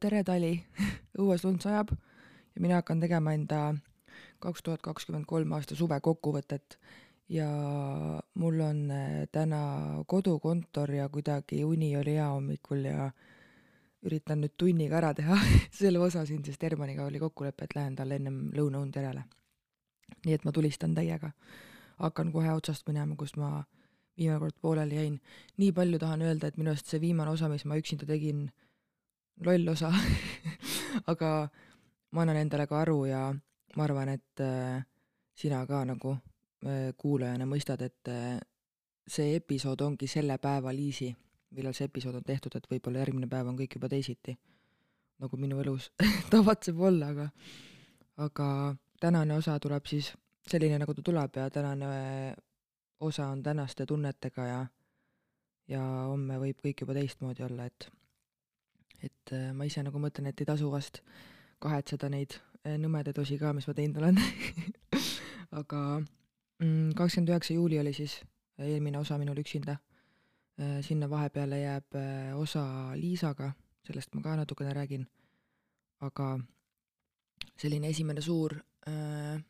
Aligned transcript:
tere, 0.00 0.22
Tali 0.24 0.54
õues 1.20 1.44
lund 1.44 1.60
sajab 1.60 1.92
ja 1.92 2.62
mina 2.62 2.78
hakkan 2.80 3.02
tegema 3.02 3.34
enda 3.36 3.60
kaks 4.40 4.64
tuhat 4.64 4.80
kakskümmend 4.84 5.28
kolm 5.28 5.52
aasta 5.52 5.76
suve 5.76 5.98
kokkuvõtet 6.00 6.78
ja 7.30 7.48
mul 8.40 8.62
on 8.64 8.80
äh, 8.94 9.26
täna 9.32 9.60
kodukontor 10.08 10.94
ja 10.96 11.08
kuidagi 11.12 11.64
uni 11.64 11.92
oli 12.00 12.16
hea 12.16 12.30
hommikul 12.32 12.86
ja 12.88 13.10
üritan 14.08 14.40
nüüd 14.40 14.56
tunniga 14.56 14.96
ära 15.02 15.12
teha 15.14 15.36
selle 15.80 16.00
osa 16.00 16.24
siin, 16.26 16.40
sest 16.44 16.62
Hermaniga 16.64 17.04
oli 17.04 17.20
kokkulepe, 17.20 17.68
et 17.68 17.76
lähen 17.76 17.98
talle 17.98 18.16
ennem 18.16 18.46
lõunaund 18.56 18.96
järele. 18.96 19.26
nii 20.24 20.34
et 20.34 20.44
ma 20.44 20.52
tulistan 20.52 20.94
täiega. 20.96 21.30
hakkan 22.00 22.32
kohe 22.32 22.52
otsast 22.56 22.88
minema, 22.88 23.16
kus 23.16 23.36
ma 23.36 23.64
viimane 24.16 24.40
kord 24.40 24.56
pooleli 24.60 24.96
jäin. 24.96 25.20
nii 25.56 25.72
palju 25.72 25.98
tahan 25.98 26.22
öelda, 26.22 26.48
et 26.48 26.56
minu 26.56 26.72
arust 26.72 26.88
see 26.88 27.00
viimane 27.00 27.30
osa, 27.30 27.48
mis 27.48 27.64
ma 27.64 27.76
üksinda 27.76 28.08
tegin, 28.08 28.48
loll 29.44 29.68
osa 29.72 29.92
aga 31.12 31.30
ma 32.12 32.22
annan 32.22 32.36
endale 32.42 32.66
ka 32.66 32.80
aru 32.82 33.04
ja 33.06 33.22
ma 33.76 33.84
arvan, 33.84 34.08
et 34.08 34.40
äh, 34.40 34.82
sina 35.34 35.66
ka 35.66 35.84
nagu 35.84 36.16
äh, 36.66 36.92
kuulajana 36.98 37.46
mõistad, 37.46 37.82
et 37.86 38.08
äh, 38.10 38.38
see 39.06 39.36
episood 39.38 39.80
ongi 39.86 40.08
selle 40.10 40.38
päeva 40.38 40.72
liisi, 40.74 41.10
millal 41.56 41.74
see 41.74 41.88
episood 41.90 42.18
on 42.18 42.26
tehtud, 42.26 42.54
et 42.56 42.66
võib-olla 42.70 43.04
järgmine 43.04 43.28
päev 43.30 43.50
on 43.50 43.58
kõik 43.58 43.78
juba 43.78 43.90
teisiti. 43.90 44.36
nagu 45.20 45.36
minu 45.36 45.58
elus 45.60 45.90
tavatseb 46.32 46.78
olla, 46.80 47.10
aga, 47.12 47.28
aga 48.16 48.74
tänane 49.00 49.34
osa 49.36 49.58
tuleb 49.60 49.86
siis 49.86 50.12
selline, 50.48 50.78
nagu 50.80 50.94
ta 50.94 51.02
tuleb 51.02 51.36
ja 51.36 51.50
tänane 51.50 52.34
osa 53.00 53.26
on 53.28 53.42
tänaste 53.42 53.86
tunnetega 53.86 54.46
ja, 54.46 54.60
ja 55.68 55.82
homme 56.08 56.38
võib 56.40 56.60
kõik 56.64 56.80
juba 56.80 56.96
teistmoodi 56.96 57.44
olla, 57.44 57.66
et, 57.68 57.90
et 59.02 59.34
ma 59.54 59.64
ise 59.64 59.82
nagu 59.82 59.98
mõtlen, 59.98 60.28
et 60.30 60.40
ei 60.40 60.48
tasu 60.48 60.70
vast 60.70 61.02
kahetseda 61.60 62.08
neid 62.12 62.38
Eh, 62.60 62.76
nõmedaid 62.76 63.16
osi 63.22 63.38
ka, 63.40 63.54
mis 63.56 63.64
ma 63.64 63.72
teinud 63.72 64.02
olen 64.02 64.18
aga 65.60 65.78
mm, 66.60 66.90
kakskümmend 66.98 67.32
üheksa 67.32 67.54
juuli 67.56 67.78
oli 67.80 67.94
siis 67.96 68.18
eelmine 68.60 69.00
osa 69.00 69.16
minul 69.20 69.40
üksinda. 69.40 69.78
Sinna 70.84 71.06
vahepeale 71.08 71.56
jääb 71.56 71.94
osa 72.36 72.62
Liisaga, 73.00 73.46
sellest 73.86 74.12
ma 74.12 74.20
ka 74.20 74.34
natukene 74.36 74.74
räägin. 74.76 75.06
aga 76.04 76.26
selline 77.56 77.88
esimene 77.88 78.20
suur 78.20 78.52
äh, 78.88 79.40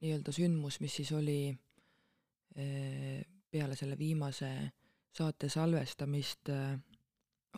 nii-öelda 0.00 0.32
sündmus, 0.32 0.80
mis 0.80 0.96
siis 0.96 1.12
oli 1.12 1.48
äh, 1.48 3.24
peale 3.50 3.76
selle 3.76 3.96
viimase 3.98 4.50
saate 5.12 5.48
salvestamist 5.48 6.52
äh,, 6.52 6.76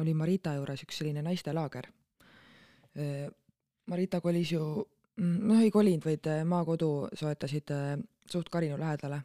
oli 0.00 0.14
Marita 0.14 0.54
juures 0.54 0.82
üks 0.84 0.98
selline 1.00 1.22
naistelaager 1.22 1.88
äh, 2.96 3.26
Marita 3.86 4.18
kolis 4.20 4.50
ju, 4.50 4.60
noh 5.22 5.62
ei 5.62 5.70
kolinud, 5.70 6.02
vaid 6.02 6.26
äh, 6.26 6.42
maakodu 6.48 6.88
soetasid 7.14 7.70
äh, 7.70 7.92
suht 8.26 8.50
Karinu 8.50 8.78
lähedale. 8.80 9.20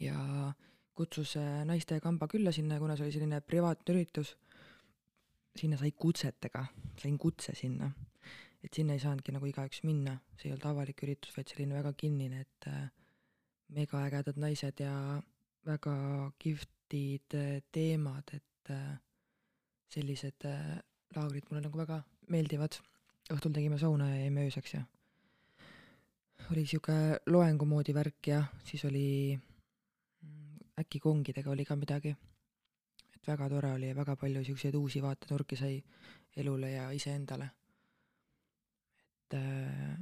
Ja 0.00 0.16
kutsus 0.96 1.36
äh, 1.40 1.62
naiste 1.64 1.96
kamba 2.04 2.28
külla 2.28 2.52
sinna, 2.52 2.78
kuna 2.78 2.96
see 2.96 3.06
oli 3.06 3.14
selline 3.14 3.40
privaatne 3.40 3.94
üritus, 3.94 4.34
sinna 5.56 5.78
sai 5.80 5.94
kutsetega, 5.96 6.66
sain 7.00 7.16
kutse 7.18 7.56
sinna. 7.56 7.90
et 8.64 8.74
sinna 8.74 8.96
ei 8.96 9.00
saanudki 9.00 9.30
nagu 9.30 9.46
igaüks 9.46 9.84
minna, 9.86 10.16
see 10.34 10.48
ei 10.48 10.52
olnud 10.56 10.64
avalik 10.66 11.02
üritus, 11.06 11.30
vaid 11.36 11.46
selline 11.46 11.76
väga 11.76 11.92
kinnine, 11.94 12.40
et 12.42 12.66
megaägedad 13.76 14.40
naised 14.42 14.80
ja 14.82 14.94
väga 15.68 15.94
kihvtid 16.42 17.36
teemad, 17.70 18.32
et 18.34 18.72
sellised 19.92 20.46
laagrid 21.16 21.48
mulle 21.50 21.62
nagu 21.64 21.78
väga 21.78 22.02
meeldivad 22.32 22.78
õhtul 23.32 23.54
tegime 23.54 23.78
sauna 23.78 24.10
ja 24.12 24.22
jäime 24.24 24.46
ööseks 24.46 24.74
ja 24.76 24.82
oli 26.50 26.62
niisugune 26.62 27.18
loengu 27.32 27.66
moodi 27.66 27.94
värk 27.94 28.30
ja 28.30 28.40
siis 28.64 28.84
oli 28.86 29.34
mm, 29.34 30.58
äkki 30.82 31.00
kongidega 31.02 31.50
oli 31.50 31.64
ka 31.64 31.76
midagi. 31.76 32.14
et 33.16 33.28
väga 33.28 33.48
tore 33.50 33.72
oli 33.72 33.88
ja 33.88 33.96
väga 33.96 34.16
palju 34.16 34.42
niisuguseid 34.42 34.74
uusi 34.74 35.02
vaatenurki 35.02 35.56
sai 35.56 35.82
elule 36.36 36.70
ja 36.70 36.90
iseendale. 36.90 37.50
et 39.26 39.38
äh, 39.40 39.96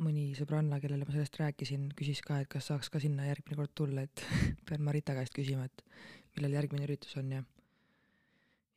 mõni 0.00 0.30
sõbranna, 0.38 0.78
kellele 0.80 1.04
ma 1.04 1.12
sellest 1.12 1.36
rääkisin, 1.40 1.90
küsis 1.98 2.22
ka, 2.24 2.38
et 2.40 2.48
kas 2.48 2.70
saaks 2.70 2.88
ka 2.88 3.00
sinna 3.02 3.26
järgmine 3.26 3.58
kord 3.58 3.74
tulla, 3.74 4.06
et 4.06 4.22
pean 4.68 4.84
Marita 4.86 5.16
käest 5.18 5.34
küsima, 5.36 5.66
et 5.66 5.82
millal 6.36 6.54
järgmine 6.60 6.86
üritus 6.86 7.16
on 7.20 7.32
ja 7.34 7.42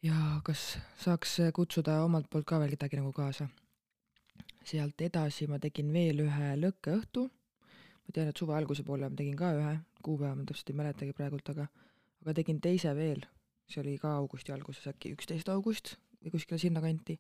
ja 0.04 0.16
kas 0.44 0.78
saaks 1.00 1.38
kutsuda 1.56 2.02
omalt 2.04 2.30
poolt 2.32 2.48
ka 2.48 2.60
veel 2.62 2.74
kedagi 2.76 3.00
nagu 3.00 3.14
kaasa. 3.16 3.48
sealt 4.64 5.02
edasi 5.04 5.48
ma 5.52 5.58
tegin 5.60 5.90
veel 5.92 6.22
ühe 6.24 6.50
lõkkeõhtu, 6.56 7.24
ma 7.28 8.14
tean, 8.16 8.30
et 8.32 8.40
suve 8.40 8.56
alguse 8.56 8.84
poole 8.88 9.10
ma 9.12 9.20
tegin 9.20 9.36
ka 9.36 9.50
ühe, 9.58 9.74
kuupäeva 10.04 10.38
ma 10.40 10.46
täpselt 10.48 10.72
ei 10.72 10.78
mäletagi 10.80 11.16
praegult, 11.18 11.50
aga 11.52 11.68
aga 12.24 12.36
tegin 12.38 12.62
teise 12.64 12.94
veel, 12.96 13.26
see 13.68 13.82
oli 13.82 13.98
ka 14.00 14.14
augusti 14.22 14.56
alguses, 14.56 14.88
äkki 14.88 15.12
üksteist 15.18 15.52
august 15.52 15.98
või 16.24 16.32
kuskile 16.38 16.62
sinnakanti, 16.64 17.18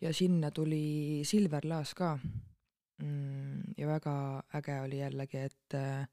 ja 0.00 0.12
sinna 0.16 0.48
tuli 0.56 1.20
Silver 1.28 1.68
Laas 1.68 1.92
ka 1.94 2.14
mm,. 2.16 3.76
ja 3.76 3.90
väga 3.90 4.14
äge 4.56 4.80
oli 4.86 5.02
jällegi, 5.02 5.44
et 5.50 5.76
äh, 5.76 6.08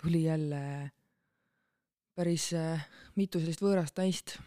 tuli 0.00 0.24
jälle 0.24 0.64
päris 2.16 2.48
äh, 2.56 2.88
mitu 3.16 3.40
sellist 3.40 3.60
võõrast 3.64 4.00
naist 4.00 4.38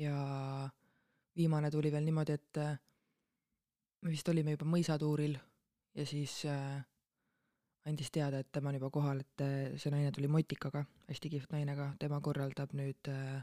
ja 0.00 0.68
viimane 1.36 1.70
tuli 1.70 1.92
veel 1.92 2.04
niimoodi, 2.04 2.36
et 2.38 2.60
äh, 2.60 2.78
me 4.02 4.12
vist 4.14 4.28
olime 4.32 4.56
juba 4.56 4.68
mõisatuuril 4.68 5.36
ja 5.94 6.06
siis 6.06 6.40
äh, 6.48 6.80
andis 7.88 8.10
teada, 8.12 8.40
et 8.40 8.50
tema 8.52 8.72
on 8.72 8.78
juba 8.78 8.90
kohal, 8.94 9.22
et 9.24 9.44
äh, 9.44 9.56
see 9.80 9.92
naine 9.92 10.12
tuli 10.16 10.30
motikaga, 10.30 10.84
hästi 11.08 11.32
kihvt 11.36 11.52
naine 11.56 11.76
ka, 11.78 11.90
tema 12.00 12.20
korraldab 12.24 12.74
nüüd 12.76 13.12
äh,, 13.12 13.42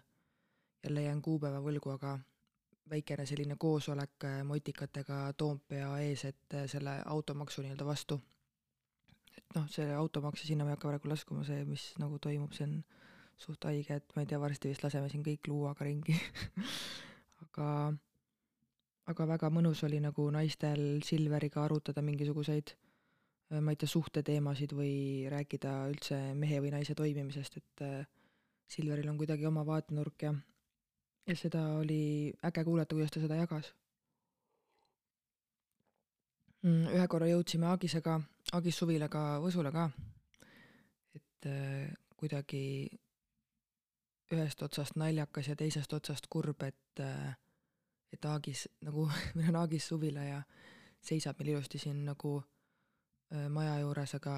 jälle 0.86 1.06
jään 1.06 1.22
kuupäeva 1.22 1.62
võlgu, 1.64 1.94
aga 1.98 2.18
väikene 2.90 3.26
selline 3.28 3.58
koosolek 3.60 4.26
äh, 4.30 4.42
motikatega 4.48 5.22
Toompea 5.38 5.92
ees, 6.06 6.26
et 6.26 6.60
selle 6.72 7.02
automaksu 7.06 7.66
nii-öelda 7.66 7.86
vastu. 7.86 8.22
et 9.38 9.54
noh, 9.54 9.68
see 9.70 9.86
automaks 9.94 10.42
ja 10.42 10.48
sinna 10.48 10.66
ma 10.66 10.72
ei 10.72 10.76
hakka 10.76 10.90
praegu 10.90 11.10
laskuma, 11.12 11.44
see, 11.46 11.62
mis 11.66 11.92
nagu 12.02 12.18
toimub, 12.20 12.56
see 12.58 12.66
on 12.66 12.80
suht 13.38 13.70
haige, 13.70 14.00
et 14.00 14.16
ma 14.16 14.24
ei 14.24 14.30
tea, 14.30 14.40
varsti 14.42 14.72
vist 14.72 14.84
laseme 14.86 15.10
siin 15.12 15.24
kõik 15.26 15.48
luuaga 15.52 15.86
ringi 15.86 16.16
aga, 17.46 17.70
aga 19.14 19.30
väga 19.34 19.52
mõnus 19.54 19.84
oli 19.88 20.02
nagu 20.04 20.28
naistel 20.34 21.04
Silveriga 21.06 21.64
arutada 21.64 22.02
mingisuguseid 22.06 22.74
äh, 22.74 23.62
ma 23.62 23.74
ei 23.74 23.80
tea, 23.80 23.90
suhteteemasid 23.94 24.74
või 24.78 24.94
rääkida 25.32 25.80
üldse 25.94 26.20
mehe 26.38 26.62
või 26.64 26.74
naise 26.74 26.98
toimimisest, 26.98 27.62
et 27.62 27.86
äh, 27.86 28.06
Silveril 28.68 29.08
on 29.10 29.20
kuidagi 29.22 29.46
oma 29.48 29.64
vaatenurk 29.66 30.28
ja 30.28 30.34
ja 31.28 31.36
seda 31.36 31.62
oli 31.82 32.34
äge 32.44 32.64
kuulata, 32.64 32.96
kuidas 32.96 33.12
ta 33.12 33.20
seda 33.20 33.36
jagas. 33.36 33.74
Mm, 36.64 36.88
ühe 36.96 37.08
korra 37.12 37.28
jõudsime 37.30 37.68
Agisega, 37.70 38.16
Agis 38.58 38.80
Suvilaga 38.80 39.24
Võsule 39.44 39.72
ka, 39.76 39.90
et 41.20 41.50
äh, 41.52 41.92
kuidagi 42.18 42.62
ühest 44.36 44.62
otsast 44.62 44.98
naljakas 45.00 45.48
ja 45.48 45.56
teisest 45.56 45.94
otsast 45.94 46.28
kurb, 46.30 46.64
et 46.64 47.04
et 48.14 48.26
Aagis 48.26 48.68
nagu, 48.86 49.08
meil 49.36 49.50
on 49.52 49.62
Aagis 49.64 49.88
suvila 49.88 50.24
ja 50.24 50.42
seisab 51.04 51.40
meil 51.40 51.56
ilusti 51.56 51.80
siin 51.82 52.04
nagu 52.08 52.38
äh, 52.40 53.48
maja 53.50 53.80
juures, 53.84 54.16
aga 54.18 54.38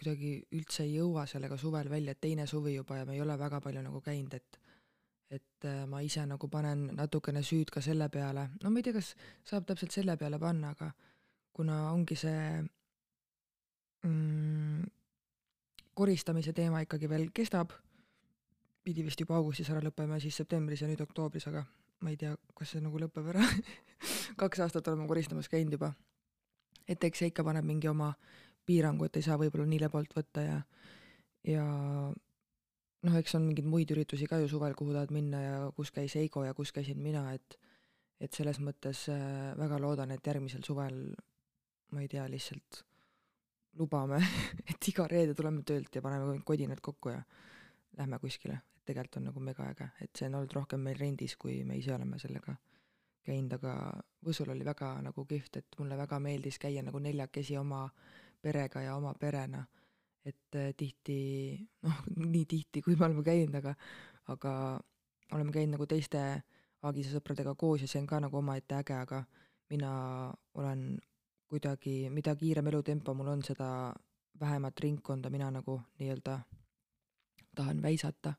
kuidagi 0.00 0.32
üldse 0.56 0.86
ei 0.86 0.94
jõua 0.96 1.26
sellega 1.28 1.58
suvel 1.60 1.90
välja, 1.92 2.14
teine 2.14 2.46
suvi 2.48 2.74
juba 2.74 3.00
ja 3.00 3.06
me 3.06 3.14
ei 3.14 3.20
ole 3.20 3.36
väga 3.38 3.60
palju 3.60 3.82
nagu 3.84 4.00
käinud, 4.04 4.34
et 4.34 4.60
et 5.30 5.64
äh, 5.64 5.84
ma 5.86 6.00
ise 6.02 6.24
nagu 6.26 6.48
panen 6.50 6.88
natukene 6.98 7.42
süüd 7.46 7.70
ka 7.70 7.80
selle 7.84 8.08
peale, 8.10 8.48
no 8.62 8.70
ma 8.70 8.80
ei 8.80 8.86
tea, 8.86 8.96
kas 8.96 9.12
saab 9.46 9.68
täpselt 9.68 9.94
selle 9.94 10.16
peale 10.18 10.40
panna, 10.42 10.72
aga 10.74 10.90
kuna 11.54 11.76
ongi 11.92 12.16
see 12.18 12.40
mm, 14.08 14.88
koristamise 15.94 16.54
teema 16.56 16.82
ikkagi 16.82 17.10
veel 17.10 17.28
kestab 17.34 17.76
pidi 18.84 19.04
vist 19.04 19.20
juba 19.20 19.36
augustis 19.38 19.70
ära 19.72 19.82
lõppema 19.84 20.18
ja 20.18 20.24
siis 20.24 20.38
septembris 20.40 20.82
ja 20.82 20.88
nüüd 20.88 21.02
oktoobris, 21.04 21.46
aga 21.50 21.64
ma 22.00 22.12
ei 22.12 22.18
tea, 22.20 22.32
kas 22.56 22.74
see 22.74 22.82
nagu 22.84 23.00
lõpeb 23.00 23.28
ära 23.32 23.44
kaks 24.40 24.64
aastat 24.64 24.88
oleme 24.88 25.08
koristamas 25.08 25.50
käinud 25.52 25.76
juba. 25.76 25.92
et 26.88 27.04
eks 27.04 27.22
see 27.22 27.30
ikka 27.32 27.44
paneb 27.44 27.66
mingi 27.66 27.88
oma 27.88 28.12
piirangu, 28.66 29.06
et 29.06 29.16
ei 29.16 29.26
saa 29.26 29.38
võib-olla 29.40 29.66
nii 29.68 29.80
lebalt 29.82 30.14
võtta 30.16 30.44
ja, 30.44 30.58
ja 31.48 31.64
noh, 33.06 33.16
eks 33.20 33.34
on 33.38 33.46
mingeid 33.48 33.68
muid 33.68 33.90
üritusi 33.92 34.28
ka 34.30 34.40
ju 34.40 34.48
suvel, 34.50 34.76
kuhu 34.78 34.94
tahad 34.96 35.12
minna 35.14 35.42
ja 35.42 35.58
kus 35.76 35.92
käis 35.94 36.16
Eigo 36.20 36.44
ja 36.46 36.54
kus 36.56 36.72
käisin 36.76 37.00
mina, 37.02 37.30
et 37.34 37.58
et 38.20 38.36
selles 38.36 38.58
mõttes 38.60 39.06
äh, 39.08 39.54
väga 39.56 39.78
loodan, 39.80 40.10
et 40.12 40.26
järgmisel 40.26 40.60
suvel 40.66 40.96
ma 41.94 42.02
ei 42.02 42.08
tea, 42.08 42.26
lihtsalt 42.28 42.82
lubame 43.80 44.18
et 44.70 44.88
iga 44.92 45.06
reede 45.08 45.34
tuleme 45.36 45.64
töölt 45.66 45.94
ja 45.94 46.02
paneme 46.04 46.40
kodinad 46.44 46.82
kokku 46.84 47.14
ja 47.14 47.22
lähme 47.98 48.18
kuskile, 48.18 48.60
et 48.76 48.84
tegelikult 48.90 49.20
on 49.20 49.28
nagu 49.30 49.40
mega 49.44 49.66
äge, 49.70 49.88
et 50.00 50.10
see 50.16 50.28
on 50.28 50.38
olnud 50.40 50.54
rohkem 50.56 50.82
meil 50.86 50.98
rendis, 50.98 51.36
kui 51.36 51.62
me 51.64 51.78
ise 51.78 51.94
oleme 51.94 52.18
sellega 52.18 52.56
käinud, 53.26 53.58
aga 53.58 53.74
Võsul 54.26 54.50
oli 54.52 54.64
väga 54.64 54.94
nagu 55.04 55.24
kihvt, 55.24 55.56
et 55.56 55.78
mulle 55.78 55.96
väga 55.96 56.18
meeldis 56.20 56.58
käia 56.60 56.82
nagu 56.84 56.98
neljakesi 57.00 57.56
oma 57.56 57.86
perega 58.42 58.82
ja 58.84 58.96
oma 58.96 59.14
perena. 59.14 59.66
et 60.24 60.56
äh, 60.56 60.74
tihti, 60.76 61.56
noh, 61.86 62.00
nii 62.16 62.44
tihti, 62.44 62.82
kui 62.84 62.96
me 62.96 63.06
oleme 63.06 63.22
käinud, 63.24 63.54
aga, 63.56 63.72
aga 64.28 64.52
oleme 65.32 65.52
käinud 65.52 65.78
nagu 65.78 65.86
teiste 65.88 66.42
Aagise 66.82 67.12
sõpradega 67.12 67.54
koos 67.60 67.82
ja 67.84 67.88
see 67.88 68.00
on 68.00 68.06
ka 68.08 68.18
nagu 68.20 68.36
omaette 68.36 68.76
äge, 68.76 68.96
aga 68.96 69.22
mina 69.72 69.92
olen 70.56 70.98
kuidagi, 71.48 72.10
mida 72.12 72.34
kiirem 72.36 72.68
elutempo 72.68 73.14
mul 73.14 73.32
on, 73.32 73.42
seda 73.44 73.92
vähemat 74.40 74.80
ringkonda 74.80 75.30
mina 75.30 75.50
nagu 75.50 75.80
nii-öelda 75.98 76.38
tahan 77.54 77.82
väisata 77.82 78.34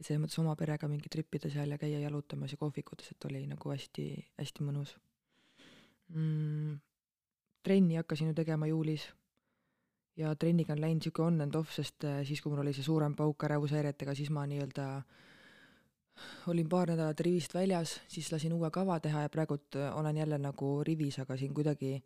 et 0.00 0.06
selles 0.08 0.22
mõttes 0.22 0.40
oma 0.40 0.56
perega 0.56 0.88
mingi 0.88 1.12
tripida 1.12 1.50
seal 1.52 1.74
ja 1.74 1.78
käia 1.78 2.00
jalutamas 2.00 2.54
ja 2.54 2.58
kohvikutes, 2.60 3.12
et 3.12 3.24
oli 3.28 3.44
nagu 3.48 3.72
hästi, 3.72 4.06
hästi 4.40 4.64
mõnus 4.64 4.94
mm,. 6.14 6.78
trenni 7.62 7.98
hakkasin 8.00 8.32
ju 8.32 8.36
tegema 8.38 8.70
juulis 8.70 9.04
ja 10.16 10.32
trenniga 10.36 10.72
on 10.72 10.80
läinud 10.80 11.04
niisugune 11.04 11.26
on 11.26 11.46
and 11.46 11.58
off, 11.60 11.74
sest 11.76 12.04
äh, 12.08 12.22
siis, 12.24 12.40
kui 12.40 12.52
mul 12.52 12.64
oli 12.64 12.72
see 12.76 12.86
suurem 12.86 13.14
pauk 13.16 13.44
ärevushäiretega, 13.48 14.14
siis 14.16 14.32
ma 14.32 14.46
nii-öelda 14.48 14.86
olin 16.52 16.68
paar 16.68 16.90
nädalat 16.90 17.20
rivist 17.24 17.54
väljas, 17.54 17.98
siis 18.08 18.32
lasin 18.32 18.56
uue 18.56 18.70
kava 18.72 18.98
teha 19.00 19.26
ja 19.26 19.32
praegult 19.32 19.76
äh, 19.76 19.92
olen 19.96 20.16
jälle 20.16 20.40
nagu 20.40 20.78
rivis, 20.84 21.20
aga 21.20 21.36
siin 21.36 21.54
kuidagi 21.54 21.98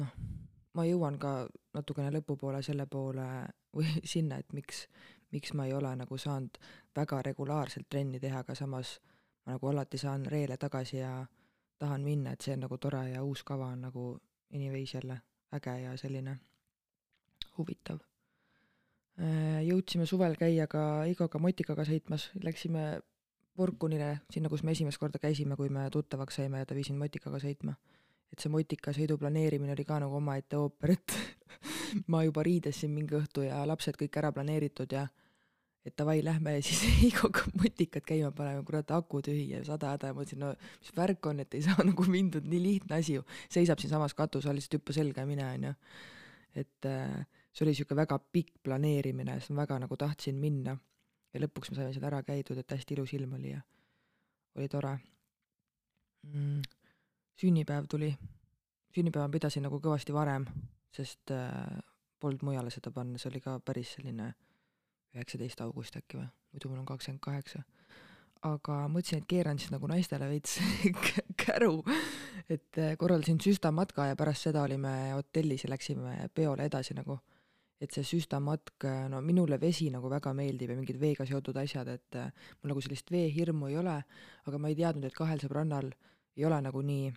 noh, 0.00 0.12
ma 0.76 0.84
jõuan 0.84 1.16
ka 1.18 1.38
natukene 1.74 2.12
lõpupoole 2.18 2.62
selle 2.62 2.86
poole 2.86 3.26
või 3.76 3.96
sinna, 4.14 4.40
et 4.44 4.52
miks, 4.52 4.86
miks 5.36 5.52
ma 5.56 5.66
ei 5.68 5.74
ole 5.76 5.92
nagu 6.00 6.18
saanud 6.18 6.58
väga 6.96 7.20
regulaarselt 7.30 7.88
trenni 7.92 8.20
teha, 8.20 8.42
aga 8.44 8.56
samas 8.58 8.96
ma 9.44 9.54
nagu 9.54 9.70
alati 9.70 10.00
saan 10.00 10.26
reele 10.32 10.56
tagasi 10.56 10.98
ja 11.02 11.12
tahan 11.78 12.04
minna, 12.04 12.32
et 12.32 12.44
see 12.44 12.56
on 12.56 12.64
nagu 12.64 12.78
tore 12.80 13.02
ja 13.12 13.22
uus 13.22 13.44
kava 13.44 13.68
on 13.74 13.86
nagu 13.88 14.06
anyways 14.54 14.94
jälle 14.94 15.20
äge 15.54 15.74
ja 15.82 15.96
selline 15.96 16.38
huvitav. 17.58 18.00
Äh, 19.16 19.62
jõudsime 19.64 20.06
suvel 20.06 20.36
käia 20.36 20.66
ka 20.68 21.04
Igoga 21.08 21.38
motikaga 21.40 21.84
sõitmas, 21.88 22.30
läksime 22.42 23.00
Porkunile, 23.56 24.18
sinna, 24.28 24.50
kus 24.52 24.62
me 24.62 24.74
esimest 24.76 25.00
korda 25.00 25.18
käisime, 25.18 25.56
kui 25.56 25.70
me 25.72 25.86
tuttavaks 25.90 26.36
saime 26.36 26.58
ja 26.60 26.66
ta 26.68 26.76
viis 26.76 26.90
mind 26.90 27.06
motikaga 27.06 27.40
sõitma 27.40 27.72
et 28.32 28.42
see 28.42 28.52
motikasõidu 28.52 29.16
planeerimine 29.20 29.74
oli 29.74 29.84
ka 29.86 29.98
nagu 30.02 30.18
omaette 30.18 30.58
ooper, 30.58 30.94
et 30.96 31.14
ma 32.12 32.22
juba 32.26 32.44
riidesin 32.46 32.92
mingi 32.92 33.16
õhtu 33.18 33.46
ja 33.46 33.62
lapsed 33.68 33.98
kõik 34.00 34.18
ära 34.20 34.32
planeeritud 34.34 34.92
ja 34.92 35.06
et 35.86 35.94
davai, 35.98 36.18
lähme 36.24 36.56
ja 36.56 36.64
siis 36.66 36.82
Heigoga 37.00 37.46
motikat 37.54 38.06
käima 38.08 38.32
paneme, 38.34 38.64
kurat, 38.66 38.90
aku 38.90 39.22
tühi 39.22 39.46
ja 39.52 39.62
sada 39.66 39.92
häda. 39.94 40.10
Ja 40.10 40.16
mõtlesin, 40.16 40.42
no 40.42 40.52
mis 40.80 40.92
värk 40.96 41.30
on, 41.30 41.40
et 41.44 41.54
ei 41.54 41.62
saa 41.66 41.86
nagu 41.90 42.06
mindud, 42.10 42.48
nii 42.50 42.62
lihtne 42.62 43.00
asi. 43.00 43.18
Ju, 43.20 43.26
seisab 43.52 43.82
siinsamas 43.82 44.16
katuse 44.18 44.50
all, 44.50 44.58
lihtsalt 44.58 44.80
hüppa 44.80 44.96
selga 44.96 45.24
ja 45.24 45.30
mine, 45.30 45.48
onju. 45.54 45.74
et 46.56 46.90
äh, 46.90 47.18
see 47.52 47.66
oli 47.66 47.76
sihuke 47.76 47.96
väga 47.96 48.18
pikk 48.32 48.62
planeerimine, 48.64 49.38
sest 49.40 49.54
ma 49.54 49.64
väga 49.64 49.80
nagu 49.86 49.98
tahtsin 50.00 50.40
minna. 50.40 50.76
Ja 51.34 51.42
lõpuks 51.44 51.70
me 51.70 51.78
saime 51.78 51.92
seal 51.92 52.08
ära 52.08 52.22
käidud, 52.24 52.58
et 52.58 52.72
hästi 52.72 52.96
ilus 52.96 53.12
ilm 53.16 53.36
oli 53.36 53.52
ja 53.52 53.60
oli 54.56 54.68
tore. 54.72 54.96
Mm 56.26 56.64
sünnipäev 57.36 57.84
tuli, 57.88 58.10
sünnipäeva 58.94 59.28
pidasin 59.32 59.66
nagu 59.66 59.80
kõvasti 59.82 60.14
varem, 60.16 60.46
sest 60.94 61.32
äh, 61.34 61.78
polnud 62.20 62.44
mujale 62.48 62.72
seda 62.72 62.92
panna, 62.94 63.20
see 63.20 63.30
oli 63.30 63.42
ka 63.44 63.58
päris 63.64 63.96
selline 63.96 64.32
üheksateist 65.16 65.62
august 65.64 65.96
äkki 65.98 66.20
või, 66.20 66.28
muidu 66.54 66.70
mul 66.70 66.82
on 66.82 66.88
kakskümmend 66.88 67.22
kaheksa. 67.24 67.62
aga 68.46 68.74
mõtlesin, 68.92 69.22
et 69.22 69.28
keeran 69.28 69.58
siis 69.58 69.72
nagu 69.72 69.88
naistele 69.90 70.28
veits 70.30 70.58
käru, 71.44 71.80
et 72.48 72.78
äh, 72.78 72.94
korraldasin 73.00 73.40
süstamatka 73.42 74.10
ja 74.10 74.16
pärast 74.16 74.46
seda 74.46 74.62
olime 74.62 75.12
hotellis 75.14 75.64
ja 75.64 75.72
läksime 75.72 76.28
peole 76.34 76.68
edasi 76.70 76.94
nagu. 76.94 77.18
et 77.80 77.92
see 77.92 78.04
süstamatk, 78.08 78.86
no 79.12 79.18
minule 79.20 79.58
vesi 79.60 79.90
nagu 79.92 80.08
väga 80.08 80.30
meeldib 80.32 80.70
ja 80.72 80.76
mingid 80.78 80.96
veega 80.96 81.26
seotud 81.28 81.56
asjad, 81.60 81.88
et 81.92 82.16
äh, 82.16 82.30
mul 82.62 82.72
nagu 82.72 82.80
sellist 82.80 83.10
veehirmu 83.12 83.68
ei 83.68 83.76
ole, 83.76 83.98
aga 84.46 84.58
ma 84.58 84.68
ei 84.72 84.76
teadnud, 84.78 85.04
et 85.04 85.16
kahel 85.16 85.42
sõbrannal 85.42 85.90
ei 86.36 86.44
ole 86.48 86.60
nagu 86.64 86.80
nii 86.80 87.10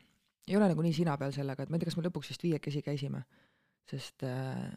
ei 0.50 0.57
ole 0.57 0.68
nagu 0.72 0.84
nii 0.84 0.96
sina 0.98 1.16
peal 1.22 1.34
sellega, 1.36 1.63
et 1.63 1.69
ma 1.69 1.78
ei 1.78 1.84
tea, 1.84 1.92
kas 1.92 1.98
me 2.00 2.04
lõpuks 2.07 2.31
vist 2.34 2.44
viiekesi 2.44 2.81
käisime, 2.86 3.22
sest 3.90 4.25
äh, 4.25 4.69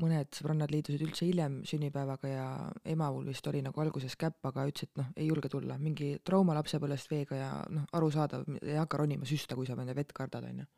mõned 0.00 0.30
sõbrannad 0.36 0.72
liitusid 0.72 1.02
üldse 1.06 1.26
hiljem 1.28 1.60
sünnipäevaga 1.68 2.30
ja 2.30 2.46
ema 2.92 3.10
mul 3.14 3.28
vist 3.30 3.46
oli 3.50 3.62
nagu 3.64 3.82
alguses 3.82 4.16
käpp, 4.20 4.38
aga 4.50 4.66
ütles, 4.70 4.88
et 4.88 5.00
noh, 5.00 5.08
ei 5.16 5.28
julge 5.28 5.50
tulla, 5.52 5.78
mingi 5.78 6.12
trauma 6.26 6.56
lapsepõlvest 6.58 7.10
veega 7.12 7.38
ja 7.38 7.50
noh, 7.72 7.86
arusaadav, 7.96 8.46
ei 8.60 8.78
hakka 8.80 9.02
ronima 9.02 9.28
süsta, 9.28 9.58
kui 9.58 9.68
sa 9.68 9.76
vett 9.78 10.14
kardad, 10.16 10.46
on 10.50 10.62
ju. 10.64 10.68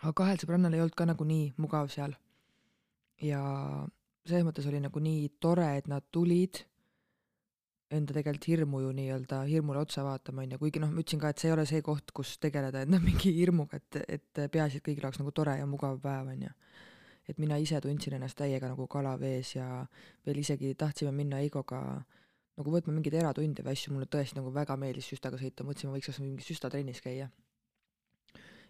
aga 0.00 0.12
kahel 0.22 0.40
sõbrannal 0.40 0.74
ei 0.74 0.80
olnud 0.80 0.96
ka 0.96 1.08
nagu 1.08 1.24
nii 1.24 1.52
mugav 1.60 1.90
seal. 1.92 2.16
ja 3.20 3.40
selles 4.26 4.44
mõttes 4.46 4.66
oli 4.68 4.80
nagu 4.80 5.00
nii 5.00 5.28
tore, 5.40 5.68
et 5.76 5.88
nad 5.88 6.04
tulid 6.12 6.64
enda 7.90 8.14
tegelikult 8.14 8.46
hirmu 8.46 8.80
ju 8.84 8.92
nii-öelda, 8.94 9.40
hirmule 9.50 9.82
otsa 9.82 10.04
vaatama, 10.06 10.44
on 10.44 10.54
ju, 10.54 10.58
kuigi 10.62 10.82
noh, 10.82 10.92
ma 10.94 11.02
ütlesin 11.02 11.22
ka, 11.22 11.32
et 11.32 11.42
see 11.42 11.50
ei 11.50 11.54
ole 11.56 11.64
see 11.66 11.82
koht, 11.82 12.12
kus 12.14 12.36
tegeleda 12.42 12.84
enda 12.86 13.00
mingi 13.08 13.32
hirmuga, 13.34 13.80
et, 13.80 13.98
et 14.18 14.42
peaasi, 14.52 14.78
et 14.78 14.86
kõigil 14.86 15.08
oleks 15.08 15.20
nagu 15.22 15.34
tore 15.34 15.56
ja 15.58 15.66
mugav 15.68 15.98
päev, 16.02 16.30
on 16.34 16.46
ju. 16.46 16.52
Et 17.30 17.38
mina 17.38 17.58
ise 17.62 17.78
tundsin 17.80 18.16
ennast 18.18 18.38
täiega 18.38 18.68
nagu 18.72 18.86
kala 18.90 19.14
vees 19.20 19.54
ja 19.54 19.84
veel 20.26 20.40
isegi 20.42 20.74
tahtsime 20.78 21.12
minna 21.14 21.38
Eigoga 21.44 21.80
nagu 22.60 22.74
võtma 22.74 22.92
mingeid 22.94 23.16
eratunde 23.20 23.64
või 23.64 23.76
asju, 23.76 23.94
mulle 23.94 24.08
tõesti 24.10 24.36
nagu 24.36 24.50
väga 24.52 24.76
meeldis 24.80 25.08
süstaga 25.12 25.38
sõita, 25.40 25.64
mõtlesin, 25.64 25.88
ma 25.88 25.96
võiks 25.96 26.10
kas 26.10 26.20
või 26.20 26.28
mingis 26.28 26.50
süstatrennis 26.50 27.00
käia. 27.04 27.30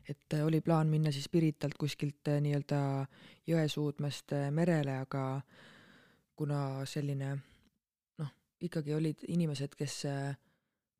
et 0.08 0.34
äh, 0.34 0.44
oli 0.44 0.60
plaan 0.60 0.88
minna 0.88 1.12
siis 1.12 1.28
Piritalt 1.28 1.76
kuskilt 1.78 2.28
äh, 2.28 2.40
nii-öelda 2.40 3.06
Jõesuudmest 3.46 4.32
äh, 4.32 4.50
merele, 4.50 4.96
aga 5.06 5.42
kuna 6.36 6.86
selline 6.86 7.38
ikkagi 8.60 8.94
olid 8.94 9.24
inimesed, 9.28 9.74
kes, 9.76 10.04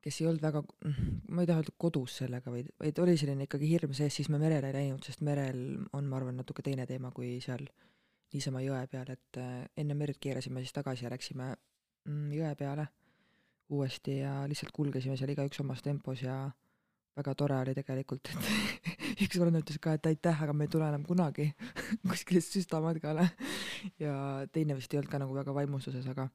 kes 0.01 0.21
ei 0.21 0.27
olnud 0.29 0.41
väga, 0.41 0.63
ma 1.29 1.43
ei 1.43 1.49
taha 1.49 1.61
öelda 1.61 1.73
kodus 1.77 2.17
sellega, 2.21 2.51
vaid, 2.53 2.71
vaid 2.81 3.01
oli 3.03 3.15
selline 3.19 3.45
ikkagi 3.45 3.69
hirm 3.69 3.93
sees, 3.97 4.15
siis 4.17 4.31
me 4.33 4.39
merele 4.41 4.71
ei 4.71 4.77
läinud, 4.77 5.03
sest 5.05 5.21
merel 5.25 5.61
on, 5.93 6.07
ma 6.09 6.17
arvan, 6.17 6.39
natuke 6.41 6.65
teine 6.65 6.87
teema 6.89 7.11
kui 7.15 7.35
seal 7.43 7.67
niisama 8.33 8.63
jõe 8.63 8.81
peal, 8.91 9.11
et 9.13 9.39
äh, 9.41 9.59
enne 9.77 9.97
merd 9.97 10.17
keerasime 10.23 10.63
siis 10.63 10.73
tagasi 10.73 11.05
ja 11.05 11.11
läksime 11.13 11.51
mm, 11.51 12.31
jõe 12.37 12.55
peale 12.57 12.87
uuesti 13.71 14.17
ja 14.19 14.41
lihtsalt 14.49 14.73
kulgesime 14.75 15.17
seal 15.19 15.31
igaüks 15.31 15.61
omas 15.63 15.83
tempos 15.83 16.23
ja 16.23 16.35
väga 17.17 17.33
tore 17.35 17.57
oli 17.61 17.75
tegelikult, 17.75 18.31
et 18.31 19.21
üks 19.25 19.39
vend 19.39 19.59
ütles 19.59 19.79
ka, 19.83 19.95
et 19.97 20.07
aitäh, 20.11 20.43
aga 20.43 20.55
me 20.55 20.67
ei 20.67 20.71
tule 20.71 20.87
enam 20.87 21.03
kunagi 21.07 21.51
kuskile 22.09 22.41
süstamatkale. 22.43 23.27
Ja 23.99 24.15
teine 24.51 24.77
vist 24.77 24.93
ei 24.93 25.01
olnud 25.01 25.11
ka 25.11 25.19
nagu 25.21 25.35
väga 25.35 25.55
vaimustuses, 25.55 26.07
aga 26.11 26.29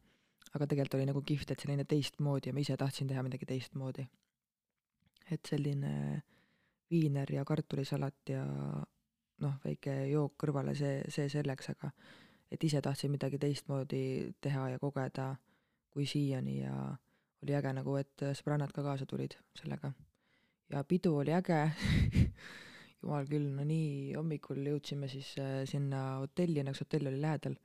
aga 0.57 0.69
tegelikult 0.69 0.99
oli 0.99 1.09
nagu 1.11 1.23
kihvt, 1.27 1.53
et 1.53 1.63
selline 1.63 1.85
teistmoodi 1.89 2.51
ja 2.51 2.57
ma 2.57 2.63
ise 2.65 2.77
tahtsin 2.81 3.09
teha 3.11 3.23
midagi 3.27 3.49
teistmoodi. 3.49 4.07
et 5.31 5.49
selline 5.49 6.23
viiner 6.91 7.33
ja 7.35 7.45
kartulisalat 7.45 8.31
ja 8.31 8.45
noh, 9.43 9.57
väike 9.65 9.95
jook 10.11 10.37
kõrvale, 10.39 10.75
see, 10.79 11.01
see 11.11 11.29
selleks, 11.33 11.73
aga 11.75 11.91
et 12.53 12.63
ise 12.65 12.81
tahtsin 12.83 13.11
midagi 13.11 13.41
teistmoodi 13.43 14.03
teha 14.41 14.69
ja 14.75 14.79
kogeda 14.79 15.33
kui 15.91 16.07
siiani 16.07 16.61
ja 16.61 16.77
oli 17.43 17.57
äge 17.59 17.73
nagu, 17.77 17.97
et 17.99 18.27
sõbrannad 18.39 18.73
ka 18.75 18.85
kaasa 18.87 19.07
tulid 19.09 19.37
sellega. 19.59 19.93
ja 20.71 20.85
pidu 20.85 21.17
oli 21.21 21.35
äge 21.35 21.59
jumal 23.03 23.27
küll, 23.31 23.51
no 23.55 23.65
nii 23.67 24.15
hommikul 24.17 24.63
jõudsime 24.71 25.09
siis 25.11 25.35
äh, 25.43 25.65
sinna 25.69 26.21
hotelli, 26.23 26.63
õnneks 26.63 26.85
hotell 26.85 27.11
oli 27.11 27.21
lähedal 27.21 27.59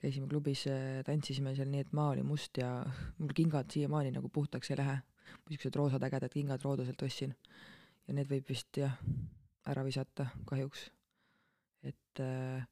käisime 0.00 0.28
klubis, 0.28 0.64
äh, 0.70 1.00
tantsisime 1.06 1.54
seal 1.56 1.70
nii, 1.70 1.84
et 1.84 1.92
maa 1.96 2.10
oli 2.14 2.24
must 2.26 2.60
ja 2.60 2.70
mul 3.20 3.34
kingad 3.36 3.70
siiamaani 3.72 4.14
nagu 4.16 4.28
puhtaks 4.32 4.72
ei 4.72 4.80
lähe. 4.80 4.98
niisugused 5.48 5.76
roosad 5.78 6.02
ägedad 6.02 6.32
kingad 6.32 6.64
looduselt 6.64 7.02
ostsin. 7.02 7.34
ja 8.08 8.14
need 8.14 8.28
võib 8.30 8.48
vist 8.48 8.76
jah, 8.76 8.96
ära 9.70 9.84
visata 9.84 10.26
kahjuks. 10.48 10.90
et 11.82 12.20
äh, 12.20 12.66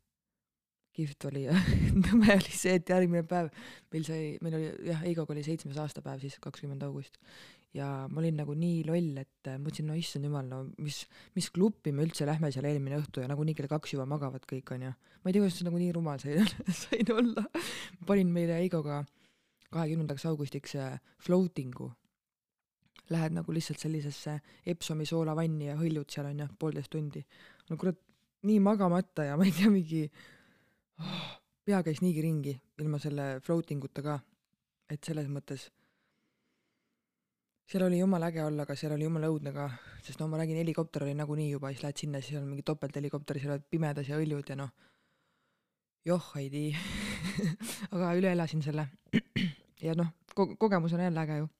kihvt 0.98 1.28
oli 1.30 1.44
ja 1.44 1.54
nõme 2.04 2.32
oli 2.34 2.54
see, 2.54 2.74
et 2.80 2.90
järgmine 2.90 3.22
päev 3.28 3.52
meil 3.92 4.06
sai, 4.08 4.22
meil 4.42 4.58
oli 4.58 4.70
jah, 4.88 5.04
Eigoga 5.06 5.34
oli 5.34 5.44
seitsmes 5.46 5.78
aastapäev 5.78 6.24
siis, 6.24 6.38
kakskümmend 6.42 6.82
august. 6.82 7.20
Ja 7.76 7.88
ma 8.08 8.22
olin 8.22 8.38
nagu 8.40 8.54
nii 8.56 8.80
loll, 8.88 9.12
et 9.20 9.50
äh, 9.50 9.58
mõtlesin, 9.60 9.88
no 9.90 9.96
issand 9.98 10.24
jumal, 10.28 10.46
no 10.48 10.62
mis, 10.80 11.02
mis 11.36 11.50
klubi 11.54 11.92
me 11.92 12.04
üldse 12.06 12.26
lähme 12.28 12.50
seal 12.54 12.68
eelmine 12.68 12.98
õhtu 13.00 13.22
ja 13.22 13.28
nagunii 13.30 13.56
kell 13.58 13.70
kaks 13.70 13.94
juba 13.94 14.06
magavad 14.08 14.46
kõik, 14.48 14.72
onju. 14.76 14.92
ma 14.92 15.30
ei 15.30 15.36
tea, 15.36 15.44
kuidas 15.44 15.60
nagu 15.66 15.80
nii 15.80 15.92
rumal 15.96 16.20
sain, 16.22 16.48
sain 16.82 17.12
olla. 17.14 17.44
panin 18.08 18.32
meile 18.32 18.58
Eigoga 18.62 19.02
kahekümnendaks 19.74 20.24
augustiks 20.30 20.76
äh, 20.80 20.96
floating'u. 21.24 21.90
Lähed 23.08 23.32
nagu 23.32 23.52
lihtsalt 23.56 23.80
sellisesse 23.80 24.34
Epsomi 24.68 25.06
soolavanni 25.08 25.70
ja 25.70 25.76
hõljud 25.80 26.08
seal 26.12 26.28
onju, 26.28 26.48
poolteist 26.60 26.92
tundi. 26.92 27.24
no 27.68 27.76
kurat, 27.76 28.00
nii 28.48 28.60
magamata 28.64 29.28
ja 29.28 29.36
ma 29.36 29.44
ei 29.48 29.52
tea, 29.52 29.70
mingi 29.72 30.06
pea 31.68 31.82
käis 31.84 32.00
niigi 32.00 32.24
ringi 32.24 32.54
ilma 32.80 33.00
selle 33.02 33.38
floating 33.44 33.84
uta 33.84 34.04
ka. 34.04 34.18
et 34.88 35.04
selles 35.04 35.28
mõttes 35.28 35.68
seal 37.68 37.84
oli 37.84 37.98
jumala 37.98 38.30
äge 38.32 38.44
olla, 38.44 38.64
aga 38.64 38.76
seal 38.76 38.94
oli 38.96 39.04
jumala 39.04 39.28
õudne 39.28 39.52
ka, 39.52 39.68
sest 40.04 40.20
no 40.22 40.28
ma 40.32 40.38
räägin, 40.40 40.56
helikopter 40.62 41.04
oli 41.04 41.14
nagunii 41.16 41.50
juba, 41.50 41.72
siis 41.72 41.84
lähed 41.84 42.00
sinna, 42.00 42.20
siis 42.24 42.40
on 42.40 42.46
mingi 42.48 42.64
topelthelikopter, 42.64 43.40
seal 43.40 43.56
oled 43.56 43.66
pimedas 43.68 44.08
ja 44.08 44.16
hõljud 44.16 44.48
ja 44.48 44.56
noh, 44.56 44.70
joh, 46.08 46.30
ei 46.40 46.48
tii 46.52 46.70
aga 47.94 48.14
üle 48.16 48.32
elasin 48.32 48.64
selle. 48.64 48.86
ja 49.86 49.96
noh, 49.98 50.14
ko-, 50.34 50.54
kogemus 50.58 50.94
on 50.96 51.04
jälle 51.04 51.20
äge 51.20 51.42
ju. 51.42 51.50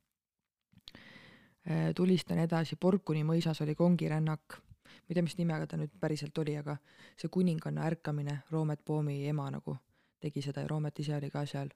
Äh, 1.69 1.91
tulistan 1.97 2.41
edasi, 2.41 2.79
Porkuni 2.81 3.27
mõisas 3.29 3.61
oli 3.61 3.75
kongirännak, 3.77 4.57
ma 4.63 5.13
ei 5.13 5.19
tea, 5.19 5.27
mis 5.27 5.37
nimega 5.37 5.69
ta 5.69 5.77
nüüd 5.77 5.93
päriselt 6.01 6.41
oli, 6.41 6.57
aga 6.57 6.79
see 7.21 7.29
kuninganna 7.29 7.85
ärkamine, 7.85 8.39
Roomet 8.55 8.81
Poomi 8.85 9.21
ema 9.29 9.51
nagu 9.53 9.77
tegi 10.23 10.41
seda 10.43 10.65
ja 10.65 10.73
Roomet 10.73 11.05
ise 11.05 11.19
oli 11.19 11.29
ka 11.31 11.45
seal. 11.47 11.69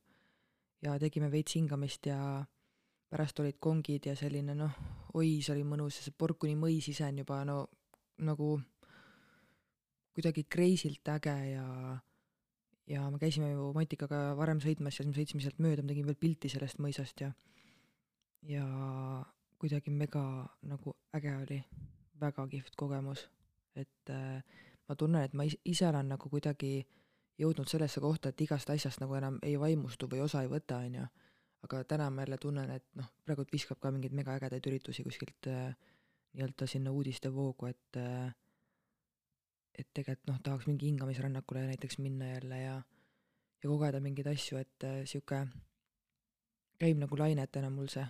ja 0.82 0.96
tegime 0.98 1.28
veits 1.30 1.54
hingamist 1.54 2.06
ja 2.06 2.16
pärast 3.12 3.40
olid 3.42 3.58
kongid 3.60 4.08
ja 4.08 4.16
selline 4.16 4.54
noh, 4.56 4.76
oi, 5.18 5.42
see 5.44 5.52
oli 5.52 5.66
mõnus 5.68 5.98
ja 6.00 6.06
see 6.06 6.16
Porkuni 6.16 6.56
mõis 6.56 6.88
ise 6.88 7.04
on 7.04 7.20
juba 7.20 7.42
no 7.44 7.58
nagu 8.24 8.54
kuidagi 10.16 10.46
kreisilt 10.48 11.08
äge 11.12 11.36
ja 11.52 11.66
ja 12.88 13.04
me 13.10 13.20
käisime 13.20 13.52
ju 13.52 13.70
Matikaga 13.76 14.32
varem 14.36 14.60
sõitmas 14.64 14.96
ja 14.96 15.04
siis 15.04 15.12
me 15.12 15.16
sõitsime 15.16 15.44
sealt 15.44 15.60
mööda, 15.62 15.84
ma 15.84 15.92
tegin 15.92 16.08
veel 16.08 16.18
pilti 16.18 16.50
sellest 16.52 16.80
mõisast 16.82 17.20
ja 17.24 17.30
ja 18.48 18.66
kuidagi 19.62 19.92
mega 19.94 20.24
nagu 20.66 20.96
äge 21.14 21.36
oli, 21.36 21.60
väga 22.20 22.46
kihvt 22.50 22.74
kogemus, 22.76 23.28
et 23.78 24.10
äh, 24.10 24.42
ma 24.88 24.96
tunnen, 24.98 25.22
et 25.22 25.36
ma 25.38 25.46
ise 25.46 25.86
olen 25.86 26.08
nagu 26.16 26.30
kuidagi 26.32 26.80
jõudnud 27.38 27.70
sellesse 27.70 28.00
kohta, 28.02 28.32
et 28.32 28.40
igast 28.42 28.70
asjast 28.74 29.00
nagu 29.00 29.14
enam 29.14 29.38
ei 29.42 29.54
vaimustu 29.60 30.08
või 30.10 30.24
osa 30.24 30.42
ei 30.42 30.50
võta, 30.50 30.80
on 30.82 30.98
ju 30.98 31.06
aga 31.62 31.84
täna 31.84 32.10
ma 32.10 32.24
jälle 32.24 32.38
tunnen, 32.42 32.70
et 32.70 32.86
noh, 32.98 33.08
praegult 33.24 33.52
viskab 33.52 33.80
ka 33.80 33.90
mingeid 33.94 34.14
megaägedaid 34.18 34.66
üritusi 34.70 35.04
kuskilt 35.06 35.50
äh, 35.50 35.74
nii-öelda 36.32 36.66
sinna 36.66 36.92
uudistevoogu, 36.92 37.68
et 37.70 38.00
äh, 38.00 38.32
et 39.78 39.88
tegelikult 39.94 40.28
noh, 40.28 40.40
tahaks 40.44 40.66
mingi 40.68 40.90
hingamisrännakule 40.90 41.66
näiteks 41.70 41.98
minna 41.98 42.32
jälle 42.34 42.58
ja 42.62 42.74
ja 43.62 43.70
kogeda 43.70 44.00
mingeid 44.00 44.28
asju, 44.32 44.58
et 44.58 44.84
äh, 44.84 45.02
sihuke 45.08 45.44
käib 46.82 46.98
nagu 46.98 47.18
lainetena 47.18 47.70
mul 47.70 47.88
see, 47.92 48.04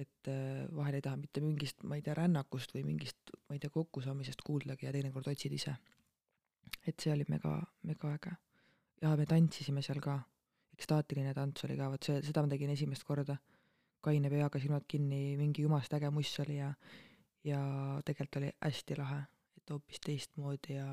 et 0.00 0.28
äh, 0.28 0.66
vahel 0.76 0.98
ei 0.98 1.04
taha 1.04 1.16
mitte 1.20 1.42
mingist, 1.44 1.82
ma 1.88 1.96
ei 1.96 2.04
tea, 2.04 2.14
rännakust 2.18 2.74
või 2.76 2.84
mingist, 2.90 3.32
ma 3.48 3.56
ei 3.56 3.62
tea, 3.62 3.72
kokkusaamisest 3.74 4.44
kuuldagi 4.46 4.86
ja 4.86 4.92
teinekord 4.96 5.32
otsid 5.32 5.56
ise. 5.56 5.76
et 6.86 7.00
see 7.00 7.12
oli 7.12 7.24
mega, 7.28 7.56
mega 7.82 8.12
äge. 8.14 8.36
ja 9.02 9.16
me 9.16 9.26
tantsisime 9.26 9.82
seal 9.82 10.00
ka 10.04 10.20
ekstaatiline 10.80 11.34
tants 11.36 11.68
oli 11.68 11.76
ka, 11.76 11.90
vot 11.92 12.08
see, 12.08 12.20
seda 12.24 12.44
ma 12.44 12.50
tegin 12.50 12.72
esimest 12.72 13.04
korda. 13.04 13.36
kaine 14.00 14.30
peaga, 14.32 14.56
silmad 14.56 14.86
kinni, 14.88 15.36
mingi 15.36 15.60
jumalast 15.66 15.92
äge 15.92 16.08
muss 16.08 16.32
oli 16.40 16.54
ja, 16.56 16.70
ja 17.44 17.60
tegelikult 18.06 18.38
oli 18.40 18.52
hästi 18.64 18.96
lahe, 18.96 19.18
et 19.58 19.72
hoopis 19.74 20.00
teistmoodi 20.06 20.78
ja 20.78 20.86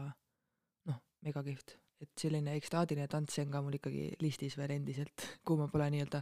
noh, 0.92 0.98
mega 1.24 1.44
kihvt. 1.46 1.78
et 2.04 2.12
selline 2.20 2.58
ekstaatiline 2.60 3.08
tants, 3.08 3.38
see 3.38 3.46
on 3.48 3.54
ka 3.54 3.62
mul 3.64 3.78
ikkagi 3.80 4.10
listis 4.22 4.58
veel 4.60 4.76
endiselt, 4.76 5.24
kuhu 5.48 5.64
ma 5.64 5.70
pole 5.72 5.88
nii-öelda 5.94 6.22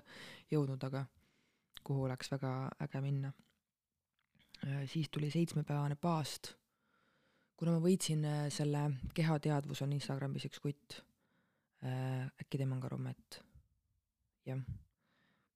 jõudnud, 0.53 0.85
aga 0.87 1.01
kuhu 1.85 2.05
oleks 2.05 2.29
väga 2.31 2.53
äge 2.85 3.01
minna. 3.01 3.33
Äh, 4.65 4.85
siis 4.89 5.09
tuli 5.09 5.31
seitsmepäevane 5.33 5.97
paast. 5.97 6.53
kuna 7.57 7.71
ma 7.71 7.79
võitsin 7.79 8.23
äh, 8.27 8.45
selle 8.51 8.85
Kehateadvus 9.15 9.81
on 9.81 9.93
Instagramis 9.95 10.45
üks 10.45 10.61
kutt, 10.61 11.01
äh, 11.81 12.29
äkki 12.41 12.61
tema 12.61 12.75
on 12.77 12.81
ka 12.83 12.93
Romet 12.93 13.41
jah, 14.45 14.61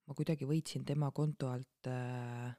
ma 0.06 0.18
kuidagi 0.18 0.48
võitsin 0.50 0.86
tema 0.88 1.12
konto 1.16 1.52
alt 1.52 1.90
äh, 1.92 2.50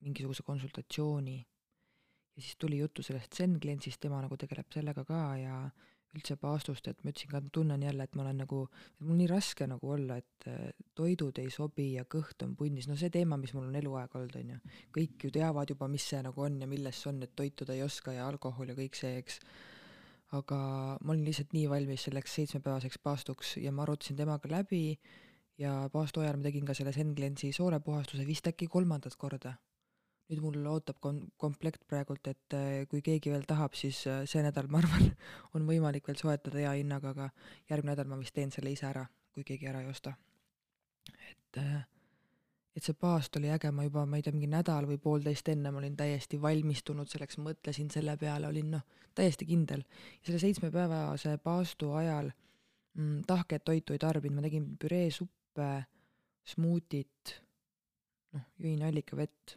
mingisuguse 0.00 0.42
konsultatsiooni 0.42 1.38
ja 1.38 2.42
siis 2.42 2.56
tuli 2.58 2.78
juttu 2.80 3.02
sellest 3.02 3.36
Zen 3.36 3.58
Cleanse'ist, 3.62 4.00
tema 4.00 4.20
nagu 4.22 4.36
tegeleb 4.40 4.70
sellega 4.72 5.04
ka 5.04 5.22
ja 5.40 5.62
üldse 6.16 6.34
paastust, 6.40 6.88
et 6.90 7.04
ma 7.04 7.12
ütlesin 7.12 7.30
ka, 7.30 7.40
tunnen 7.54 7.82
jälle, 7.84 8.04
et 8.06 8.16
ma 8.18 8.24
olen 8.24 8.40
nagu, 8.42 8.64
et 8.96 9.04
mul 9.06 9.18
nii 9.20 9.28
raske 9.30 9.66
nagu 9.70 9.92
olla, 9.94 10.16
et 10.18 10.46
äh, 10.50 10.72
toidud 10.98 11.38
ei 11.38 11.52
sobi 11.54 11.92
ja 11.92 12.04
kõht 12.10 12.42
on 12.46 12.56
punnis, 12.58 12.88
no 12.90 12.96
see 12.98 13.12
teema, 13.14 13.38
mis 13.38 13.54
mul 13.54 13.68
on 13.68 13.78
eluaeg 13.78 14.16
olnud, 14.18 14.38
on 14.40 14.54
ju. 14.56 14.58
kõik 14.96 15.26
ju 15.26 15.30
teavad 15.36 15.70
juba, 15.70 15.86
mis 15.92 16.08
see 16.10 16.22
nagu 16.26 16.46
on 16.46 16.58
ja 16.64 16.66
milles 16.70 16.98
see 16.98 17.12
on, 17.12 17.22
et 17.26 17.36
toituda 17.38 17.76
ei 17.76 17.84
oska 17.86 18.16
ja 18.16 18.26
alkohol 18.26 18.72
ja 18.72 18.78
kõik 18.78 18.98
see, 18.98 19.20
eks. 19.22 19.38
Aga 20.36 20.58
ma 21.02 21.12
olin 21.12 21.24
lihtsalt 21.26 21.54
nii 21.56 21.66
valmis 21.70 22.06
selleks 22.06 22.36
seitsmepäevaseks 22.38 23.00
paastuks 23.02 23.56
ja 23.58 23.72
ma 23.74 23.82
arutasin 23.82 24.18
temaga 24.18 24.50
läbi 24.50 24.84
ja 25.58 25.72
paastu 25.92 26.22
ajal 26.22 26.38
ma 26.38 26.46
tegin 26.46 26.68
ka 26.68 26.76
selle 26.76 26.92
Zen 26.94 27.14
Cleanse'i 27.16 27.52
soolepuhastuse 27.56 28.26
vist 28.28 28.46
äkki 28.46 28.70
kolmandat 28.70 29.16
korda. 29.18 29.56
nüüd 30.30 30.44
mul 30.44 30.66
ootab 30.70 31.00
kom-, 31.02 31.24
komplekt 31.42 31.82
praegult, 31.90 32.28
et 32.30 32.54
äh, 32.54 32.84
kui 32.86 33.00
keegi 33.02 33.32
veel 33.32 33.42
tahab, 33.50 33.74
siis 33.74 34.04
äh, 34.06 34.20
see 34.30 34.44
nädal, 34.46 34.68
ma 34.70 34.78
arvan, 34.78 35.08
on 35.58 35.64
võimalik 35.66 36.06
veel 36.06 36.20
soetada 36.20 36.60
hea 36.62 36.76
hinnaga, 36.78 37.10
aga 37.10 37.26
järgmine 37.66 37.96
nädal 37.96 38.06
ma 38.12 38.18
vist 38.20 38.36
teen 38.36 38.54
selle 38.54 38.70
ise 38.70 38.86
ära, 38.86 39.02
kui 39.34 39.42
keegi 39.48 39.66
ära 39.66 39.82
ei 39.82 39.90
osta. 39.90 40.14
et 41.32 41.58
äh, 41.58 41.82
et 42.80 42.88
see 42.88 42.96
paast 42.96 43.36
oli 43.36 43.50
äge, 43.52 43.70
ma 43.76 43.84
juba, 43.84 44.06
ma 44.08 44.16
ei 44.16 44.24
tea, 44.24 44.32
mingi 44.32 44.48
nädal 44.50 44.88
või 44.88 44.96
poolteist 45.02 45.48
enne 45.52 45.70
ma 45.70 45.82
olin 45.82 45.98
täiesti 45.98 46.40
valmistunud 46.40 47.10
selleks, 47.12 47.36
mõtlesin 47.44 47.90
selle 47.92 48.16
peale, 48.16 48.48
olin 48.48 48.70
noh, 48.78 48.86
täiesti 49.14 49.44
kindel. 49.46 49.84
ja 49.84 50.30
selle 50.30 50.40
seitsmepäevase 50.40 51.36
paastu 51.44 51.92
ajal 52.00 52.32
mm, 52.96 53.20
tahket 53.28 53.66
toitu 53.68 53.92
ei 53.92 54.00
tarbinud, 54.00 54.40
ma 54.40 54.48
tegin 54.48 54.72
püreesuppi, 54.80 55.36
suppe, 55.50 55.86
smuutit, 56.46 57.34
noh, 58.34 58.44
jõin 58.62 58.82
allikavett, 58.86 59.56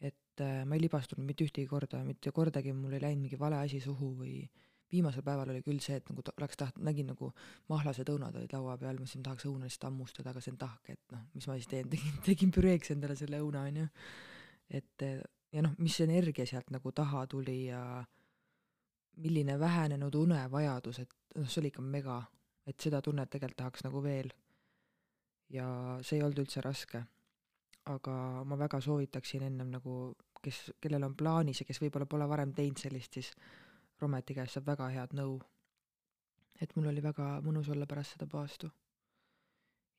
et 0.00 0.40
äh, 0.40 0.64
ma 0.64 0.76
ei 0.76 0.84
libastunud 0.86 1.26
mitte 1.26 1.44
ühtegi 1.44 1.68
korda, 1.68 2.02
mitte 2.04 2.32
kordagi 2.32 2.72
mul 2.72 2.96
ei 2.96 3.04
läinud 3.04 3.26
mingi 3.26 3.38
vale 3.38 3.60
asi 3.60 3.80
suhu 3.80 4.14
või 4.16 4.48
viimasel 4.92 5.24
päeval 5.26 5.52
oli 5.52 5.62
küll 5.66 5.80
see, 5.82 5.98
et 6.00 6.08
nagu 6.10 6.22
oleks 6.36 6.58
taht-, 6.60 6.78
nägin 6.82 7.10
nagu 7.12 7.30
mahlased 7.70 8.08
õunad 8.12 8.36
olid 8.36 8.54
laua 8.56 8.76
peal, 8.80 8.98
mõtlesin, 8.98 9.22
tahaks 9.26 9.46
õuna 9.48 9.68
lihtsalt 9.68 9.88
hammustada, 9.88 10.32
aga 10.32 10.42
see 10.44 10.54
on 10.54 10.60
tahke, 10.60 10.96
et 10.98 11.14
noh, 11.14 11.26
mis 11.34 11.46
ma 11.46 11.58
siis 11.58 11.70
teen, 11.70 11.90
tegin, 11.92 12.16
tegin 12.26 12.54
püreeks 12.54 12.94
endale 12.94 13.16
selle 13.18 13.42
õuna, 13.44 13.66
on 13.70 13.82
ju. 13.84 13.90
et 14.80 15.06
ja 15.52 15.62
noh, 15.66 15.74
mis 15.78 16.00
energia 16.04 16.46
sealt 16.46 16.70
nagu 16.74 16.92
taha 16.92 17.24
tuli 17.30 17.64
ja 17.68 17.82
milline 19.20 19.58
vähenenud 19.60 20.14
unevajadus, 20.14 21.02
et 21.04 21.16
noh, 21.36 21.48
see 21.48 21.62
oli 21.62 21.72
ikka 21.72 21.82
mega, 21.84 22.20
et 22.66 22.78
seda 22.80 23.02
tunnet 23.02 23.30
tegelikult 23.30 23.58
tahaks 23.62 23.84
nagu 23.86 24.02
veel 24.04 24.30
ja 25.50 25.66
see 26.06 26.18
ei 26.18 26.24
olnud 26.24 26.44
üldse 26.44 26.62
raske. 26.64 27.04
aga 27.90 28.12
ma 28.46 28.58
väga 28.60 28.78
soovitaksin 28.84 29.42
ennem 29.42 29.70
nagu, 29.72 30.12
kes, 30.44 30.58
kellel 30.84 31.02
on 31.08 31.14
plaanis 31.16 31.62
ja 31.62 31.64
kes 31.66 31.80
võib-olla 31.80 32.06
pole 32.06 32.26
varem 32.28 32.52
teinud 32.54 32.78
sellist, 32.78 33.16
siis 33.16 33.30
Rometi 34.00 34.34
käest 34.34 34.56
saab 34.56 34.68
väga 34.72 34.88
head 34.94 35.16
nõu. 35.16 35.40
et 36.60 36.74
mul 36.76 36.90
oli 36.90 37.00
väga 37.00 37.40
mõnus 37.40 37.70
olla 37.72 37.86
pärast 37.86 38.16
seda 38.16 38.26
paastu. 38.26 38.70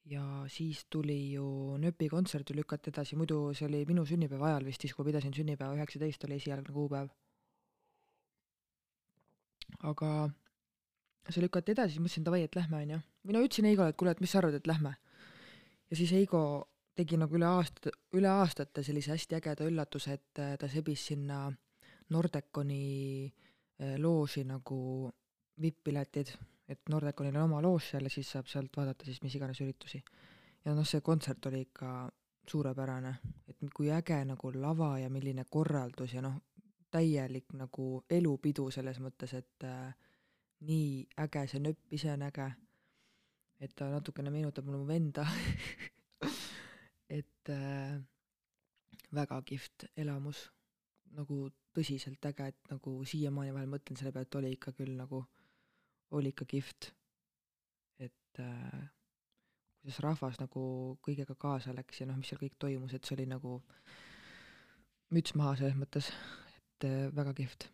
ja 0.05 0.45
siis 0.47 0.85
tuli 0.89 1.33
ju 1.33 1.77
Nööpi 1.77 2.09
kontsert 2.09 2.49
ju 2.49 2.55
lükati 2.55 2.89
edasi, 2.89 3.15
muidu 3.15 3.53
see 3.53 3.65
oli 3.65 3.85
minu 3.85 4.05
sünnipäeva 4.05 4.47
ajal 4.47 4.65
vist, 4.65 4.81
siis 4.81 4.93
kui 4.93 5.03
ma 5.03 5.11
pidasin 5.11 5.33
sünnipäeva, 5.33 5.75
üheksateist 5.75 6.23
oli 6.25 6.39
esialgne 6.41 6.73
kuupäev. 6.73 7.09
aga 9.91 10.29
see 11.29 11.41
lükati 11.41 11.71
edasi, 11.71 11.95
siis 11.95 12.03
mõtlesin 12.03 12.25
davai, 12.25 12.43
et 12.43 12.55
lähme, 12.55 12.83
onju. 12.85 12.99
või 13.25 13.37
no 13.37 13.45
ütlesin 13.45 13.69
Heigole, 13.69 13.89
et 13.89 13.97
kuule, 13.97 14.11
et 14.11 14.21
mis 14.21 14.31
sa 14.31 14.41
arvad, 14.41 14.57
et 14.57 14.67
lähme 14.67 14.95
ja 15.91 15.95
siis 15.99 16.11
Heigo 16.15 16.41
tegi 16.95 17.19
nagu 17.19 17.35
üle 17.37 17.47
aasta, 17.47 17.91
üle 18.17 18.29
aastate 18.31 18.83
sellise 18.83 19.13
hästi 19.13 19.37
ägeda 19.37 19.67
üllatuse, 19.67 20.17
et 20.17 20.41
äh, 20.41 20.55
ta 20.59 20.69
sebis 20.71 21.05
sinna 21.11 21.45
Nordeconi 22.11 22.83
äh, 23.27 23.50
looži 23.97 24.43
nagu 24.45 25.09
vipp-piletid, 25.61 26.31
et 26.69 26.89
Nordeconil 26.89 27.35
on 27.35 27.47
oma 27.49 27.61
loož 27.61 27.91
seal 27.91 28.07
ja 28.07 28.13
siis 28.13 28.31
saab 28.31 28.47
sealt 28.47 28.77
vaadata 28.77 29.05
siis 29.05 29.21
mis 29.23 29.35
iganes 29.35 29.61
üritusi. 29.61 30.03
ja 30.65 30.75
noh, 30.77 30.85
see 30.85 31.01
kontsert 31.01 31.45
oli 31.45 31.61
ikka 31.67 32.09
suurepärane, 32.51 33.15
et 33.47 33.57
kui 33.73 33.91
äge 33.91 34.19
nagu 34.25 34.51
lava 34.55 34.97
ja 34.99 35.09
milline 35.09 35.45
korraldus 35.49 36.13
ja 36.13 36.21
noh, 36.21 36.37
täielik 36.91 37.53
nagu 37.53 38.03
elupidu 38.09 38.69
selles 38.71 38.99
mõttes, 38.99 39.33
et 39.33 39.63
äh, 39.63 39.93
nii 40.67 41.07
äge, 41.25 41.47
see 41.47 41.63
nööp 41.63 41.97
ise 41.97 42.11
on 42.13 42.27
äge 42.27 42.51
et 43.61 43.73
ta 43.77 43.87
natukene 43.93 44.33
meenutab 44.33 44.65
mulle 44.65 44.81
mu 44.81 44.87
venda 44.89 45.25
et 47.19 47.49
äh, 47.53 47.99
väga 49.13 49.41
kihvt 49.45 49.85
elamus, 50.01 50.47
nagu 51.17 51.43
tõsiselt 51.75 52.25
äge, 52.29 52.51
et 52.51 52.71
nagu 52.71 52.95
siiamaani 53.07 53.53
vahel 53.55 53.69
mõtlen 53.71 53.99
selle 53.99 54.13
peale, 54.15 54.27
et 54.27 54.39
oli 54.39 54.53
ikka 54.55 54.73
küll 54.77 54.95
nagu, 54.97 55.23
oli 56.17 56.33
ikka 56.33 56.47
kihvt. 56.55 56.91
et 58.01 58.39
äh, 58.39 58.87
kuidas 59.81 59.99
rahvas 60.03 60.39
nagu 60.39 60.63
kõigega 61.05 61.35
kaasa 61.35 61.73
läks 61.75 62.01
ja 62.01 62.07
noh, 62.07 62.17
mis 62.17 62.31
seal 62.31 62.41
kõik 62.41 62.57
toimus, 62.59 62.93
et 62.93 63.05
see 63.05 63.15
oli 63.17 63.27
nagu 63.29 63.59
müts 65.11 65.35
maha 65.35 65.55
selles 65.59 65.77
mõttes, 65.77 66.11
et 66.55 66.87
äh, 66.87 67.07
väga 67.15 67.33
kihvt 67.37 67.69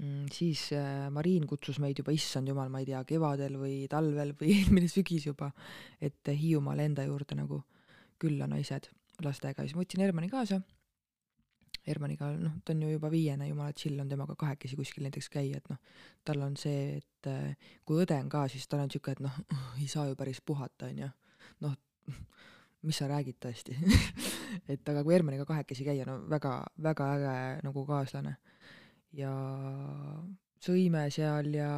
Mm, 0.00 0.26
siis 0.32 0.72
äh, 0.72 1.10
Mariin 1.10 1.44
kutsus 1.46 1.78
meid 1.82 1.98
juba, 2.00 2.14
issand 2.16 2.48
jumal, 2.48 2.70
ma 2.72 2.80
ei 2.80 2.88
tea, 2.88 3.02
kevadel 3.06 3.58
või 3.60 3.74
talvel 3.92 4.32
või 4.38 4.50
eelmine 4.56 4.88
sügis 4.90 5.28
juba, 5.28 5.50
et 6.00 6.32
Hiiumaale 6.32 6.88
enda 6.88 7.04
juurde 7.06 7.36
nagu 7.38 7.62
külla 8.22 8.48
naised. 8.48 8.88
lastega 9.22 9.62
ja 9.62 9.68
siis 9.68 9.76
ma 9.76 9.84
võtsin 9.84 10.02
Hermani 10.02 10.30
kaasa. 10.32 10.62
Hermaniga, 11.86 12.28
noh, 12.38 12.54
ta 12.64 12.74
on 12.74 12.82
ju 12.84 12.92
juba 12.92 13.10
viiene, 13.10 13.48
jumala 13.48 13.74
chill 13.74 13.98
on 14.00 14.10
temaga 14.10 14.36
kahekesi 14.38 14.78
kuskil 14.78 15.06
näiteks 15.06 15.28
käia, 15.32 15.58
et 15.58 15.70
noh, 15.72 15.80
tal 16.24 16.44
on 16.46 16.54
see, 16.60 17.00
et 17.00 17.30
äh, 17.30 17.72
kui 17.88 18.04
õde 18.04 18.18
on 18.22 18.28
ka, 18.30 18.44
siis 18.52 18.68
tal 18.70 18.84
on 18.84 18.92
sihuke, 18.92 19.16
et 19.16 19.22
noh, 19.24 19.40
ei 19.82 19.88
saa 19.90 20.06
ju 20.10 20.18
päris 20.18 20.42
puhata, 20.44 20.92
onju. 20.92 21.10
noh, 21.66 21.74
mis 22.86 22.98
sa 22.98 23.08
räägid 23.10 23.38
tõesti 23.42 23.74
et 24.72 24.88
aga 24.94 25.02
kui 25.02 25.16
Hermaniga 25.16 25.46
kahekesi 25.48 25.86
käia, 25.86 26.06
no 26.06 26.20
väga, 26.30 26.60
väga 26.82 27.10
äge 27.16 27.34
nagu 27.66 27.86
kaaslane. 27.88 28.36
ja 29.12 29.32
sõime 30.62 31.06
seal 31.10 31.48
ja 31.56 31.70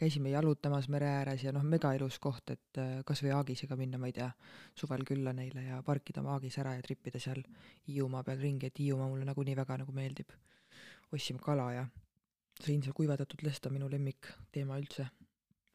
käisime 0.00 0.32
jalutamas 0.32 0.88
mere 0.92 1.08
ääres 1.18 1.44
ja 1.44 1.52
noh, 1.52 1.64
mega 1.66 1.92
ilus 1.96 2.16
koht, 2.22 2.54
et 2.54 2.80
äh, 2.80 3.00
kas 3.06 3.20
või 3.24 3.34
Aagisega 3.36 3.76
minna, 3.76 4.00
ma 4.00 4.08
ei 4.08 4.16
tea, 4.16 4.30
suvel 4.78 5.04
külla 5.08 5.34
neile 5.36 5.66
ja 5.66 5.80
parkida 5.84 6.22
oma 6.22 6.36
Aagis 6.38 6.56
ära 6.62 6.72
ja 6.76 6.84
tripida 6.84 7.20
seal 7.20 7.42
Hiiumaa 7.88 8.24
peal 8.24 8.40
ringi, 8.40 8.70
et 8.70 8.80
Hiiumaa 8.80 9.10
mulle 9.10 9.28
nagunii 9.28 9.56
väga 9.58 9.80
nagu 9.82 9.92
meeldib. 9.96 10.32
ostsime 11.12 11.42
kala 11.42 11.72
ja 11.74 11.84
sõin 12.62 12.84
seal 12.84 12.94
kuivatatud 12.94 13.42
lesta, 13.42 13.70
minu 13.70 13.88
lemmikteema 13.90 14.78
üldse. 14.78 15.08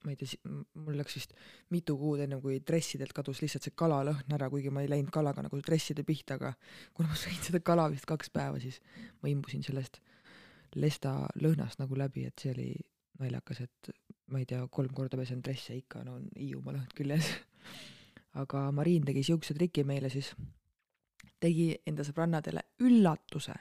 ma 0.05 0.13
ei 0.13 0.17
tea, 0.21 0.37
mul 0.85 0.97
läks 0.99 1.15
vist 1.17 1.31
mitu 1.73 1.95
kuud 1.97 2.19
ennem 2.21 2.41
kui 2.41 2.59
dressidelt 2.61 3.13
kadus 3.13 3.39
lihtsalt 3.41 3.65
see 3.65 3.73
kalalõhn 3.73 4.35
ära, 4.37 4.49
kuigi 4.53 4.69
ma 4.69 4.83
ei 4.85 4.89
läinud 4.89 5.09
kalaga 5.13 5.41
nagu 5.41 5.61
dresside 5.65 6.03
pihta, 6.05 6.37
aga 6.37 6.53
kuna 6.93 7.09
ma 7.09 7.17
sõin 7.17 7.41
seda 7.41 7.59
kala 7.59 7.87
vist 7.93 8.05
kaks 8.05 8.29
päeva, 8.29 8.61
siis 8.61 8.77
ma 9.21 9.29
imbusin 9.29 9.65
sellest 9.65 9.97
lesta 10.75 11.17
lõhnast 11.41 11.79
nagu 11.79 11.97
läbi, 11.97 12.25
et 12.25 12.39
see 12.41 12.53
oli 12.53 12.69
naljakas, 13.19 13.61
et 13.61 13.91
ma 14.31 14.41
ei 14.41 14.47
tea, 14.49 14.65
kolm 14.67 14.93
korda 14.93 15.17
pesen 15.17 15.41
dresse, 15.45 15.75
ikka 15.77 16.03
no 16.03 16.17
on 16.19 16.25
Hiiumaa 16.35 16.75
lõhn 16.75 16.89
küljes 16.97 17.29
aga 18.41 18.69
Mariin 18.75 19.05
tegi 19.07 19.23
siukse 19.23 19.55
triki 19.55 19.85
meile 19.87 20.11
siis, 20.11 20.31
tegi 21.41 21.71
enda 21.87 22.05
sõbrannadele 22.07 22.63
üllatuse. 22.83 23.55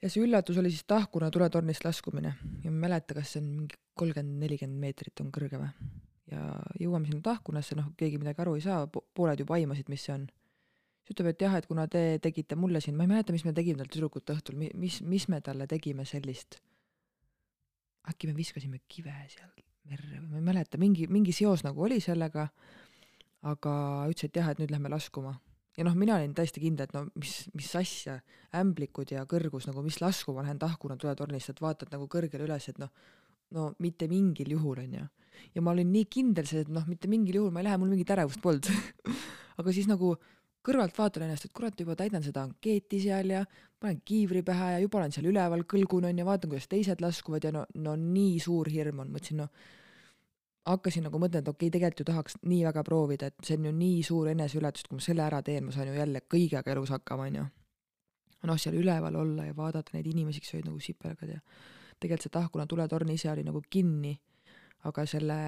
ja 0.00 0.08
see 0.08 0.24
üllatus 0.24 0.58
oli 0.60 0.70
siis 0.72 0.86
tahkuna 0.88 1.30
tuletornist 1.30 1.84
laskumine 1.84 2.34
ja 2.64 2.70
ma 2.70 2.76
ei 2.76 2.84
mäleta, 2.86 3.14
kas 3.14 3.34
see 3.34 3.42
on 3.42 3.50
mingi 3.56 3.80
kolmkümmend, 3.94 4.38
nelikümmend 4.40 4.80
meetrit 4.80 5.20
on 5.20 5.32
kõrge 5.32 5.60
või. 5.60 5.70
ja 6.32 6.44
jõuame 6.80 7.08
sinna 7.08 7.24
tahkunasse, 7.24 7.76
noh, 7.76 7.92
keegi 7.96 8.20
midagi 8.20 8.44
aru 8.44 8.56
ei 8.58 8.64
saa, 8.64 8.86
pooled 8.86 9.40
juba 9.40 9.56
aimasid, 9.56 9.88
mis 9.92 10.04
see 10.06 10.14
on 10.14 10.28
siis 11.10 11.16
ütleb, 11.18 11.32
et 11.32 11.42
jah, 11.42 11.56
et 11.58 11.66
kuna 11.66 11.86
te 11.90 12.18
tegite 12.22 12.56
mulle 12.56 12.80
siin, 12.80 12.96
ma 12.96 13.02
ei 13.02 13.10
mäleta, 13.10 13.32
mis 13.32 13.44
me 13.44 13.52
tegime 13.52 13.82
tal 13.82 13.90
tüdrukute 13.90 14.34
õhtul, 14.36 14.60
mis, 14.78 15.00
mis 15.02 15.26
me 15.28 15.40
talle 15.40 15.66
tegime 15.66 16.04
sellist. 16.04 16.60
äkki 18.10 18.26
me 18.26 18.34
viskasime 18.34 18.80
kive 18.88 19.12
seal 19.28 19.50
merre 19.90 20.20
või 20.20 20.30
ma 20.30 20.38
ei 20.38 20.46
mäleta, 20.46 20.78
mingi, 20.78 21.06
mingi 21.10 21.32
seos 21.32 21.64
nagu 21.66 21.82
oli 21.82 22.00
sellega. 22.00 22.48
aga 23.42 23.70
ütles, 24.10 24.28
et 24.28 24.36
jah, 24.36 24.50
et 24.50 24.58
nüüd 24.60 24.70
lähme 24.70 24.88
laskuma. 24.88 25.40
ja 25.76 25.84
noh, 25.84 25.94
mina 25.94 26.16
olin 26.16 26.34
täiesti 26.34 26.60
kindel, 26.60 26.84
et 26.84 26.92
no 26.94 27.06
mis, 27.16 27.48
mis 27.54 27.74
asja, 27.76 28.20
ämblikud 28.54 29.10
ja 29.10 29.24
kõrgus 29.24 29.66
nagu, 29.66 29.82
mis 29.82 30.00
laskuma 30.00 30.42
lähen 30.42 30.58
tahkuna 30.58 30.96
tuletornist, 30.96 31.50
et 31.50 31.60
vaatad 31.60 31.90
nagu 31.90 32.06
kõrgele 32.06 32.44
üles, 32.44 32.68
et 32.68 32.78
noh, 32.78 32.90
no 33.50 33.72
mitte 33.78 34.08
mingil 34.08 34.50
juhul, 34.52 34.78
onju. 34.84 35.06
ja 35.54 35.62
ma 35.62 35.72
olin 35.72 35.90
nii 35.92 36.04
kindel 36.04 36.46
selles, 36.46 36.68
et 36.68 36.74
noh, 36.74 36.86
mitte 36.86 37.08
mingil 37.08 37.40
juhul 37.40 37.50
ma 37.50 37.60
ei 37.60 37.70
lähe, 37.70 37.78
mul 37.80 37.88
mingit 37.90 38.10
ärevust 38.10 38.42
polnud 38.42 38.68
aga 39.60 39.72
siis 39.72 39.88
nagu 39.88 40.14
kõrvalt 40.66 40.96
vaatan 40.98 41.24
ennast, 41.26 41.46
et 41.48 41.54
kurat, 41.56 41.76
juba 41.80 41.96
täidan 41.96 42.24
seda 42.24 42.44
ankeeti 42.44 43.00
seal 43.02 43.32
ja 43.32 43.44
panen 43.80 44.00
kiivri 44.04 44.42
pähe 44.44 44.74
ja 44.74 44.80
juba 44.82 45.00
olen 45.00 45.12
seal 45.14 45.30
üleval, 45.30 45.64
kõlgun 45.68 46.08
on 46.10 46.18
ja 46.20 46.26
vaatan, 46.28 46.52
kuidas 46.52 46.68
teised 46.68 47.00
laskuvad 47.00 47.46
ja 47.48 47.52
no, 47.54 47.64
no 47.80 47.96
nii 47.96 48.38
suur 48.44 48.68
hirm 48.68 49.00
on, 49.04 49.12
mõtlesin, 49.14 49.40
no 49.40 49.48
hakkasin 50.68 51.06
nagu 51.08 51.18
mõtlema, 51.18 51.42
et 51.42 51.48
okei 51.48 51.68
okay,, 51.68 51.74
tegelikult 51.78 52.04
ju 52.04 52.08
tahaks 52.12 52.36
nii 52.44 52.60
väga 52.68 52.84
proovida, 52.86 53.30
et 53.30 53.48
see 53.48 53.56
on 53.56 53.70
ju 53.70 53.74
nii 53.78 54.02
suur 54.06 54.30
eneseületus, 54.34 54.84
et 54.84 54.92
kui 54.92 55.00
ma 55.00 55.06
selle 55.06 55.24
ära 55.24 55.40
teen, 55.46 55.64
ma 55.66 55.74
saan 55.74 55.88
ju 55.88 55.96
jälle 55.96 56.22
kõigega 56.28 56.74
elus 56.74 56.92
hakkama, 56.92 57.30
onju. 57.30 57.46
noh, 58.48 58.60
seal 58.60 58.76
üleval 58.80 59.16
olla 59.20 59.48
ja 59.48 59.56
vaadata 59.56 59.96
neid 59.96 60.06
inimesi, 60.08 60.40
kes 60.40 60.54
olid 60.56 60.68
nagu 60.68 60.80
sipelgad 60.80 61.34
ja 61.34 61.40
tegelikult 62.00 62.24
see 62.24 62.32
Tahkuna 62.36 62.66
tuletorn 62.68 63.10
ise 63.12 63.28
oli 63.32 63.44
nagu 63.44 63.60
kinni, 63.70 64.14
aga 64.88 65.04
selle 65.08 65.40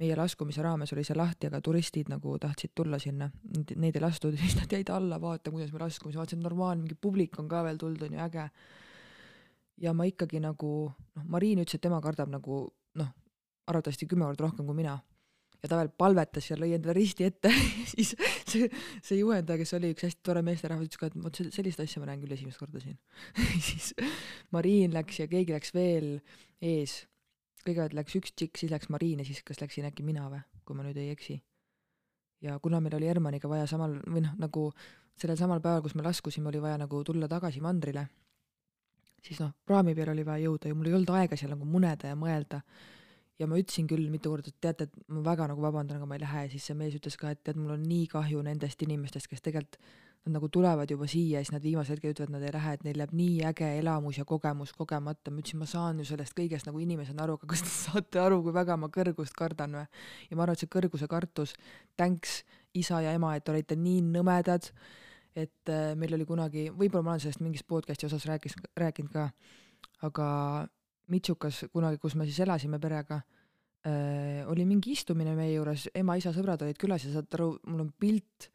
meie 0.00 0.16
laskumise 0.16 0.62
raames 0.64 0.92
oli 0.94 1.04
see 1.04 1.16
lahti, 1.16 1.48
aga 1.50 1.60
turistid 1.64 2.10
nagu 2.12 2.34
tahtsid 2.40 2.72
tulla 2.76 2.98
sinna, 3.02 3.28
neid 3.76 3.98
ei 3.98 4.02
lastud, 4.02 4.36
siis 4.40 4.56
nad 4.58 4.72
jäid 4.72 4.90
alla 4.92 5.20
vaatama, 5.20 5.58
kuidas 5.58 5.72
me 5.74 5.82
laskume, 5.82 6.12
siis 6.12 6.20
vaatasin, 6.20 6.42
normaalne, 6.44 6.86
mingi 6.86 6.96
publik 6.96 7.38
on 7.42 7.50
ka 7.50 7.62
veel 7.66 7.80
tulnud, 7.80 8.06
on 8.08 8.16
ju, 8.16 8.22
äge. 8.24 8.48
ja 9.84 9.92
ma 9.96 10.08
ikkagi 10.08 10.40
nagu, 10.42 10.72
noh, 10.88 11.28
Mariin 11.28 11.62
ütles, 11.62 11.76
et 11.76 11.84
tema 11.84 12.00
kardab 12.04 12.32
nagu 12.32 12.64
noh, 12.98 13.14
arvatavasti 13.68 14.08
kümme 14.10 14.28
korda 14.30 14.48
rohkem 14.48 14.68
kui 14.68 14.80
mina. 14.80 14.98
ja 15.62 15.68
ta 15.70 15.78
veel 15.78 15.92
palvetas 15.94 16.48
ja 16.48 16.56
lõi 16.58 16.72
endale 16.74 16.96
risti 16.96 17.28
ette. 17.28 17.52
Siis 17.92 18.16
see, 18.50 18.66
see 18.98 19.20
juhendaja, 19.20 19.60
kes 19.60 19.76
oli 19.78 19.92
üks 19.94 20.08
hästi 20.08 20.24
tore 20.26 20.42
meesterahvas, 20.42 20.88
ütles 20.88 20.98
ka, 20.98 21.12
et 21.12 21.20
vot 21.22 21.38
sellist 21.54 21.84
asja 21.84 22.02
ma 22.02 22.08
näen 22.08 22.24
küll 22.24 22.34
esimest 22.34 22.58
korda 22.58 22.82
siin. 22.82 22.98
Siis 23.68 23.92
Mariin 24.56 24.96
läks 24.96 25.20
ja 25.22 25.28
keegi 25.30 25.54
läks 25.54 25.70
veel 25.76 26.16
ees 26.58 27.04
kõigepealt 27.66 27.96
läks 27.96 28.16
üks 28.18 28.34
tšikk, 28.34 28.58
siis 28.60 28.72
läks 28.72 28.90
Mariin 28.92 29.22
ja 29.22 29.26
siis 29.26 29.42
kas 29.46 29.60
läksin 29.62 29.86
äkki 29.88 30.04
mina 30.06 30.28
või, 30.30 30.42
kui 30.66 30.78
ma 30.78 30.86
nüüd 30.86 30.98
ei 31.00 31.12
eksi. 31.14 31.40
ja 32.42 32.58
kuna 32.58 32.80
meil 32.80 32.96
oli 32.98 33.06
Hermaniga 33.06 33.48
vaja 33.48 33.66
samal 33.70 33.98
või 34.06 34.24
noh, 34.24 34.34
nagu 34.38 34.70
sellel 35.18 35.38
samal 35.38 35.60
päeval, 35.60 35.82
kus 35.84 35.94
me 35.94 36.02
laskusime, 36.02 36.48
oli 36.48 36.62
vaja 36.62 36.80
nagu 36.82 37.04
tulla 37.04 37.28
tagasi 37.28 37.60
mandrile, 37.60 38.06
siis 39.22 39.40
noh, 39.40 39.52
praami 39.66 39.94
peal 39.94 40.12
oli 40.14 40.24
vaja 40.26 40.48
jõuda 40.48 40.70
ja 40.70 40.78
mul 40.78 40.90
ei 40.90 40.96
olnud 40.98 41.14
aega 41.14 41.38
seal 41.38 41.54
nagu 41.54 41.68
muneda 41.68 42.10
ja 42.12 42.18
mõelda. 42.18 42.62
ja 43.38 43.46
ma 43.48 43.58
ütlesin 43.58 43.88
küll 43.90 44.10
mitu 44.10 44.30
korda, 44.30 44.52
et 44.52 44.60
teate, 44.60 44.84
et 44.86 45.08
ma 45.10 45.22
väga 45.24 45.48
nagu 45.50 45.62
vabandan, 45.62 45.96
aga 45.98 46.06
ma 46.06 46.14
ei 46.14 46.22
lähe 46.22 46.42
ja 46.44 46.50
siis 46.52 46.66
see 46.68 46.76
mees 46.78 46.94
ütles 46.94 47.16
ka, 47.18 47.30
et 47.32 47.40
tead, 47.42 47.56
mul 47.58 47.74
on 47.74 47.82
nii 47.82 48.06
kahju 48.12 48.42
nendest 48.44 48.82
inimestest, 48.82 49.26
kes 49.30 49.42
tegelikult 49.42 49.78
nad 50.22 50.36
nagu 50.36 50.48
tulevad 50.48 50.90
juba 50.90 51.06
siia 51.10 51.40
siis 51.42 51.50
nad 51.50 51.62
viimasel 51.64 51.96
hetkel 51.96 52.12
ütlevad, 52.14 52.30
nad 52.36 52.44
ei 52.46 52.52
lähe, 52.54 52.74
et 52.76 52.84
neil 52.86 53.00
jääb 53.02 53.14
nii 53.18 53.38
äge 53.48 53.68
elamus 53.80 54.20
ja 54.20 54.24
kogemus 54.24 54.72
kogemata. 54.76 55.30
ma 55.30 55.42
ütlesin, 55.42 55.58
ma 55.58 55.66
saan 55.66 55.98
ju 55.98 56.06
sellest 56.06 56.36
kõigest 56.38 56.68
nagu 56.68 56.78
inimesena 56.78 57.24
aru, 57.24 57.34
aga 57.40 57.48
kas 57.50 57.64
te 57.66 57.72
saate 57.80 58.22
aru, 58.22 58.38
kui 58.44 58.54
väga 58.54 58.76
ma 58.78 58.90
kõrgust 58.94 59.34
kardan 59.38 59.74
või? 59.80 59.86
ja 60.30 60.38
ma 60.38 60.44
arvan, 60.44 60.54
et 60.54 60.62
see 60.62 60.70
kõrguse 60.70 61.08
kartus, 61.10 61.56
thanks 61.98 62.42
isa 62.78 63.02
ja 63.02 63.16
ema, 63.18 63.34
et 63.36 63.50
olite 63.50 63.76
nii 63.76 64.04
nõmedad, 64.12 64.70
et 65.34 65.74
äh, 65.74 65.92
meil 65.98 66.14
oli 66.14 66.28
kunagi, 66.28 66.68
võib-olla 66.70 67.02
ma 67.02 67.16
olen 67.16 67.26
sellest 67.26 67.42
mingis 67.42 67.66
podcast'i 67.66 68.06
osas 68.06 68.28
rääkis, 68.30 68.54
rääkinud 68.78 69.12
ka, 69.12 69.28
aga 70.06 70.28
Mitsukas 71.10 71.64
kunagi, 71.74 71.98
kus 71.98 72.14
me 72.14 72.24
siis 72.28 72.38
elasime 72.44 72.78
perega 72.80 73.18
äh,, 73.82 74.46
oli 74.46 74.64
mingi 74.64 74.94
istumine 74.94 75.34
meie 75.34 75.56
juures, 75.56 75.88
ema-isa 75.98 76.30
sõbrad 76.32 76.62
olid 76.62 76.78
külas 76.78 77.08
ja 77.08 77.16
saad 77.16 77.34
aru, 77.34 77.56
mul 77.66 77.88
on 77.88 77.90
pilt 77.98 78.52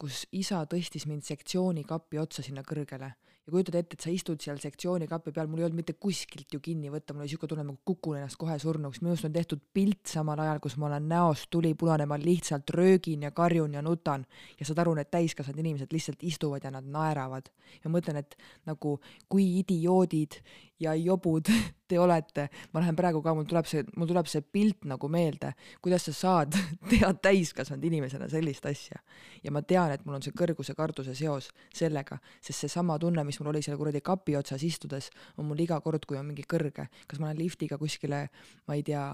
kus 0.00 0.24
isa 0.32 0.62
tõstis 0.70 1.06
mind 1.10 1.26
sektsioonikappi 1.26 2.18
otsa 2.18 2.42
sinna 2.42 2.64
kõrgele. 2.66 3.14
Ja 3.44 3.52
kujutad 3.52 3.74
ette, 3.76 3.98
et 3.98 4.00
sa 4.00 4.08
istud 4.08 4.40
seal 4.40 4.56
sektsioonikappi 4.56 5.32
peal, 5.36 5.50
mul 5.52 5.60
ei 5.60 5.66
olnud 5.66 5.82
mitte 5.82 5.92
kuskilt 6.00 6.54
ju 6.54 6.62
kinni 6.64 6.88
võtta, 6.88 7.12
mul 7.12 7.26
oli 7.26 7.32
siuke 7.34 7.48
tunne, 7.50 7.66
nagu 7.66 7.76
kukun 7.84 8.16
ennast 8.16 8.38
kohe 8.40 8.56
surnuks, 8.60 9.02
minust 9.04 9.26
on 9.28 9.34
tehtud 9.34 9.60
pilt 9.76 10.08
samal 10.08 10.40
ajal, 10.40 10.62
kus 10.64 10.78
ma 10.80 10.88
olen 10.88 11.10
näost 11.10 11.50
tulipunane, 11.52 12.06
ma 12.08 12.16
lihtsalt 12.16 12.72
röögin 12.72 13.26
ja 13.28 13.34
karjun 13.36 13.76
ja 13.76 13.82
nutan. 13.84 14.24
Ja 14.56 14.64
saad 14.64 14.80
aru, 14.80 14.94
need 14.96 15.12
täiskasvanud 15.12 15.60
inimesed 15.60 15.92
lihtsalt 15.92 16.24
istuvad 16.24 16.64
ja 16.64 16.72
nad 16.72 16.88
naeravad. 16.88 17.52
Ja 17.84 17.92
mõtlen, 17.92 18.22
et 18.24 18.38
nagu 18.64 18.96
kui 19.28 19.50
idioodid 19.60 20.40
ja 20.80 20.94
jobud 20.94 21.52
te 21.88 21.98
olete, 22.00 22.48
ma 22.72 22.80
lähen 22.80 22.96
praegu 22.96 23.20
ka, 23.22 23.34
mul 23.36 23.44
tuleb 23.48 23.68
see, 23.68 23.84
mul 23.98 24.08
tuleb 24.08 24.28
see 24.30 24.40
pilt 24.40 24.86
nagu 24.88 25.08
meelde, 25.12 25.52
kuidas 25.84 26.08
sa 26.08 26.14
saad 26.16 26.56
teha 26.90 27.12
täiskasvanud 27.12 27.84
inimesena 27.90 28.28
sellist 28.32 28.64
asja. 28.72 29.04
ja 29.44 29.52
ma 29.52 29.62
tean, 29.62 29.83
et 29.92 30.04
mul 30.04 30.16
on 30.16 30.22
see 30.24 30.32
kõrguse 30.32 30.74
kartuse 30.74 31.14
seos 31.14 31.50
sellega, 31.74 32.18
sest 32.40 32.64
seesama 32.64 32.98
tunne, 32.98 33.24
mis 33.24 33.40
mul 33.40 33.52
oli 33.52 33.62
seal 33.62 33.76
kuradi 33.76 34.00
kapi 34.00 34.36
otsas 34.36 34.62
istudes, 34.64 35.10
on 35.36 35.48
mul 35.50 35.60
iga 35.60 35.80
kord, 35.84 36.06
kui 36.08 36.16
on 36.16 36.26
mingi 36.26 36.46
kõrge, 36.48 36.88
kas 37.06 37.20
ma 37.20 37.28
lähen 37.28 37.42
liftiga 37.42 37.78
kuskile, 37.78 38.28
ma 38.66 38.78
ei 38.78 38.82
tea, 38.86 39.08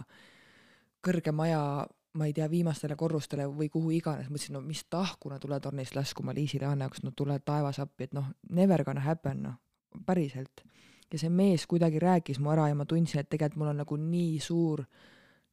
kõrge 1.02 1.32
maja 1.32 1.86
ma 2.12 2.26
ei 2.26 2.32
tea, 2.34 2.48
viimastele 2.50 2.96
korrustele 2.98 3.46
või 3.46 3.68
kuhu 3.70 3.92
iganes, 3.94 4.30
mõtlesin, 4.30 4.56
no 4.56 4.62
mis 4.64 4.82
tahkuna 4.90 5.38
tuletornist 5.38 5.94
laskuma 5.94 6.34
Liisile 6.34 6.66
Anne 6.66 6.86
jaoks, 6.88 7.04
no 7.06 7.12
tule 7.16 7.38
taevas 7.38 7.78
appi, 7.78 8.08
et 8.08 8.16
noh, 8.16 8.32
never 8.50 8.82
gonna 8.84 9.04
happen, 9.04 9.44
noh, 9.46 9.58
päriselt. 10.06 10.64
Ja 11.10 11.18
see 11.18 11.30
mees 11.30 11.66
kuidagi 11.70 11.98
rääkis 12.02 12.38
mu 12.42 12.50
ära 12.50 12.68
ja 12.70 12.74
ma 12.78 12.86
tundsin, 12.86 13.22
et 13.22 13.30
tegelikult 13.30 13.62
mul 13.62 13.72
on 13.72 13.80
nagu 13.82 13.96
nii 13.98 14.38
suur 14.42 14.84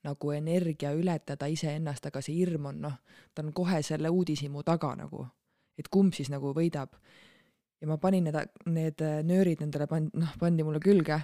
nagu 0.07 0.31
energia 0.31 0.93
ületada 0.95 1.49
iseennast, 1.51 2.05
aga 2.09 2.21
see 2.23 2.39
hirm 2.39 2.69
on 2.71 2.83
noh, 2.87 2.99
ta 3.33 3.43
on 3.43 3.53
kohe 3.55 3.81
selle 3.85 4.11
uudishimu 4.13 4.63
taga 4.67 4.93
nagu, 4.99 5.25
et 5.77 5.89
kumb 5.93 6.15
siis 6.15 6.31
nagu 6.33 6.53
võidab. 6.55 6.95
ja 7.81 7.87
ma 7.87 7.99
panin 8.01 8.25
need, 8.25 8.37
need 8.65 9.03
nöörid 9.23 9.59
nendele 9.61 9.85
pand-, 9.89 10.15
noh, 10.17 10.31
pandi 10.39 10.63
mulle 10.65 10.79
külge. 10.81 11.19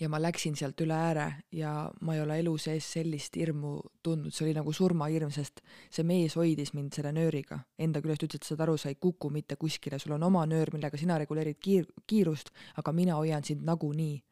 Ja 0.00 0.08
ma 0.08 0.16
läksin 0.20 0.54
sealt 0.56 0.80
üle 0.80 0.96
ääre 0.96 1.26
ja 1.52 1.70
ma 2.00 2.14
ei 2.16 2.22
ole 2.22 2.38
elu 2.40 2.54
sees 2.60 2.86
sellist 2.92 3.34
hirmu 3.36 3.74
tundnud, 4.02 4.32
see 4.32 4.46
oli 4.46 4.54
nagu 4.56 4.72
surmahirm, 4.72 5.28
sest 5.32 5.60
see 5.92 6.06
mees 6.08 6.36
hoidis 6.40 6.72
mind 6.72 6.96
selle 6.96 7.12
nööriga. 7.12 7.58
Enda 7.76 8.00
küljest, 8.00 8.24
ütles, 8.24 8.40
et 8.40 8.48
saad 8.48 8.64
aru, 8.64 8.78
sa 8.80 8.88
ei 8.88 8.96
kuku 8.96 9.28
mitte 9.32 9.58
kuskile, 9.60 9.98
sul 10.00 10.16
on 10.16 10.24
oma 10.24 10.46
nöör, 10.48 10.72
millega 10.72 11.00
sina 11.00 11.18
reguleerid 11.20 11.60
kiir-, 11.60 11.90
kiirust, 12.08 12.48
aga 12.80 12.94
mina 12.96 13.18
hoian 13.20 13.44
sind 13.44 13.64
nagunii. 13.68 14.22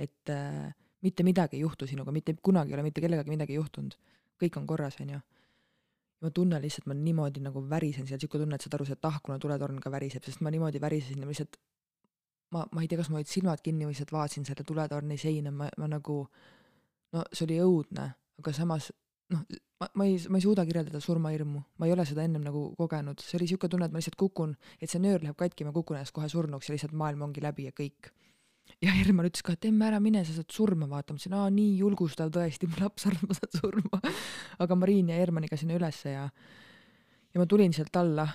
et 0.00 0.30
äh, 0.32 0.72
mitte 1.02 1.24
midagi 1.26 1.56
ei 1.56 1.64
juhtu 1.64 1.86
sinuga, 1.86 2.12
mitte 2.12 2.34
kunagi 2.42 2.72
ei 2.72 2.78
ole 2.78 2.86
mitte 2.86 3.00
kellegagi 3.00 3.30
midagi 3.30 3.58
juhtunud. 3.58 3.96
kõik 4.40 4.56
on 4.56 4.66
korras, 4.66 4.96
onju. 5.00 5.20
ma 6.20 6.30
tunnen 6.30 6.62
lihtsalt, 6.62 6.86
ma 6.86 6.94
niimoodi 6.94 7.40
nagu 7.40 7.62
värisen 7.68 8.06
seal, 8.06 8.20
sihuke 8.20 8.38
tunne, 8.38 8.54
et 8.54 8.64
saad 8.64 8.74
aru, 8.76 8.84
see 8.88 8.96
tahkuna 8.96 9.38
tuletorn 9.40 9.80
ka 9.80 9.90
väriseb, 9.90 10.24
sest 10.24 10.40
ma 10.44 10.50
niimoodi 10.52 10.80
värisesin 10.80 11.20
ja 11.20 11.28
ma 11.28 11.32
lihtsalt 11.32 11.56
ma, 12.50 12.66
ma 12.72 12.82
ei 12.82 12.88
tea, 12.88 12.98
kas 13.00 13.10
ma 13.10 13.20
olid 13.20 13.30
silmad 13.30 13.62
kinni 13.64 13.86
või 13.86 13.94
lihtsalt 13.94 14.12
vaatasin 14.12 14.46
selle 14.48 14.64
tuletorni 14.66 15.16
seina, 15.20 15.52
ma, 15.54 15.68
ma 15.78 15.88
nagu 15.90 16.16
no 17.14 17.24
see 17.32 17.46
oli 17.46 17.60
õudne, 17.64 18.06
aga 18.42 18.54
samas 18.56 18.90
noh, 19.32 19.44
ma, 19.80 19.88
ma 19.94 20.06
ei, 20.08 20.18
ma 20.28 20.40
ei 20.40 20.44
suuda 20.44 20.64
kirjeldada 20.68 21.00
surmahirmu, 21.02 21.62
ma 21.78 21.88
ei 21.88 21.94
ole 21.94 22.06
seda 22.08 22.24
ennem 22.26 22.44
nagu 22.46 22.66
kogenud, 22.78 23.22
see 23.24 23.38
oli 23.38 23.48
niisugune 23.48 23.74
tunne, 23.74 23.88
et 23.88 23.94
ma 23.94 24.02
lihtsalt 24.02 24.18
kukun, 24.20 24.56
et 24.80 24.90
see 24.90 25.02
nöör 25.02 25.22
läheb 25.24 25.38
katki, 25.38 25.66
ma 25.68 25.74
kukun 25.76 25.98
ennast 25.98 26.14
kohe 26.16 26.28
surnuks 26.30 26.68
ja 26.68 26.76
lihtsalt 26.76 26.96
maailm 26.96 27.28
ongi 27.28 27.44
läbi 27.44 27.68
ja 27.68 27.76
kõik 27.76 28.10
ja 28.82 28.94
Herman 28.94 29.28
ütles 29.28 29.44
ka, 29.46 29.54
et 29.56 29.68
emme 29.68 29.86
ära 29.88 30.00
mine, 30.02 30.22
sa 30.26 30.34
saad 30.36 30.50
surma, 30.54 30.88
vaata, 30.90 31.14
ma 31.14 31.20
ütlesin, 31.20 31.36
aa 31.36 31.50
nii 31.54 31.76
julgustav 31.80 32.32
tõesti, 32.34 32.68
mu 32.70 32.80
laps 32.80 33.06
arvab, 33.10 33.30
ma 33.30 33.38
saan 33.38 33.54
surma. 33.58 34.00
aga 34.62 34.78
Mariin 34.78 35.12
ja 35.12 35.20
Hermaniga 35.20 35.58
sinna 35.60 35.78
ülesse 35.78 36.14
ja, 36.14 36.26
ja 37.34 37.42
ma 37.42 37.48
tulin 37.50 37.74
sealt 37.76 37.96
alla 38.00 38.28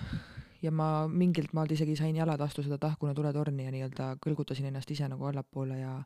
ja 0.62 0.72
ma 0.72 1.06
mingilt 1.08 1.52
maalt 1.56 1.72
isegi 1.76 1.96
sain 1.98 2.16
jalad 2.16 2.40
astu 2.40 2.64
seda 2.64 2.78
tahkuna 2.82 3.14
tuletorni 3.14 3.66
ja 3.66 3.72
nii-öelda 3.74 4.12
kõlgutasin 4.24 4.68
ennast 4.70 4.90
ise 4.90 5.08
nagu 5.08 5.28
allapoole 5.28 5.78
ja 5.78 5.96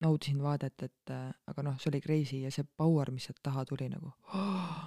nautisin 0.00 0.40
vaadet, 0.42 0.86
et 0.86 1.12
aga 1.12 1.64
noh, 1.64 1.76
see 1.80 1.90
oli 1.92 2.00
crazy 2.04 2.42
ja 2.44 2.52
see 2.54 2.64
power, 2.76 3.10
mis 3.12 3.28
sealt 3.28 3.40
taha 3.44 3.66
tuli 3.68 3.88
nagu 3.92 4.12
oh! 4.34 4.80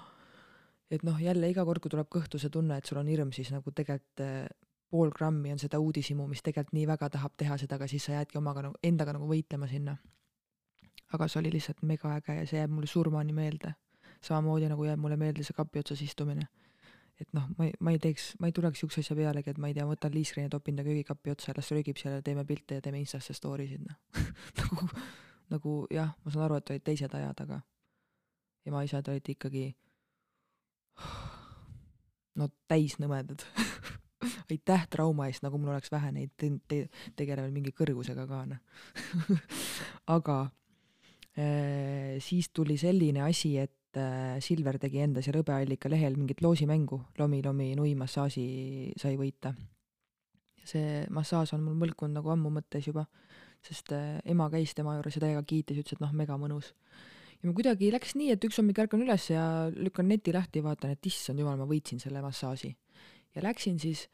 et 0.94 1.04
noh, 1.06 1.18
jälle 1.22 1.50
iga 1.50 1.66
kord, 1.66 1.82
kui 1.82 1.92
tuleb 1.94 2.10
kõhtu 2.12 2.42
see 2.42 2.54
tunne, 2.54 2.78
et 2.78 2.90
sul 2.90 3.00
on 3.02 3.10
hirm, 3.10 3.32
siis 3.34 3.50
nagu 3.54 3.72
tegelikult 3.74 4.24
äh, 4.26 4.46
pool 4.94 5.10
grammi 5.10 5.52
on 5.52 5.58
seda 5.62 5.80
uudishimu, 5.82 6.28
mis 6.30 6.44
tegelikult 6.46 6.76
nii 6.78 6.86
väga 6.86 7.08
tahab 7.16 7.34
teha 7.42 7.56
seda, 7.58 7.80
aga 7.80 7.88
siis 7.90 8.04
sa 8.06 8.14
jäädki 8.14 8.38
omaga 8.38 8.68
nagu, 8.68 8.76
endaga 8.86 9.16
nagu 9.18 9.26
võitlema 9.26 9.70
sinna. 9.72 9.96
aga 11.14 11.28
see 11.30 11.40
oli 11.40 11.52
lihtsalt 11.54 11.82
mega 11.86 12.12
äge 12.18 12.36
ja 12.40 12.46
see 12.50 12.60
jääb 12.60 12.72
mulle 12.74 12.90
surmani 12.90 13.34
meelde. 13.34 13.74
samamoodi 14.22 14.70
nagu 14.70 14.86
jääb 14.86 15.02
mulle 15.02 15.18
meelde 15.18 15.44
see 15.44 15.58
kapi 15.58 15.80
otsas 15.80 16.02
istumine. 16.02 16.46
et 17.22 17.34
noh, 17.34 17.50
ma 17.58 17.66
ei, 17.66 17.74
ma 17.80 17.92
ei 17.96 18.00
teeks, 18.06 18.36
ma 18.40 18.48
ei 18.50 18.54
tuleks 18.54 18.80
siukse 18.80 19.02
asja 19.02 19.16
pealegi, 19.16 19.50
et 19.50 19.58
ma 19.58 19.72
ei 19.72 19.74
tea, 19.74 19.86
võtan 19.90 20.14
liiskreeni, 20.14 20.50
topin 20.50 20.76
ta 20.76 20.86
köögikapi 20.86 21.34
otsa 21.34 21.58
las 21.58 21.72
röögib 21.72 21.98
seal 21.98 22.20
ja 22.20 22.22
teeme 22.22 22.46
pilte 22.46 22.78
ja 22.78 22.82
teeme 22.82 23.02
Instasse 23.02 23.34
story 23.34 23.68
sid, 23.68 23.82
noh 23.90 23.98
nagu, 24.62 24.90
nagu 25.56 25.76
jah, 25.90 26.14
ma 26.24 26.32
saan 26.32 26.46
aru, 26.46 26.62
et 26.62 26.70
olid 26.70 26.86
teised 26.86 27.18
ajad, 27.18 27.46
aga 27.48 27.62
ema-isad 28.70 29.10
olid 29.10 29.34
ikkagi 29.36 29.68
no 32.38 32.50
täis 32.70 33.00
nõmedad 33.02 33.46
aitäh 34.52 34.88
trauma 34.92 35.28
eest, 35.30 35.44
nagu 35.46 35.60
mul 35.60 35.74
oleks 35.74 35.92
vähe 35.94 36.12
neid 36.16 36.34
te 36.38 36.52
te 36.68 36.84
tegelevaid 37.20 37.54
mingi 37.56 37.74
kõrgusega 37.76 38.26
ka 38.30 38.44
noh 38.50 38.60
aga 40.16 40.38
äh, 41.38 42.20
siis 42.24 42.50
tuli 42.54 42.78
selline 42.82 43.24
asi, 43.26 43.56
et 43.62 44.00
äh, 44.00 44.40
Silver 44.44 44.80
tegi 44.82 45.04
enda 45.04 45.24
seal 45.26 45.40
hõbeallika 45.42 45.92
lehel 45.92 46.18
mingit 46.20 46.44
loosimängu, 46.46 47.00
lomi-lomi 47.20 47.74
nui 47.80 47.96
massaaži 48.00 48.94
sai 49.00 49.16
võita. 49.20 49.54
see 50.64 51.04
massaaž 51.12 51.58
on 51.58 51.66
mul 51.66 51.76
mõlkunud 51.76 52.16
nagu 52.16 52.30
ammu 52.32 52.54
mõttes 52.60 52.88
juba, 52.88 53.08
sest 53.64 53.92
äh, 53.96 54.22
ema 54.26 54.50
käis 54.54 54.76
tema 54.76 54.96
juures 54.96 55.18
ja 55.18 55.26
täiega 55.26 55.44
kiitis, 55.44 55.82
ütles, 55.84 55.98
et 55.98 56.04
noh, 56.04 56.14
mega 56.16 56.38
mõnus 56.40 56.72
ja 57.44 57.50
mul 57.50 57.58
kuidagi 57.58 57.92
läks 57.92 58.16
nii, 58.16 58.32
et 58.32 58.46
üks 58.48 58.58
hommik 58.62 58.80
ärkan 58.80 59.04
üles 59.04 59.28
ja 59.34 59.68
lükkan 59.76 60.08
neti 60.08 60.32
lahti 60.32 60.62
ja 60.62 60.70
vaatan, 60.70 60.96
et 60.96 61.12
issand 61.12 61.44
jumal, 61.44 61.60
ma 61.60 61.68
võitsin 61.68 62.00
selle 62.00 62.24
massaaži. 62.24 62.72
Ja 63.36 63.44
läksin 63.44 63.80
siis 63.80 64.08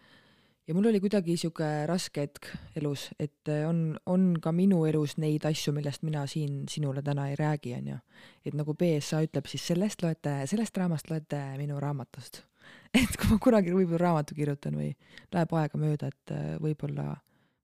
ja 0.69 0.75
mul 0.75 0.85
oli 0.85 0.99
kuidagi 1.01 1.33
sihuke 1.37 1.67
raske 1.89 2.27
hetk 2.27 2.51
elus, 2.77 3.07
et 3.19 3.49
äh, 3.49 3.63
on, 3.65 3.97
on 4.05 4.35
ka 4.41 4.51
minu 4.53 4.83
elus 4.85 5.15
neid 5.17 5.47
asju, 5.49 5.73
millest 5.73 6.03
mina 6.05 6.27
siin 6.29 6.67
sinule 6.69 7.01
täna 7.05 7.25
ei 7.31 7.37
räägi, 7.39 7.73
onju. 7.79 7.97
et 8.45 8.57
nagu 8.57 8.75
BSA 8.77 9.23
ütleb, 9.25 9.49
siis 9.49 9.65
sellest 9.71 10.05
loete, 10.05 10.35
sellest 10.51 10.77
raamast 10.77 11.09
loete 11.09 11.41
minu 11.57 11.79
raamatust. 11.81 12.43
et 13.01 13.17
kui 13.17 13.31
ma 13.31 13.39
kunagi 13.41 13.73
võib-olla 13.73 14.03
raamatu 14.03 14.37
kirjutan 14.37 14.77
või 14.77 14.91
läheb 15.33 15.57
aega 15.57 15.81
mööda, 15.81 16.13
et 16.13 16.35
äh, 16.37 16.53
võib-olla, 16.61 17.15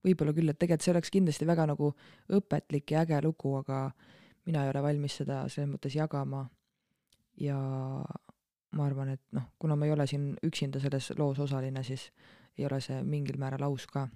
võib-olla 0.05 0.33
küll, 0.33 0.49
et 0.49 0.57
tegelikult 0.57 0.89
see 0.89 0.95
oleks 0.95 1.13
kindlasti 1.13 1.45
väga 1.45 1.69
nagu 1.75 1.93
õpetlik 2.33 2.95
ja 2.95 3.05
äge 3.05 3.21
lugu, 3.21 3.53
aga 3.61 3.85
mina 4.49 4.65
ei 4.65 4.73
ole 4.73 4.81
valmis 4.81 5.21
seda 5.21 5.43
selles 5.45 5.69
mõttes 5.75 5.93
jagama. 5.93 6.47
ja 7.37 7.59
ma 8.75 8.85
arvan, 8.85 9.13
et 9.15 9.21
noh, 9.35 9.49
kuna 9.59 9.75
ma 9.75 9.88
ei 9.88 9.93
ole 9.95 10.07
siin 10.07 10.33
üksinda 10.43 10.79
selles 10.83 11.11
loos 11.19 11.39
osaline, 11.39 11.83
siis 11.83 12.09
ei 12.57 12.65
ole 12.67 12.79
see 12.83 13.01
mingil 13.03 13.39
määral 13.39 13.63
aus 13.69 13.88
ka. 13.88 14.07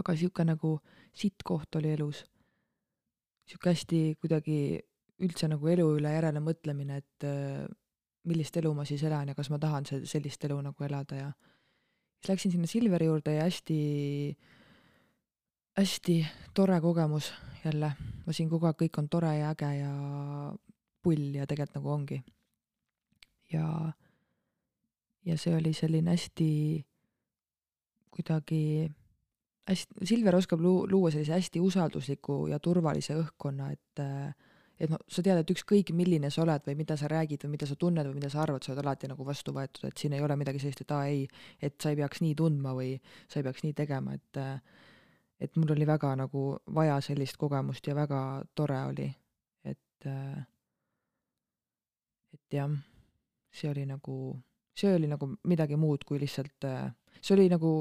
aga 0.00 0.14
sihuke 0.16 0.44
nagu 0.44 0.78
sitt-koht 1.12 1.76
oli 1.76 1.92
elus. 1.92 2.24
sihuke 3.44 3.70
hästi 3.70 4.00
kuidagi 4.20 4.80
üldse 5.20 5.48
nagu 5.48 5.68
elu 5.68 5.86
üle 5.98 6.12
järele 6.14 6.40
mõtlemine, 6.40 6.96
et 7.02 7.26
äh, 7.28 7.66
millist 8.28 8.56
elu 8.56 8.72
ma 8.74 8.84
siis 8.88 9.02
elan 9.04 9.32
ja 9.32 9.34
kas 9.36 9.50
ma 9.50 9.58
tahan 9.60 9.86
see, 9.88 10.04
sellist 10.08 10.44
elu 10.44 10.60
nagu 10.64 10.84
elada 10.84 11.16
ja 11.16 11.28
siis 12.20 12.32
läksin 12.32 12.52
sinna 12.52 12.68
Silveri 12.68 13.08
juurde 13.08 13.34
ja 13.34 13.46
hästi, 13.48 13.78
hästi 15.78 16.16
tore 16.54 16.80
kogemus 16.80 17.32
jälle. 17.64 17.92
ma 18.26 18.32
siin 18.32 18.48
kogu 18.50 18.68
aeg, 18.68 18.76
kõik 18.82 18.98
on 19.00 19.08
tore 19.08 19.32
ja 19.38 19.50
äge 19.54 19.70
ja 19.80 19.92
pull 21.02 21.34
ja 21.34 21.46
tegelikult 21.46 21.80
nagu 21.80 21.90
ongi. 21.90 22.20
Ja, 23.52 23.66
ja 25.26 25.38
see 25.38 25.56
oli 25.56 25.72
selline 25.76 26.14
hästi 26.16 26.50
kuidagi 28.10 28.90
hästi, 29.70 30.06
Silver 30.06 30.36
oskab 30.36 30.60
luu-, 30.60 30.86
luua 30.90 31.10
sellise 31.10 31.36
hästi 31.36 31.60
usaldusliku 31.60 32.46
ja 32.50 32.58
turvalise 32.58 33.16
õhkkonna, 33.20 33.72
et 33.72 34.04
et 34.80 34.88
noh, 34.88 35.00
sa 35.12 35.20
tead, 35.20 35.42
et 35.42 35.50
ükskõik, 35.52 35.90
milline 35.92 36.30
sa 36.32 36.40
oled 36.40 36.64
või 36.64 36.74
mida 36.78 36.96
sa 36.96 37.08
räägid 37.10 37.42
või 37.44 37.52
mida 37.58 37.66
sa 37.68 37.74
tunned 37.76 38.06
või 38.08 38.16
mida 38.16 38.30
sa 38.32 38.40
arvad, 38.46 38.64
sa 38.64 38.72
oled 38.72 38.80
alati 38.80 39.10
nagu 39.10 39.26
vastu 39.28 39.52
võetud, 39.52 39.84
et 39.90 40.00
siin 40.00 40.14
ei 40.16 40.22
ole 40.24 40.38
midagi 40.40 40.62
sellist, 40.62 40.80
et 40.86 40.94
aa 40.96 41.02
ei, 41.10 41.26
et 41.60 41.76
sa 41.82 41.92
ei 41.92 41.98
peaks 42.00 42.22
nii 42.24 42.32
tundma 42.38 42.72
või 42.78 42.94
sa 43.28 43.40
ei 43.40 43.44
peaks 43.44 43.66
nii 43.66 43.76
tegema, 43.76 44.16
et 44.16 44.40
et 45.40 45.56
mul 45.56 45.72
oli 45.72 45.86
väga 45.88 46.14
nagu 46.20 46.44
vaja 46.76 46.96
sellist 47.04 47.36
kogemust 47.40 47.86
ja 47.88 47.94
väga 47.96 48.22
tore 48.56 48.80
oli, 48.88 49.08
et 49.68 50.08
et 52.32 52.56
jah, 52.56 52.72
see 53.50 53.70
oli 53.70 53.86
nagu, 53.86 54.16
see 54.74 54.94
oli 54.94 55.08
nagu 55.10 55.28
midagi 55.50 55.76
muud 55.76 56.04
kui 56.06 56.20
lihtsalt, 56.22 56.68
see 57.20 57.34
oli 57.34 57.48
nagu 57.50 57.72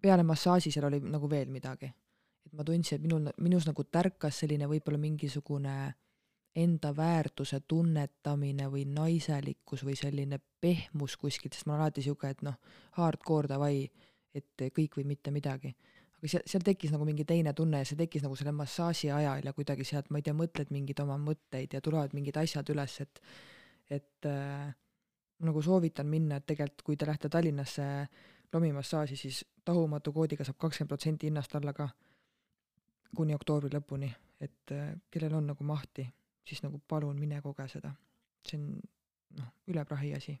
peale 0.00 0.22
massaaži 0.24 0.72
seal 0.72 0.88
oli 0.88 1.00
nagu 1.00 1.30
veel 1.30 1.50
midagi. 1.50 1.92
et 2.46 2.52
ma 2.56 2.64
tundsin, 2.64 2.96
et 2.96 3.02
minul, 3.04 3.28
minus 3.38 3.66
nagu 3.68 3.84
tärkas 3.84 4.40
selline 4.42 4.66
võib-olla 4.66 4.98
mingisugune 4.98 5.74
enda 6.56 6.90
väärtuse 6.96 7.60
tunnetamine 7.68 8.66
või 8.72 8.86
naiselikkus 8.88 9.84
või 9.86 9.94
selline 9.98 10.40
pehmus 10.60 11.16
kuskilt, 11.20 11.54
sest 11.54 11.68
ma 11.68 11.76
olen 11.76 11.84
alati 11.84 12.02
sihuke, 12.02 12.30
et 12.32 12.42
noh, 12.42 12.56
hardcore 12.98 13.48
davai, 13.52 13.84
et 14.34 14.66
kõik 14.74 14.98
või 14.98 15.06
mitte 15.12 15.30
midagi. 15.30 15.74
aga 16.16 16.28
seal, 16.28 16.42
seal 16.46 16.64
tekkis 16.64 16.90
nagu 16.92 17.04
mingi 17.04 17.24
teine 17.24 17.52
tunne 17.54 17.78
ja 17.78 17.86
see 17.86 17.96
tekkis 17.96 18.24
nagu 18.24 18.36
selle 18.36 18.52
massaaži 18.52 19.12
ajal 19.14 19.46
ja 19.46 19.52
kuidagi 19.52 19.84
sealt, 19.84 20.10
ma 20.10 20.18
ei 20.18 20.26
tea, 20.26 20.34
mõtled 20.34 20.70
mingeid 20.74 21.00
oma 21.00 21.16
mõtteid 21.18 21.74
ja 21.74 21.80
tulevad 21.80 22.14
mingid 22.14 22.36
asjad 22.36 22.68
üles, 22.74 22.98
et 23.00 23.22
et 23.90 24.26
äh, 24.26 24.70
nagu 25.40 25.62
soovitan 25.62 26.06
minna, 26.06 26.36
et 26.36 26.46
tegelikult 26.46 26.84
kui 26.86 26.96
te 26.96 27.08
lähete 27.08 27.28
Tallinnasse 27.28 27.86
lomimassaaži, 28.52 29.16
siis 29.16 29.44
tahumatu 29.64 30.12
koodiga 30.12 30.44
saab 30.44 30.58
kakskümmend 30.60 30.90
protsenti 30.90 31.28
hinnast 31.30 31.54
alla 31.56 31.72
ka 31.72 31.88
kuni 33.16 33.34
oktoobri 33.34 33.72
lõpuni, 33.74 34.10
et 34.40 34.74
äh, 34.74 34.94
kellel 35.10 35.36
on 35.40 35.50
nagu 35.52 35.66
mahti, 35.66 36.06
siis 36.46 36.62
nagu 36.64 36.80
palun 36.88 37.18
mine 37.18 37.40
koge 37.42 37.68
seda. 37.68 37.92
see 38.46 38.56
on 38.56 38.80
noh, 39.36 39.50
üle 39.68 39.84
prahi 39.84 40.14
asi. 40.16 40.38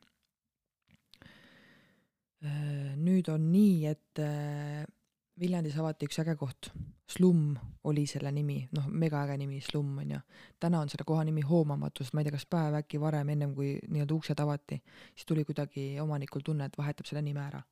Äh, 2.40 2.94
nüüd 2.96 3.28
on 3.28 3.50
nii, 3.52 3.86
et 3.90 4.22
äh, 4.24 4.84
Viljandis 5.40 5.76
avati 5.80 6.04
üks 6.04 6.18
äge 6.20 6.34
koht, 6.36 6.68
Slumm 7.10 7.54
oli 7.88 8.04
selle 8.06 8.30
nimi, 8.32 8.58
noh, 8.76 8.86
megaäge 8.92 9.38
nimi, 9.40 9.60
Slumm 9.64 10.02
on 10.02 10.10
ju. 10.12 10.18
täna 10.60 10.80
on 10.80 10.88
selle 10.92 11.06
koha 11.08 11.24
nimi 11.24 11.40
Hoomamatus, 11.40 12.12
ma 12.12 12.20
ei 12.20 12.28
tea, 12.28 12.34
kas 12.36 12.46
päev 12.46 12.76
äkki 12.82 13.00
varem, 13.00 13.32
ennem 13.32 13.54
kui 13.56 13.72
nii-öelda 13.88 14.14
uksed 14.14 14.40
avati, 14.40 14.82
siis 15.14 15.26
tuli 15.26 15.44
kuidagi 15.48 15.96
omanikul 16.00 16.44
tunne, 16.44 16.68
et 16.68 16.78
vahetab 16.78 17.08
selle 17.08 17.22
nime 17.22 17.40
ära. 17.40 17.62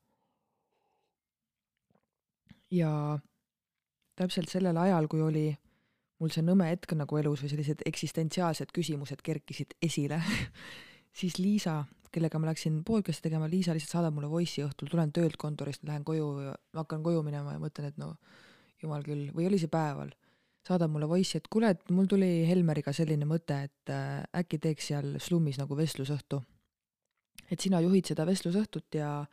ja 2.71 3.19
täpselt 4.15 4.49
sellel 4.49 4.77
ajal, 4.77 5.07
kui 5.09 5.21
oli 5.25 5.47
mul 6.19 6.33
see 6.33 6.43
nõme 6.45 6.67
hetk 6.69 6.93
nagu 6.97 7.17
elus 7.17 7.41
või 7.43 7.53
sellised 7.53 7.85
eksistentsiaalsed 7.89 8.73
küsimused 8.75 9.23
kerkisid 9.25 9.77
esile 9.81 10.19
siis 11.19 11.37
Liisa 11.39 11.83
kellega 12.11 12.39
ma 12.41 12.49
läksin 12.49 12.81
podcast'i 12.85 13.27
tegema, 13.27 13.49
Liisa 13.49 13.73
lihtsalt 13.75 13.97
saadab 13.97 14.15
mulle 14.15 14.29
voice'i 14.31 14.63
õhtul, 14.65 14.89
tulen 14.91 15.11
töölt 15.13 15.37
kontorist, 15.41 15.83
lähen 15.87 16.05
koju 16.07 16.29
ja 16.47 16.55
hakkan 16.79 17.03
koju 17.05 17.21
minema 17.25 17.53
ja 17.55 17.61
mõtlen, 17.61 17.91
et 17.91 17.99
no 18.01 18.15
jumal 18.81 19.03
küll, 19.05 19.29
või 19.35 19.49
oli 19.49 19.59
see 19.61 19.71
päeval, 19.71 20.11
saadab 20.65 20.91
mulle 20.93 21.09
voice'i, 21.09 21.41
et 21.41 21.49
kuule, 21.51 21.73
et 21.75 21.93
mul 21.93 22.09
tuli 22.09 22.29
Helmeriga 22.49 22.93
selline 22.95 23.27
mõte, 23.29 23.59
et 23.69 23.93
äh, 23.93 24.23
äkki 24.41 24.61
teeks 24.63 24.89
seal 24.91 25.13
slummis 25.21 25.59
nagu 25.61 25.77
vestlusõhtu. 25.77 26.41
et 27.49 27.59
sina 27.59 27.79
juhid 27.81 28.05
seda 28.05 28.25
vestlusõhtut 28.29 28.93
ja, 28.93 29.25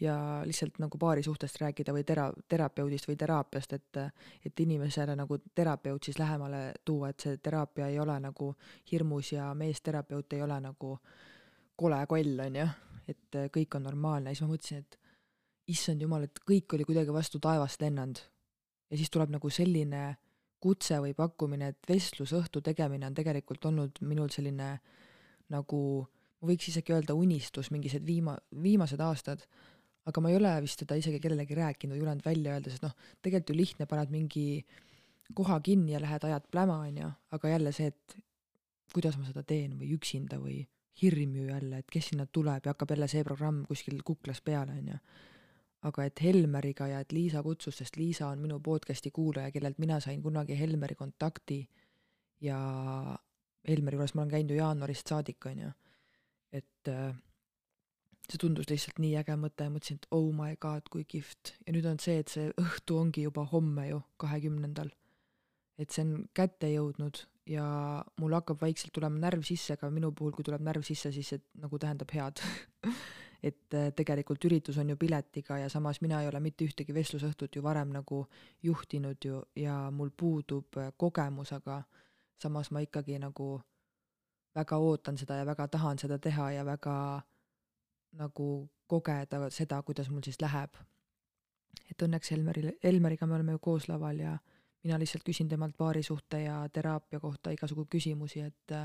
ja 0.00 0.16
lihtsalt 0.46 0.78
nagu 0.78 0.98
paari 0.98 1.22
suhtest 1.22 1.58
rääkida 1.58 1.92
või 1.92 2.04
tera-, 2.06 2.32
terapeudist 2.48 3.08
või 3.08 3.16
teraapiast, 3.16 3.72
et 3.72 3.98
et 4.46 4.60
inimesele 4.60 5.16
nagu 5.16 5.38
terapeut 5.54 6.04
siis 6.04 6.18
lähemale 6.18 6.72
tuua, 6.84 7.08
et 7.08 7.20
see 7.20 7.36
teraapia 7.36 7.88
ei 7.88 7.98
ole 7.98 8.18
nagu 8.20 8.54
hirmus 8.92 9.32
ja 9.32 9.54
meesterapeut 9.54 10.32
ei 10.32 10.42
ole 10.42 10.60
nagu 10.60 10.92
äh, 10.94 11.33
kole 11.76 12.00
koll, 12.10 12.36
on 12.46 12.60
ju, 12.60 12.66
et 13.10 13.38
äh, 13.38 13.48
kõik 13.54 13.76
on 13.78 13.88
normaalne. 13.88 14.30
Ja 14.30 14.38
siis 14.38 14.46
ma 14.46 14.52
mõtlesin, 14.54 14.84
et 14.84 14.98
issand 15.74 16.02
jumal, 16.02 16.26
et 16.26 16.40
kõik 16.46 16.76
oli 16.76 16.86
kuidagi 16.86 17.14
vastu 17.14 17.40
taevast 17.42 17.82
lennanud. 17.82 18.20
ja 18.90 18.96
siis 19.00 19.10
tuleb 19.10 19.30
nagu 19.32 19.50
selline 19.50 20.16
kutse 20.60 20.98
või 21.02 21.14
pakkumine, 21.16 21.72
et 21.72 21.88
vestlusõhtu 21.88 22.60
tegemine 22.64 23.06
on 23.06 23.14
tegelikult 23.16 23.64
olnud 23.68 23.98
minul 24.00 24.30
selline 24.32 24.68
nagu, 25.52 25.80
võiks 26.44 26.68
isegi 26.70 26.92
öelda 26.94 27.16
unistus 27.16 27.70
mingised 27.74 28.04
viima-, 28.06 28.38
viimased 28.62 29.00
aastad, 29.00 29.44
aga 30.08 30.20
ma 30.20 30.30
ei 30.30 30.38
ole 30.38 30.52
vist 30.64 30.84
seda 30.84 30.96
isegi 31.00 31.20
kellelegi 31.20 31.56
rääkinud, 31.58 31.96
ei 31.96 32.04
julenud 32.04 32.24
välja 32.24 32.54
öelda, 32.56 32.72
sest 32.72 32.84
noh, 32.84 32.94
tegelikult 33.24 33.52
ju 33.52 33.58
lihtne, 33.60 33.88
paned 33.88 34.12
mingi 34.12 34.46
koha 35.36 35.58
kinni 35.64 35.96
ja 35.96 36.00
lähed 36.00 36.24
ajad 36.28 36.48
pläma, 36.52 36.78
on 36.84 37.02
ju, 37.02 37.10
aga 37.36 37.52
jälle 37.54 37.72
see, 37.72 37.88
et 37.92 38.16
kuidas 38.94 39.16
ma 39.18 39.26
seda 39.28 39.42
teen 39.48 39.76
või 39.80 39.90
üksinda 39.96 40.38
või 40.40 40.62
hirm 41.02 41.36
ju 41.36 41.46
jälle, 41.48 41.78
et 41.78 41.90
kes 41.90 42.08
sinna 42.12 42.26
tuleb 42.26 42.66
ja 42.66 42.74
hakkab 42.74 42.90
jälle 42.94 43.08
see 43.10 43.24
programm 43.24 43.64
kuskil 43.66 44.02
kuklas 44.04 44.40
peale, 44.40 44.72
on 44.78 44.88
ju. 44.88 44.98
aga 45.84 46.04
et 46.04 46.22
Helmeriga 46.22 46.86
ja 46.88 47.00
et 47.00 47.12
Liisa 47.12 47.42
kutsus, 47.42 47.76
sest 47.76 47.96
Liisa 47.96 48.28
on 48.28 48.40
minu 48.40 48.60
podcast'i 48.60 49.10
kuulaja, 49.10 49.50
kellelt 49.52 49.78
mina 49.78 50.00
sain 50.00 50.22
kunagi 50.22 50.58
Helmeri 50.58 50.94
kontakti 50.94 51.68
ja 52.40 52.58
Helmeri 53.68 53.96
juures 53.96 54.14
ma 54.14 54.22
olen 54.22 54.30
käinud 54.30 54.50
ju 54.50 54.56
jaanuarist 54.56 55.08
saadik, 55.08 55.46
on 55.46 55.58
ju. 55.58 55.70
et 56.52 56.88
äh, 56.88 57.14
see 58.30 58.40
tundus 58.40 58.70
lihtsalt 58.70 58.98
nii 59.02 59.16
äge 59.20 59.36
mõte 59.36 59.68
mõtlesin, 59.68 60.00
et 60.00 60.06
oh 60.10 60.30
my 60.32 60.56
god, 60.60 60.88
kui 60.90 61.04
kihvt. 61.04 61.54
ja 61.66 61.76
nüüd 61.76 61.86
on 61.90 62.00
see, 62.00 62.18
et 62.22 62.32
see 62.32 62.50
õhtu 62.60 62.98
ongi 63.00 63.26
juba 63.26 63.44
homme 63.52 63.88
ju, 63.88 64.00
kahekümnendal. 64.16 64.90
et 65.78 65.90
see 65.90 66.06
on 66.06 66.28
kätte 66.32 66.70
jõudnud 66.70 67.26
ja 67.46 67.66
mul 68.20 68.32
hakkab 68.32 68.60
vaikselt 68.60 68.92
tulema 68.92 69.20
närv 69.20 69.42
sisse, 69.44 69.76
aga 69.76 69.90
minu 69.90 70.12
puhul, 70.12 70.32
kui 70.32 70.44
tuleb 70.44 70.62
närv 70.64 70.84
sisse, 70.86 71.12
siis 71.12 71.28
see 71.34 71.42
nagu 71.60 71.78
tähendab 71.78 72.14
head 72.14 72.40
et 73.44 73.74
äh, 73.76 73.90
tegelikult 73.96 74.44
üritus 74.48 74.78
on 74.80 74.88
ju 74.88 74.96
piletiga 74.96 75.58
ja 75.60 75.68
samas 75.68 76.00
mina 76.00 76.22
ei 76.22 76.28
ole 76.28 76.40
mitte 76.40 76.64
ühtegi 76.64 76.94
vestlusõhtut 76.96 77.56
ju 77.56 77.62
varem 77.62 77.92
nagu 77.92 78.24
juhtinud 78.62 79.24
ju 79.24 79.42
ja 79.60 79.90
mul 79.92 80.10
puudub 80.16 80.78
äh, 80.80 80.92
kogemus, 80.96 81.52
aga 81.52 81.82
samas 82.40 82.70
ma 82.70 82.80
ikkagi 82.84 83.18
nagu 83.20 83.60
väga 84.54 84.78
ootan 84.78 85.18
seda 85.18 85.36
ja 85.40 85.46
väga 85.46 85.68
tahan 85.68 85.98
seda 85.98 86.18
teha 86.18 86.50
ja 86.56 86.64
väga 86.64 86.96
nagu 88.14 88.48
kogeda 88.86 89.50
seda, 89.50 89.82
kuidas 89.82 90.10
mul 90.10 90.22
siis 90.24 90.40
läheb. 90.40 90.76
et 91.90 92.02
õnneks 92.02 92.30
Helmeril, 92.30 92.72
Helmeriga 92.84 93.26
me 93.26 93.34
oleme 93.34 93.52
ju 93.52 93.58
koos 93.58 93.88
laval 93.88 94.20
ja 94.20 94.38
mina 94.84 94.98
lihtsalt 95.00 95.24
küsin 95.24 95.48
temalt 95.48 95.76
paarisuhte 95.76 96.42
ja 96.44 96.58
teraapia 96.72 97.20
kohta 97.20 97.50
igasugu 97.54 97.86
küsimusi, 97.90 98.44
et 98.44 98.76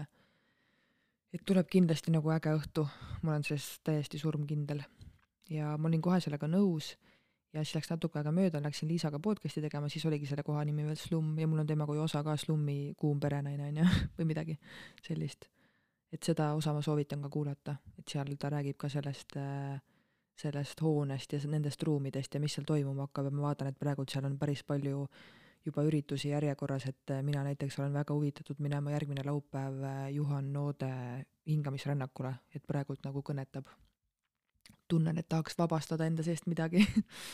et 1.34 1.44
tuleb 1.46 1.68
kindlasti 1.70 2.12
nagu 2.14 2.32
äge 2.34 2.54
õhtu, 2.58 2.88
ma 3.22 3.36
olen 3.36 3.46
selles 3.46 3.78
täiesti 3.86 4.18
surmkindel. 4.18 4.82
ja 5.50 5.78
ma 5.78 5.88
olin 5.88 6.02
kohe 6.02 6.20
sellega 6.22 6.48
nõus. 6.48 6.96
Ja 7.54 7.64
siis 7.64 7.80
läks 7.80 7.90
natuke 7.90 8.20
aega 8.20 8.30
mööda, 8.30 8.60
läksin 8.62 8.86
Liisaga 8.88 9.18
podcast'i 9.20 9.62
tegema, 9.62 9.88
siis 9.90 10.04
oligi 10.06 10.28
selle 10.30 10.44
koha 10.46 10.62
nimi 10.66 10.84
veel 10.86 10.98
Slumm 11.02 11.40
ja 11.42 11.48
mul 11.50 11.64
on 11.64 11.68
temaga 11.68 11.96
ju 11.98 12.04
osa 12.04 12.22
ka 12.24 12.36
Slummi 12.38 12.94
Kuum 12.98 13.20
perenaine, 13.20 13.72
on 13.72 13.80
ju, 13.82 13.86
või 14.20 14.28
midagi 14.30 14.58
sellist. 15.02 15.48
Et 16.14 16.22
seda 16.24 16.52
osa 16.54 16.74
ma 16.74 16.84
soovitan 16.86 17.24
ka 17.26 17.30
kuulata, 17.34 17.76
et 17.98 18.06
seal 18.10 18.30
ta 18.38 18.52
räägib 18.54 18.78
ka 18.78 18.90
sellest, 18.90 19.34
äh, 19.42 19.82
sellest 20.38 20.82
hoonest 20.86 21.34
ja 21.34 21.42
nendest 21.50 21.84
ruumidest 21.84 22.38
ja 22.38 22.40
mis 22.40 22.54
seal 22.54 22.70
toimuma 22.70 23.08
hakkab. 23.08 23.32
Ja 23.32 23.34
ma 23.34 23.48
vaatan, 23.48 23.74
et 23.74 23.82
praegult 23.82 24.14
seal 24.14 24.30
on 24.30 24.38
päris 24.38 24.62
palju 24.64 25.08
juba 25.66 25.84
üritusi 25.84 26.32
järjekorras, 26.32 26.88
et 26.90 27.12
äh, 27.12 27.24
mina 27.24 27.44
näiteks 27.44 27.80
olen 27.80 27.94
väga 27.94 28.16
huvitatud 28.16 28.60
minema 28.64 28.92
järgmine 28.92 29.24
laupäev 29.26 29.84
äh, 29.84 30.02
Juhan 30.16 30.54
Noode 30.54 30.92
hingamisrännakule, 31.48 32.34
et 32.56 32.66
praegult 32.68 33.04
nagu 33.06 33.24
kõnetab. 33.26 33.68
tunnen, 34.90 35.18
et 35.18 35.28
tahaks 35.30 35.58
vabastada 35.58 36.06
enda 36.06 36.24
seest 36.26 36.48
midagi 36.50 36.82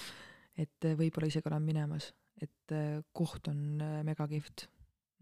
et 0.63 0.88
võib-olla 0.99 1.27
isegi 1.27 1.47
olen 1.47 1.63
minemas, 1.63 2.09
et 2.41 2.73
koht 3.15 3.47
on 3.47 3.79
megakihvt 4.03 4.65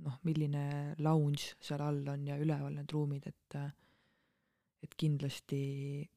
noh, 0.05 0.17
milline 0.25 0.95
lounge 0.97 1.53
seal 1.61 1.81
all 1.85 2.07
on 2.09 2.25
ja 2.27 2.37
üleval 2.41 2.73
need 2.73 2.91
ruumid, 2.91 3.27
et 3.27 3.57
et 4.83 4.95
kindlasti, 4.99 5.59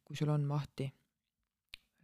kui 0.02 0.16
sul 0.18 0.32
on 0.32 0.42
mahti, 0.48 0.88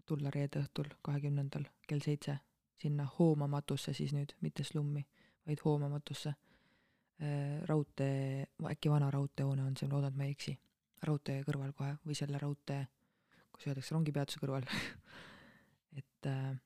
tulla 0.06 0.30
reede 0.30 0.60
õhtul, 0.62 0.92
kahekümnendal 1.02 1.64
kell 1.88 2.04
seitse 2.04 2.36
sinna 2.82 3.06
hoomamatusse 3.18 3.94
siis 3.96 4.14
nüüd, 4.16 4.34
mitte 4.42 4.64
slummi, 4.66 5.04
vaid 5.46 5.62
hoomamatusse. 5.64 6.34
raudtee, 7.68 8.46
äkki 8.66 8.90
vana 8.90 9.10
raudteehoone 9.14 9.62
on 9.62 9.76
see, 9.78 9.86
ma 9.86 9.94
loodan, 9.94 10.10
et 10.10 10.18
ma 10.18 10.24
ei 10.26 10.32
eksi, 10.34 10.56
raudtee 11.06 11.44
kõrval 11.46 11.70
kohe 11.78 11.92
või 12.02 12.16
selle 12.18 12.40
raudtee, 12.42 12.80
kuidas 13.52 13.68
öeldakse, 13.68 13.94
rongipeatuse 13.94 14.40
kõrval 14.42 14.66
et 16.00 16.26
äh, 16.26 16.56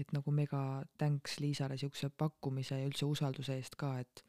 et 0.00 0.12
nagu 0.16 0.32
mega 0.34 0.82
thanks 0.98 1.38
Liisale 1.42 1.76
niisuguse 1.76 2.10
pakkumise 2.22 2.78
ja 2.80 2.88
üldse 2.88 3.08
usalduse 3.08 3.56
eest 3.58 3.76
ka, 3.80 3.94
et 4.00 4.22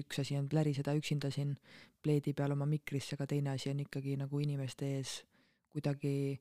üks 0.00 0.20
asi 0.22 0.36
on 0.38 0.48
pläriseda 0.48 0.94
üksinda 0.98 1.30
siin 1.34 1.54
pleedi 2.04 2.34
peal 2.36 2.54
oma 2.54 2.68
mikrisse, 2.68 3.16
aga 3.16 3.26
teine 3.30 3.54
asi 3.54 3.72
on 3.72 3.80
ikkagi 3.86 4.16
nagu 4.20 4.40
inimeste 4.42 4.90
ees 4.98 5.16
kuidagi 5.72 6.36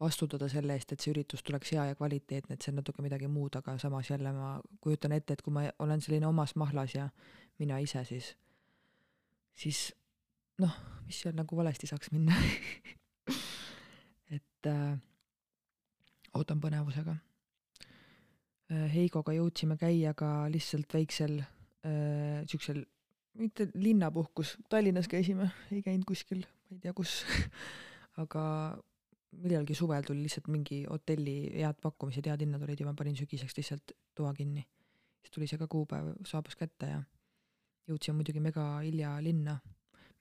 vastutada 0.00 0.48
selle 0.52 0.76
eest, 0.76 0.92
et 0.92 1.00
see 1.00 1.12
üritus 1.14 1.44
tuleks 1.46 1.72
hea 1.72 1.86
ja 1.90 1.96
kvaliteetne, 1.96 2.56
et 2.56 2.64
see 2.64 2.72
on 2.72 2.80
natuke 2.82 3.04
midagi 3.04 3.28
muud, 3.32 3.56
aga 3.56 3.78
samas 3.80 4.10
jälle 4.10 4.32
ma 4.36 4.56
kujutan 4.84 5.14
ette, 5.16 5.36
et 5.36 5.44
kui 5.44 5.54
ma 5.54 5.64
olen 5.78 6.02
selline 6.04 6.28
omas 6.28 6.52
mahlas 6.60 6.94
ja 6.94 7.08
mina 7.58 7.78
ise, 7.80 8.02
siis, 8.04 8.34
siis 9.56 9.86
noh, 10.60 10.74
mis 11.06 11.20
seal 11.22 11.36
nagu 11.36 11.56
valesti 11.56 11.88
saaks 11.88 12.12
minna. 12.12 12.36
Et 14.36 14.68
äh, 14.68 14.98
ootan 16.34 16.60
põnevusega. 16.60 17.14
Äh, 18.72 18.88
Heigoga 18.92 19.32
jõudsime 19.36 19.78
käia 19.80 20.12
ka 20.18 20.50
lihtsalt 20.52 20.92
väiksel 20.92 21.38
äh, 21.40 22.42
siuksel, 22.50 22.82
mitte 23.38 23.68
linnapuhkus, 23.74 24.56
Tallinnas 24.68 25.08
käisime, 25.08 25.52
ei 25.70 25.84
käinud 25.84 26.04
kuskil, 26.08 26.42
ma 26.66 26.76
ei 26.76 26.82
tea 26.82 26.92
kus 26.96 27.22
aga 28.22 28.44
millalgi 29.42 29.74
suvel 29.74 30.06
tuli 30.06 30.24
lihtsalt 30.24 30.48
mingi 30.52 30.82
hotelli 30.88 31.36
head 31.54 31.78
pakkumised, 31.82 32.26
head 32.26 32.42
hinnad 32.44 32.62
olid 32.62 32.80
ja 32.80 32.86
ma 32.88 32.94
panin 32.98 33.16
sügiseks 33.18 33.56
lihtsalt 33.56 33.92
toa 34.14 34.32
kinni. 34.34 34.66
siis 35.20 35.34
tuli 35.34 35.46
see 35.50 35.58
ka 35.58 35.66
kuupäev, 35.66 36.12
saabus 36.24 36.56
kätte 36.56 36.86
ja 36.86 37.00
jõudsime 37.88 38.20
muidugi 38.20 38.40
mega 38.42 38.66
hilja 38.80 39.16
linna. 39.22 39.56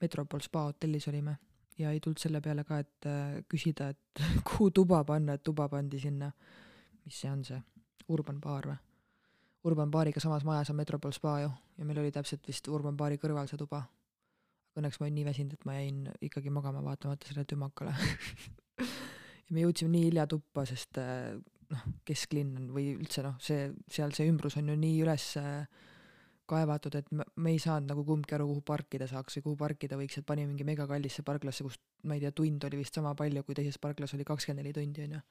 Metropol 0.01 0.41
spa 0.43 0.65
hotellis 0.67 1.08
olime 1.08 1.38
ja 1.80 1.91
ei 1.91 1.99
tulnud 1.99 2.19
selle 2.19 2.41
peale 2.41 2.63
ka, 2.63 2.80
et 2.84 3.08
äh, 3.10 3.38
küsida, 3.51 3.89
et 3.93 4.23
kuhu 4.47 4.71
tuba 4.71 5.04
panna, 5.04 5.38
et 5.38 5.43
tuba 5.43 5.69
pandi 5.69 5.99
sinna, 5.99 6.32
mis 7.06 7.21
see 7.21 7.32
on 7.32 7.43
see 7.47 7.62
Urban 8.10 8.41
Bar 8.41 8.69
või? 8.71 8.82
Urban 9.65 9.89
Bariga 9.89 10.21
samas 10.21 10.43
majas 10.45 10.69
on 10.69 10.78
Metropol 10.78 11.13
spa 11.15 11.39
ju 11.41 11.49
ja 11.49 11.86
meil 11.86 11.99
oli 11.99 12.12
täpselt 12.13 12.45
vist 12.47 12.67
Urban 12.69 12.97
Bari 12.97 13.17
kõrval 13.17 13.49
see 13.49 13.58
tuba. 13.58 13.82
Õnneks 14.78 14.99
ma 14.99 15.08
olin 15.08 15.15
nii 15.15 15.25
väsinud, 15.25 15.56
et 15.56 15.65
ma 15.65 15.78
jäin 15.78 16.04
ikkagi 16.21 16.51
magama 16.54 16.84
vaatamata 16.84 17.28
sellele 17.30 17.47
tümakale 17.49 17.95
ja 18.81 19.55
me 19.55 19.65
jõudsime 19.65 19.93
nii 19.95 20.09
hilja 20.09 20.27
tuppa, 20.29 20.65
sest 20.69 20.99
eh, 21.01 21.33
noh, 21.71 21.89
kesklinn 22.07 22.55
on 22.61 22.69
või 22.75 22.93
üldse 22.95 23.25
noh, 23.25 23.35
see, 23.41 23.69
seal 23.91 24.15
see 24.15 24.29
ümbrus 24.31 24.57
on 24.61 24.71
ju 24.71 24.77
nii 24.79 25.01
üles 25.05 25.27
eh, 25.41 25.83
kaevatud, 26.49 26.95
et 26.99 27.11
me, 27.15 27.25
me 27.41 27.55
ei 27.55 27.61
saanud 27.61 27.89
nagu 27.89 28.05
kumbki 28.05 28.38
aru, 28.38 28.47
kuhu 28.51 28.65
parkida 28.65 29.07
saaks 29.09 29.39
või 29.39 29.47
kuhu 29.47 29.59
parkida 29.63 29.97
võiks, 29.97 30.19
et 30.19 30.27
panime 30.27 30.51
mingi 30.51 30.67
megakallisse 30.67 31.25
parklasse, 31.25 31.65
kus 31.65 31.79
ma 32.05 32.17
ei 32.17 32.21
tea, 32.21 32.33
tund 32.38 32.67
oli 32.69 32.83
vist 32.83 32.97
sama 32.97 33.15
palju, 33.17 33.43
kui 33.47 33.57
teises 33.57 33.81
parklas 33.81 34.13
oli 34.13 34.27
kakskümmend 34.27 34.61
neli 34.61 34.75
tundi, 34.75 35.07
on 35.07 35.17
ju 35.17 35.23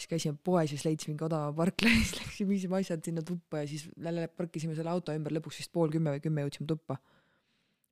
siis 0.00 0.08
käisime 0.08 0.38
poes 0.44 0.70
siis 0.72 0.84
leidsime 0.86 1.14
mingi 1.14 1.26
odava 1.26 1.52
parkla 1.56 1.90
ja 1.92 2.00
siis 2.00 2.16
läksime, 2.20 2.48
viisime 2.54 2.78
asjad 2.80 3.04
sinna 3.04 3.24
tuppa 3.26 3.64
ja 3.64 3.70
siis 3.70 3.88
parkisime 4.36 4.76
selle 4.78 4.92
auto 4.92 5.14
ümber, 5.16 5.34
lõpuks 5.36 5.60
vist 5.60 5.72
pool 5.72 5.92
kümme 5.92 6.14
või 6.14 6.22
kümme 6.24 6.46
jõudsime 6.46 6.68
tuppa. 6.70 6.96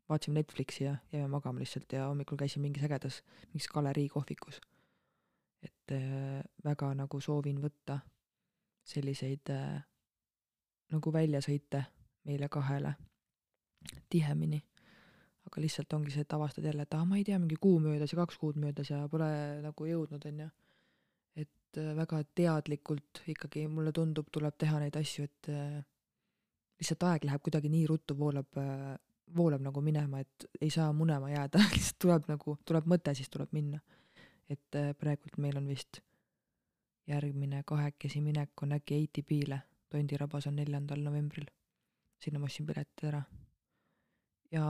Vaatasime 0.08 0.40
Netflixi 0.40 0.84
ja 0.84 0.96
jäime 1.12 1.28
magama 1.28 1.60
lihtsalt 1.60 1.92
ja 1.92 2.06
hommikul 2.08 2.38
käisime 2.40 2.66
mingis 2.66 2.84
ägedas, 2.84 3.22
mingis 3.52 3.68
galerii 3.68 4.08
kohvikus. 4.08 4.60
et 5.62 5.92
äh, 5.92 6.42
väga 6.64 6.94
nagu 6.94 7.20
soovin 7.20 7.58
võtta 7.62 7.98
selliseid 8.84 9.50
äh, 9.50 9.82
nagu 10.92 11.12
väljasõite 11.12 11.84
meile 12.24 12.48
kahele 12.48 12.94
tihemini 14.10 14.62
aga 15.48 15.60
lihtsalt 15.60 15.92
ongi 15.92 16.12
see, 16.12 16.20
et 16.20 16.32
avastad 16.32 16.64
jälle, 16.64 16.82
et 16.82 16.94
ah, 16.94 17.04
ma 17.04 17.16
ei 17.16 17.24
tea, 17.24 17.38
mingi 17.38 17.56
kuu 17.56 17.80
möödas 17.80 18.12
ja 18.12 18.18
kaks 18.20 18.38
kuud 18.38 18.56
möödas 18.60 18.90
ja 18.90 19.00
pole 19.08 19.28
nagu 19.64 19.86
jõudnud, 19.88 20.24
onju 20.30 20.48
et 21.68 21.80
äh, 21.80 21.94
väga 21.96 22.22
teadlikult 22.36 23.22
ikkagi 23.28 23.66
mulle 23.68 23.92
tundub, 23.92 24.28
tuleb 24.32 24.56
teha 24.58 24.80
neid 24.82 24.96
asju, 24.96 25.26
et 25.28 25.50
äh, 25.52 25.78
lihtsalt 26.80 27.04
aeg 27.10 27.26
läheb 27.28 27.44
kuidagi 27.44 27.70
nii 27.72 27.86
ruttu, 27.90 28.16
voolab, 28.18 28.60
äh, 28.60 28.96
voolab 29.36 29.62
nagu 29.64 29.80
minema, 29.84 30.20
et 30.20 30.48
ei 30.60 30.70
saa 30.70 30.92
munema 30.92 31.30
jääda 31.30 31.62
lihtsalt 31.74 31.98
tuleb 32.04 32.28
nagu, 32.30 32.58
tuleb 32.68 32.88
mõte, 32.90 33.14
siis 33.14 33.30
tuleb 33.32 33.52
minna. 33.52 33.80
et 34.48 34.76
praegult 34.96 35.36
meil 35.36 35.58
on 35.60 35.66
vist 35.68 36.00
järgmine 37.08 37.62
kahekesi 37.66 38.20
minek 38.20 38.62
on 38.62 38.72
äkki 38.76 39.02
ATP-le, 39.02 39.60
Tondirabas 39.88 40.46
on 40.46 40.56
neljandal 40.56 41.00
novembril. 41.00 41.46
sinna 42.20 42.38
ma 42.38 42.48
ostsin 42.48 42.66
piletid 42.66 43.04
ära. 43.10 43.22
ja 44.52 44.64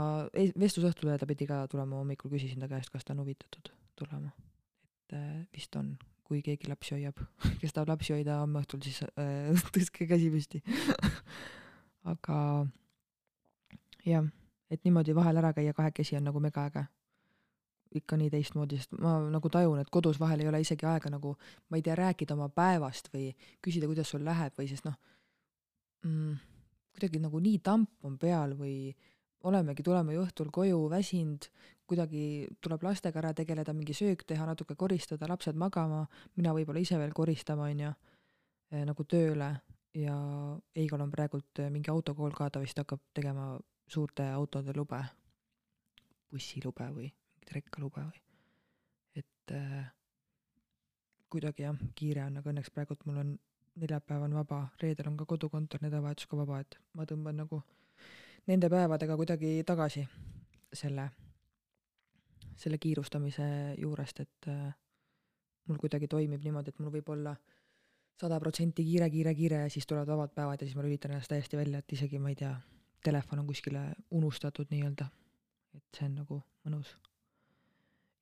vestlusõhtule 0.59 1.19
ta 1.19 1.27
pidi 1.27 1.47
ka 1.47 1.67
tulema, 1.71 1.97
hommikul 1.97 2.31
küsisin 2.31 2.61
ta 2.61 2.69
käest, 2.69 2.91
kas 2.91 3.05
ta 3.05 3.13
on 3.13 3.21
huvitatud 3.25 3.73
tulema. 3.97 4.31
et 5.03 5.17
äh, 5.19 5.47
vist 5.55 5.77
on, 5.77 5.97
kui 6.25 6.43
keegi 6.43 6.69
lapsi 6.69 6.95
hoiab, 6.95 7.23
kes 7.61 7.73
tahab 7.73 7.89
lapsi 7.95 8.13
hoida 8.13 8.41
homme 8.43 8.63
õhtul, 8.63 8.83
siis 8.83 9.03
äh, 9.03 9.55
tõstke 9.75 10.07
käsi 10.07 10.31
püsti 10.31 10.63
aga 12.05 12.67
jah, 14.07 14.29
et 14.71 14.85
niimoodi 14.85 15.15
vahel 15.17 15.37
ära 15.41 15.53
käia 15.57 15.73
kahekesi 15.73 16.17
on 16.17 16.29
nagu 16.31 16.41
megaäge. 16.41 16.87
ikka 17.95 18.17
nii 18.21 18.29
teistmoodi, 18.29 18.77
sest 18.77 18.91
ma 19.01 19.15
nagu 19.33 19.49
tajun, 19.49 19.79
et 19.81 19.89
kodus 19.89 20.19
vahel 20.21 20.43
ei 20.43 20.49
ole 20.49 20.59
isegi 20.61 20.85
aega 20.85 21.09
nagu, 21.09 21.31
ma 21.71 21.79
ei 21.79 21.83
tea, 21.83 21.95
rääkida 21.97 22.35
oma 22.35 22.51
päevast 22.53 23.09
või 23.15 23.31
küsida, 23.65 23.89
kuidas 23.89 24.11
sul 24.13 24.21
läheb 24.25 24.53
või 24.61 24.67
sest 24.69 24.85
noh 24.85 24.99
mm,, 26.05 26.35
kuidagi 26.93 27.23
nagu 27.23 27.41
nii 27.41 27.63
tamp 27.65 28.05
on 28.05 28.19
peal 28.21 28.53
või 28.59 28.93
olemegi, 29.49 29.83
tuleme 29.87 30.13
ju 30.13 30.27
õhtul 30.27 30.51
koju 30.53 30.83
väsinud, 30.91 31.49
kuidagi 31.89 32.23
tuleb 32.61 32.85
lastega 32.85 33.23
ära 33.23 33.33
tegeleda, 33.33 33.73
mingi 33.73 33.97
söök 33.97 34.27
teha, 34.29 34.45
natuke 34.47 34.77
koristada, 34.77 35.29
lapsed 35.31 35.57
magama, 35.57 36.03
mina 36.37 36.53
võib-olla 36.53 36.83
ise 36.83 36.99
veel 37.01 37.15
koristama, 37.17 37.71
on 37.71 37.85
ju, 37.87 37.93
nagu 38.85 39.09
tööle 39.09 39.53
ja 39.97 40.15
Eigol 40.77 41.01
on 41.01 41.11
praegult 41.11 41.63
mingi 41.73 41.91
autokool 41.91 42.35
ka, 42.37 42.51
ta 42.51 42.61
vist 42.61 42.79
hakkab 42.79 43.01
tegema 43.17 43.55
suurte 43.93 44.27
autode 44.31 44.75
lube, 44.77 45.01
bussilube 46.31 46.89
või 46.95 47.09
mingit 47.09 47.53
rekkalube 47.55 48.05
või, 48.05 48.21
et 49.17 49.53
äh, 49.53 49.91
kuidagi 51.29 51.63
jah, 51.63 51.77
kiire 51.95 52.25
on, 52.25 52.37
aga 52.37 52.51
õnneks 52.51 52.71
praegult 52.71 53.05
mul 53.07 53.19
on 53.19 53.39
neljapäev 53.79 54.23
on 54.23 54.35
vaba, 54.35 54.69
reedel 54.83 55.09
on 55.09 55.17
ka 55.17 55.25
kodukontor, 55.25 55.81
nädalavahetus 55.83 56.27
ka 56.27 56.37
vaba, 56.37 56.61
et 56.61 56.79
ma 56.95 57.05
tõmban 57.07 57.37
nagu 57.37 57.63
nende 58.49 58.69
päevadega 58.69 59.17
kuidagi 59.17 59.63
tagasi 59.67 60.07
selle, 60.73 61.09
selle 62.57 62.79
kiirustamise 62.79 63.75
juurest, 63.79 64.21
et 64.21 64.49
äh, 64.49 64.75
mul 65.69 65.79
kuidagi 65.79 66.09
toimib 66.09 66.43
niimoodi, 66.45 66.73
et 66.73 66.81
mul 66.81 66.93
võib 66.93 67.09
olla 67.15 67.37
sada 68.19 68.41
protsenti 68.41 68.83
kiire, 68.85 69.11
kiire, 69.11 69.35
kiire 69.35 69.63
ja 69.63 69.71
siis 69.71 69.87
tulevad 69.87 70.09
vabad 70.09 70.35
päevad 70.35 70.61
ja 70.61 70.67
siis 70.67 70.77
ma 70.77 70.83
lülitan 70.83 71.13
ennast 71.15 71.31
täiesti 71.31 71.57
välja, 71.57 71.79
et 71.79 71.93
isegi 71.93 72.19
ma 72.19 72.33
ei 72.33 72.39
tea, 72.41 72.57
telefon 73.05 73.39
on 73.43 73.47
kuskile 73.47 73.83
unustatud 74.11 74.71
nii-öelda. 74.71 75.09
et 75.75 75.99
see 75.99 76.07
on 76.07 76.15
nagu 76.15 76.43
mõnus. 76.67 76.97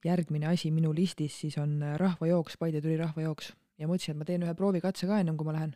järgmine 0.04 0.46
asi 0.46 0.70
minu 0.70 0.94
listis 0.94 1.40
siis 1.40 1.58
on 1.58 1.80
rahvajooks, 1.96 2.56
Paide 2.56 2.80
tuli 2.80 2.96
rahvajooks 2.96 3.52
ja 3.78 3.88
mõtlesin, 3.88 4.14
et 4.14 4.20
ma 4.20 4.24
teen 4.28 4.44
ühe 4.46 4.54
proovikatse 4.54 5.08
ka 5.08 5.20
ennem 5.20 5.36
kui 5.36 5.46
ma 5.48 5.56
lähen. 5.56 5.74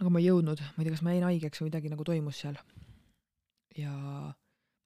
aga 0.00 0.10
ma 0.10 0.20
ei 0.20 0.28
jõudnud, 0.28 0.60
ma 0.60 0.82
ei 0.82 0.86
tea, 0.86 0.94
kas 0.96 1.02
ma 1.02 1.14
jäin 1.14 1.26
haigeks 1.28 1.60
või 1.60 1.70
midagi 1.70 1.92
nagu 1.92 2.04
toimus 2.04 2.40
seal. 2.40 2.58
ja 3.76 3.94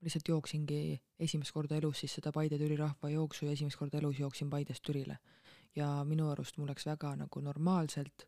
lihtsalt 0.04 0.28
jooksingi 0.28 1.00
esimest 1.18 1.52
korda 1.52 1.76
elus 1.80 2.02
siis 2.02 2.14
seda 2.18 2.32
Paide 2.32 2.58
Türi 2.60 2.76
rahvajooksu 2.76 3.46
ja 3.46 3.52
esimest 3.56 3.78
korda 3.80 3.98
elus 3.98 4.20
jooksin 4.20 4.50
Paidest 4.50 4.82
Türile. 4.82 5.18
ja 5.76 5.88
minu 6.04 6.30
arust 6.30 6.58
mul 6.58 6.68
läks 6.70 6.86
väga 6.86 7.16
nagu 7.16 7.40
normaalselt, 7.40 8.26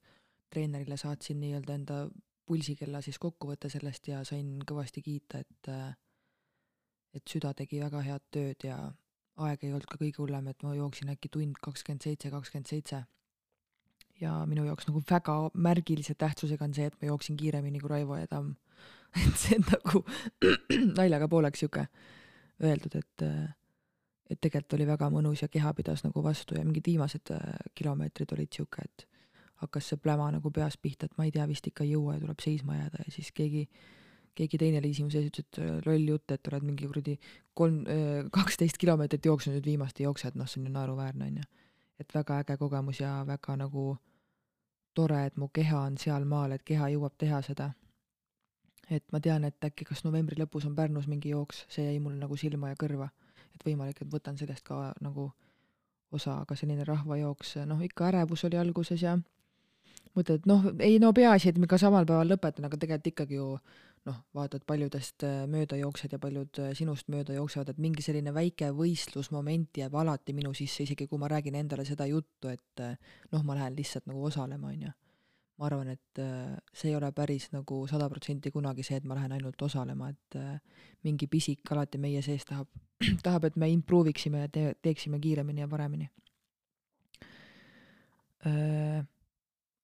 treenerile 0.51 0.97
saatsin 0.97 1.41
nii-öelda 1.41 1.75
enda 1.75 1.99
pulsikella 2.47 3.01
siis 3.05 3.19
kokkuvõtte 3.19 3.71
sellest 3.73 4.09
ja 4.09 4.23
sain 4.25 4.59
kõvasti 4.67 5.03
kiita, 5.03 5.43
et 5.43 5.73
et 7.17 7.33
süda 7.33 7.53
tegi 7.57 7.81
väga 7.81 8.03
head 8.05 8.25
tööd 8.35 8.67
ja 8.69 8.77
aeg 9.45 9.65
ei 9.65 9.73
olnud 9.73 9.89
ka 9.89 9.99
kõige 10.01 10.21
hullem, 10.23 10.49
et 10.53 10.63
ma 10.65 10.75
jooksin 10.77 11.13
äkki 11.13 11.31
tund 11.33 11.61
kakskümmend 11.65 12.05
seitse, 12.05 12.31
kakskümmend 12.33 12.69
seitse. 12.71 13.05
ja 14.21 14.33
minu 14.49 14.65
jaoks 14.65 14.87
nagu 14.89 15.03
väga 15.11 15.33
märgilise 15.55 16.15
tähtsusega 16.15 16.65
on 16.65 16.75
see, 16.75 16.87
et 16.89 16.95
ma 17.03 17.11
jooksin 17.11 17.37
kiiremini 17.37 17.81
kui 17.81 17.91
Raivo 17.91 18.17
ja 18.17 18.27
Tamm. 18.27 18.55
et 19.27 19.37
see 19.37 19.59
on 19.59 19.67
nagu 19.73 20.05
naljaga 21.01 21.29
pooleks 21.29 21.61
sihuke 21.61 21.87
öeldud, 22.65 22.97
et 22.97 23.27
et 24.31 24.41
tegelikult 24.41 24.75
oli 24.75 24.87
väga 24.89 25.09
mõnus 25.13 25.43
ja 25.45 25.49
keha 25.49 25.73
pidas 25.75 26.03
nagu 26.03 26.23
vastu 26.23 26.57
ja 26.57 26.65
mingid 26.65 26.89
viimased 26.89 27.31
kilomeetrid 27.79 28.33
olid 28.35 28.53
sihuke, 28.53 28.83
et 28.83 29.07
hakkas 29.63 29.91
see 29.91 30.01
pläma 30.01 30.31
nagu 30.35 30.51
peas 30.51 30.77
pihta, 30.77 31.07
et 31.07 31.19
ma 31.19 31.25
ei 31.25 31.33
tea, 31.33 31.47
vist 31.49 31.67
ikka 31.67 31.85
ei 31.85 31.95
jõua 31.95 32.17
ja 32.17 32.25
tuleb 32.25 32.43
seisma 32.45 32.77
jääda 32.77 33.05
ja 33.07 33.13
siis 33.13 33.33
keegi 33.33 33.67
keegi 34.37 34.59
teine 34.61 34.81
oli 34.83 34.93
mu 35.01 35.11
sees, 35.13 35.31
ütles, 35.31 35.47
et 35.49 35.87
loll 35.87 36.11
jutt, 36.13 36.33
et 36.35 36.51
oled 36.51 36.67
mingi 36.67 36.89
kuradi 36.89 37.15
kolm, 37.57 37.85
kaksteist 38.37 38.79
kilomeetrit 38.81 39.29
jooksnud 39.31 39.57
nüüd 39.57 39.71
viimast 39.71 40.01
ei 40.01 40.07
jookse, 40.07 40.29
et 40.29 40.37
noh, 40.37 40.49
see 40.51 40.61
on 40.61 40.69
ju 40.69 40.75
naeruväärne, 40.75 41.31
on 41.31 41.41
ju. 41.41 41.47
et 42.01 42.13
väga 42.13 42.43
äge 42.43 42.59
kogemus 42.61 43.01
ja 43.01 43.23
väga 43.25 43.57
nagu 43.57 43.87
tore, 44.95 45.23
et 45.27 45.37
mu 45.41 45.49
keha 45.49 45.81
on 45.89 45.97
sealmaal, 46.01 46.53
et 46.53 46.65
keha 46.65 46.91
jõuab 46.93 47.17
teha 47.19 47.41
seda. 47.43 47.71
et 48.91 49.05
ma 49.13 49.21
tean, 49.21 49.45
et 49.45 49.65
äkki 49.65 49.85
kas 49.85 50.05
novembri 50.05 50.37
lõpus 50.39 50.67
on 50.69 50.77
Pärnus 50.77 51.09
mingi 51.11 51.33
jooks, 51.33 51.65
see 51.69 51.89
jäi 51.89 51.99
mulle 52.01 52.21
nagu 52.21 52.37
silma 52.37 52.69
ja 52.69 52.77
kõrva. 52.83 53.09
et 53.55 53.65
võimalik, 53.65 54.03
et 54.03 54.13
võtan 54.13 54.37
sellest 54.37 54.65
ka 54.65 54.93
nagu 55.01 55.31
osa, 56.13 56.41
aga 56.43 56.55
selline 56.55 56.85
rahvajooks, 56.85 57.57
noh 57.67 57.81
ikka 57.83 58.13
ärevus 58.13 58.45
oli 58.45 58.61
alguses 58.61 59.03
ja 59.03 59.17
mõtled, 60.17 60.41
et 60.41 60.49
noh, 60.49 60.65
ei 60.83 60.99
no 61.03 61.13
peaasi, 61.17 61.53
et 61.53 61.61
ma 61.61 61.69
ka 61.71 61.79
samal 61.81 62.07
päeval 62.09 62.31
lõpetan, 62.33 62.67
aga 62.69 62.79
tegelikult 62.81 63.13
ikkagi 63.13 63.39
ju 63.39 63.49
noh, 64.07 64.19
vaatad 64.37 64.63
paljudest 64.67 65.25
mööda 65.51 65.79
jooksed 65.81 66.13
ja 66.15 66.21
paljud 66.23 66.61
sinust 66.79 67.09
mööda 67.13 67.35
jooksevad, 67.37 67.73
et 67.73 67.81
mingi 67.83 68.05
selline 68.05 68.33
väike 68.35 68.71
võistlusmoment 68.77 69.81
jääb 69.83 69.97
alati 69.99 70.35
minu 70.37 70.53
sisse, 70.55 70.85
isegi 70.87 71.09
kui 71.11 71.19
ma 71.19 71.31
räägin 71.31 71.59
endale 71.59 71.85
seda 71.89 72.07
juttu, 72.07 72.53
et 72.53 72.85
noh, 73.33 73.43
ma 73.43 73.59
lähen 73.59 73.77
lihtsalt 73.79 74.07
nagu 74.07 74.23
osalema, 74.31 74.71
on 74.71 74.87
ju. 74.89 74.95
ma 75.57 75.65
arvan, 75.71 75.89
et 75.89 76.21
see 76.77 76.91
ei 76.91 76.97
ole 76.99 77.09
päris 77.17 77.49
nagu 77.55 77.79
sada 77.89 78.11
protsenti 78.13 78.51
kunagi 78.53 78.85
see, 78.85 78.99
et 79.01 79.07
ma 79.09 79.17
lähen 79.17 79.33
ainult 79.33 79.63
osalema, 79.63 80.11
et 80.13 80.37
mingi 81.03 81.27
pisik 81.33 81.73
alati 81.73 81.99
meie 81.99 82.23
sees 82.23 82.45
tahab, 82.45 82.69
tahab, 83.27 83.49
et 83.49 83.57
me 83.57 83.71
improve 83.73 84.13
iksime 84.13 84.45
ja 84.45 84.53
te-, 84.53 84.75
teeksime 84.85 85.19
kiiremini 85.19 85.65
ja 85.65 85.69
paremini. 85.69 86.11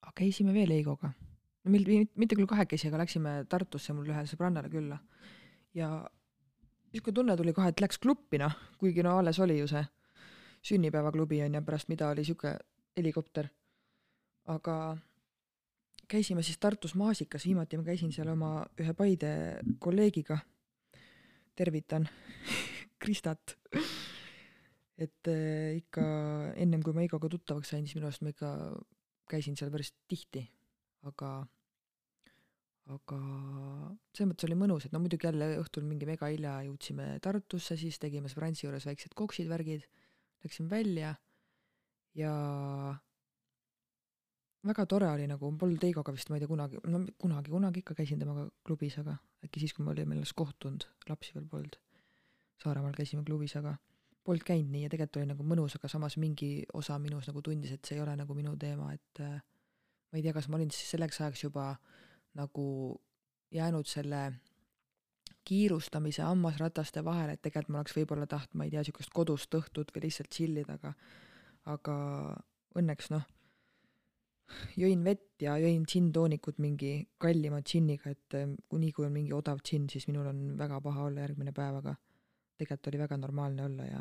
Aga 0.03 0.12
käisime 0.19 0.55
veel 0.55 0.75
Heigoga 0.75 1.12
no 1.62 1.71
meil 1.71 2.09
mitte 2.19 2.37
küll 2.38 2.51
kahekesi, 2.51 2.91
aga 2.91 3.03
läksime 3.05 3.35
Tartusse 3.51 3.95
mul 3.95 4.11
ühele 4.11 4.29
sõbrannale 4.31 4.71
külla. 4.73 4.99
ja 5.75 5.88
niisugune 6.93 7.15
tunne 7.15 7.37
tuli 7.37 7.55
kohe, 7.57 7.71
et 7.73 7.81
läks 7.81 7.99
kluppi 8.03 8.41
noh, 8.43 8.55
kuigi 8.79 9.05
no 9.05 9.17
alles 9.19 9.38
oli 9.41 9.59
ju 9.59 9.69
see 9.71 9.85
sünnipäevaklubi 10.62 11.43
on 11.43 11.55
ju, 11.59 11.62
pärast 11.67 11.88
mida 11.91 12.11
oli 12.11 12.25
sihuke 12.25 12.57
helikopter. 12.97 13.49
aga 14.45 14.97
käisime 16.09 16.43
siis 16.43 16.59
Tartus 16.59 16.95
Maasikas, 16.95 17.47
viimati 17.47 17.79
ma 17.79 17.87
käisin 17.87 18.12
seal 18.12 18.29
oma 18.29 18.67
ühe 18.81 18.95
Paide 18.95 19.61
kolleegiga. 19.79 20.38
tervitan 21.55 22.09
Kristat. 23.03 23.57
et 24.99 25.29
äh, 25.29 25.77
ikka 25.77 26.03
ennem 26.57 26.83
kui 26.83 26.93
ma 26.93 27.01
Heigoga 27.01 27.29
tuttavaks 27.29 27.71
sain, 27.71 27.87
siis 27.87 27.97
minu 27.97 28.07
arust 28.07 28.23
ma 28.23 28.35
ikka 28.35 28.51
käisin 29.33 29.57
seal 29.59 29.73
päris 29.73 29.95
tihti 30.09 30.45
aga, 31.09 31.31
aga 32.92 33.21
selles 34.15 34.31
mõttes 34.31 34.48
oli 34.48 34.59
mõnus, 34.59 34.87
et 34.87 34.94
no 34.94 35.02
muidugi 35.02 35.29
jälle 35.29 35.52
õhtul 35.61 35.87
mingi 35.88 36.09
mega 36.09 36.31
hilja 36.31 36.59
jõudsime 36.69 37.17
Tartusse, 37.25 37.79
siis 37.81 37.98
tegime 38.02 38.31
Sõbrantsi 38.33 38.67
juures 38.67 38.87
väiksed 38.88 39.17
koksid, 39.19 39.50
värgid, 39.50 39.87
läksime 40.44 40.71
välja 40.71 41.15
ja 42.19 42.33
väga 44.67 44.87
tore 44.87 45.11
oli 45.11 45.29
nagu, 45.31 45.52
polnud 45.59 45.83
Heigoga 45.83 46.15
vist, 46.15 46.31
ma 46.31 46.38
ei 46.38 46.44
tea, 46.44 46.50
kunagi, 46.50 46.83
no 46.87 47.04
kunagi, 47.19 47.54
kunagi 47.54 47.83
ikka 47.83 47.98
käisin 47.98 48.23
temaga 48.23 48.46
klubis, 48.67 48.98
aga 49.02 49.17
äkki 49.42 49.63
siis, 49.63 49.75
kui 49.75 49.87
me 49.87 49.94
olime 49.94 50.15
alles 50.19 50.35
kohtunud, 50.38 50.87
lapsi 51.09 51.35
veel 51.35 51.48
polnud. 51.50 51.81
Saaremaal 52.63 52.94
käisime 52.94 53.25
klubis, 53.27 53.57
aga 53.59 53.75
polnud 54.25 54.44
käinud 54.46 54.70
nii 54.73 54.85
ja 54.87 54.92
tegelikult 54.92 55.20
oli 55.20 55.31
nagu 55.33 55.46
mõnus, 55.46 55.77
aga 55.79 55.90
samas 55.90 56.16
mingi 56.20 56.52
osa 56.79 56.98
minus 57.02 57.27
nagu 57.31 57.42
tundis, 57.42 57.75
et 57.75 57.85
see 57.87 57.98
ei 57.98 58.04
ole 58.04 58.14
nagu 58.18 58.37
minu 58.38 58.54
teema, 58.60 58.92
et 58.94 59.23
äh, 59.25 59.40
ma 60.12 60.20
ei 60.20 60.25
tea, 60.25 60.35
kas 60.37 60.48
ma 60.48 60.58
olin 60.60 60.70
siis 60.70 60.94
selleks 60.94 61.20
ajaks 61.20 61.44
juba 61.46 61.73
nagu 62.38 62.66
jäänud 63.52 63.88
selle 63.88 64.23
kiirustamise 65.44 66.23
hammasrataste 66.23 67.02
vahele, 67.04 67.35
et 67.35 67.42
tegelikult 67.42 67.75
ma 67.75 67.83
oleks 67.83 67.96
võib-olla 67.96 68.29
tahtnud, 68.31 68.58
ma 68.58 68.66
ei 68.66 68.73
tea, 68.73 68.85
niisugust 68.85 69.12
kodust 69.14 69.54
õhtut 69.58 69.90
või 69.94 70.06
lihtsalt 70.06 70.31
chill 70.33 70.62
ida, 70.62 70.79
aga 70.79 70.94
aga 71.73 71.96
õnneks 72.79 73.10
noh, 73.12 73.27
jõin 74.79 75.02
vett 75.06 75.42
ja 75.42 75.56
jõin 75.60 75.85
džinntoonikut 75.88 76.58
mingi 76.62 76.94
kallima 77.23 77.60
džinniga, 77.62 78.14
et 78.14 78.38
nii 78.38 78.94
kui 78.94 79.06
on 79.06 79.14
mingi 79.14 79.35
odav 79.35 79.62
džinn, 79.62 79.90
siis 79.90 80.08
minul 80.10 80.31
on 80.31 80.42
väga 80.58 80.81
paha 80.85 81.08
olla 81.08 81.27
järgmine 81.27 81.54
päev, 81.56 81.81
aga 81.83 81.96
tegelikult 82.63 82.90
oli 82.90 83.00
väga 83.02 83.19
normaalne 83.21 83.67
olla 83.67 83.87
ja 83.88 84.00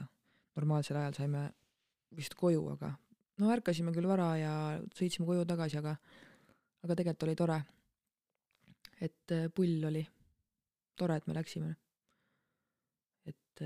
normaalsel 0.57 0.99
ajal 1.01 1.18
saime 1.18 1.43
vist 2.16 2.36
koju, 2.39 2.64
aga 2.76 2.93
no 3.41 3.51
ärkasime 3.53 3.93
küll 3.95 4.09
vara 4.09 4.32
ja 4.39 4.53
sõitsime 4.97 5.28
koju 5.28 5.45
tagasi, 5.49 5.80
aga, 5.82 5.95
aga 6.86 6.97
tegelikult 6.97 7.28
oli 7.28 7.38
tore. 7.39 7.59
et 9.01 9.34
pull 9.55 9.86
oli, 9.88 10.03
tore, 10.99 11.18
et 11.18 11.28
me 11.28 11.38
läksime. 11.38 11.76
et 13.26 13.64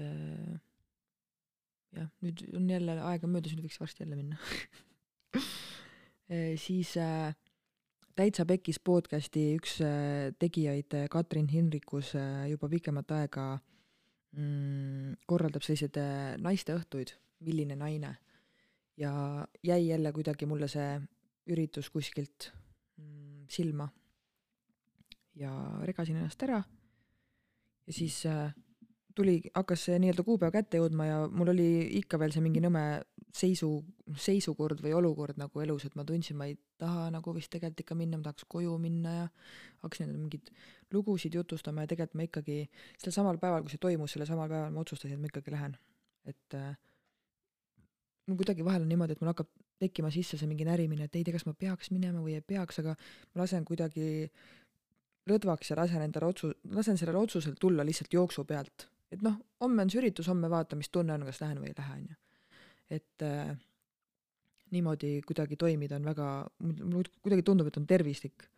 jah, 1.96 2.12
nüüd 2.22 2.46
on 2.56 2.70
jälle 2.70 3.00
aega 3.12 3.28
möödas, 3.28 3.56
nüüd 3.56 3.68
võiks 3.68 3.82
varsti 3.82 4.04
jälle 4.04 4.20
minna 4.20 4.40
siis 6.66 6.96
täitsa 8.16 8.46
Pekkis 8.48 8.80
podcasti 8.80 9.42
üks 9.58 9.80
äh, 9.84 10.32
tegijaid, 10.40 10.94
äh, 10.96 11.08
Katrin 11.12 11.50
Hinrikus, 11.52 12.14
äh, 12.16 12.48
juba 12.52 12.70
pikemat 12.72 13.12
aega 13.12 13.48
mm, 14.36 15.18
korraldab 15.28 15.66
selliseid 15.66 16.00
naisteõhtuid, 16.44 17.16
milline 17.46 17.76
naine. 17.80 18.16
ja 18.98 19.12
jäi 19.64 19.88
jälle 19.88 20.12
kuidagi 20.16 20.46
mulle 20.48 20.68
see 20.72 21.02
üritus 21.52 21.90
kuskilt 21.90 22.52
mm, 22.98 23.48
silma. 23.50 23.90
ja 25.36 25.52
regasin 25.84 26.16
ennast 26.16 26.44
ära 26.44 26.64
ja 27.88 27.94
siis 27.94 28.24
tuli, 29.16 29.42
hakkas 29.56 29.88
see 29.88 29.98
nii-öelda 30.00 30.24
kuupäev 30.24 30.54
kätte 30.56 30.80
jõudma 30.80 31.08
ja 31.08 31.18
mul 31.32 31.52
oli 31.54 31.68
ikka 32.00 32.20
veel 32.20 32.34
see 32.36 32.44
mingi 32.44 32.64
nõme 32.64 32.84
seisu, 33.34 33.70
seisukord 34.22 34.80
või 34.84 34.94
olukord 34.96 35.40
nagu 35.40 35.62
elus, 35.64 35.86
et 35.88 35.96
ma 35.98 36.06
tundsin, 36.08 36.38
ma 36.40 36.48
ei 36.50 36.56
taha 36.80 37.10
nagu 37.14 37.34
vist 37.36 37.52
tegelikult 37.54 37.84
ikka 37.84 37.98
minna, 37.98 38.20
ma 38.20 38.30
tahaks 38.30 38.48
koju 38.52 38.78
minna 38.82 39.16
ja 39.16 39.28
hakkasin 39.84 40.14
mingeid 40.16 40.52
lugusid 40.94 41.36
jutustama 41.36 41.84
ja 41.84 41.92
tegelikult 41.92 42.20
ma 42.20 42.28
ikkagi 42.30 42.58
sel 43.02 43.16
samal 43.16 43.40
päeval, 43.42 43.66
kui 43.66 43.74
see 43.74 43.82
toimus, 43.82 44.16
sellel 44.16 44.30
samal 44.30 44.50
päeval 44.52 44.74
ma 44.74 44.84
otsustasin, 44.86 45.18
et 45.18 45.24
ma 45.24 45.32
ikkagi 45.32 45.56
lähen. 45.56 45.78
et 46.26 46.58
äh, 46.58 46.74
mul 48.28 48.40
kuidagi 48.40 48.66
vahel 48.66 48.82
on 48.82 48.90
niimoodi, 48.90 49.14
et 49.14 49.22
mul 49.22 49.30
hakkab 49.34 49.52
tekkima 49.80 50.10
sisse 50.14 50.40
see 50.40 50.50
mingi 50.50 50.66
närimine, 50.66 51.06
et 51.06 51.16
ei 51.16 51.24
tea, 51.24 51.36
kas 51.36 51.46
ma 51.46 51.54
peaks 51.54 51.92
minema 51.94 52.24
või 52.24 52.38
ei 52.40 52.42
peaks, 52.42 52.80
aga 52.82 52.96
ma 52.96 53.44
lasen 53.44 53.66
kuidagi 53.68 54.30
lõdvaks 55.30 55.72
ja 55.72 55.80
lasen 55.82 56.06
endale 56.06 56.32
otsu-, 56.32 56.56
lasen 56.74 56.98
sellel 56.98 57.20
otsusel 57.20 57.58
tulla 57.60 57.86
lihtsalt 57.86 58.14
jooksu 58.14 58.46
pealt. 58.46 58.90
et 59.12 59.22
noh, 59.22 59.38
homme 59.62 59.84
on 59.84 59.92
see 59.92 60.02
üritus, 60.02 60.32
homme 60.32 60.50
vaatan, 60.50 60.82
mis 60.82 60.90
tunne 60.90 61.14
on, 61.14 61.28
kas 61.30 61.44
lähen 61.44 61.60
või 61.62 61.74
ei 61.74 61.78
lähe, 61.78 62.00
on 62.00 62.08
ju 62.10 62.22
et 62.90 63.24
äh, 63.26 63.56
niimoodi 64.72 65.22
kuidagi 65.28 65.58
toimida 65.58 65.96
on 65.96 66.06
väga, 66.06 66.28
mulle 66.60 67.10
kuidagi 67.22 67.46
tundub, 67.46 67.68
et 67.68 67.78
on 67.78 67.88
tervislik. 67.88 68.50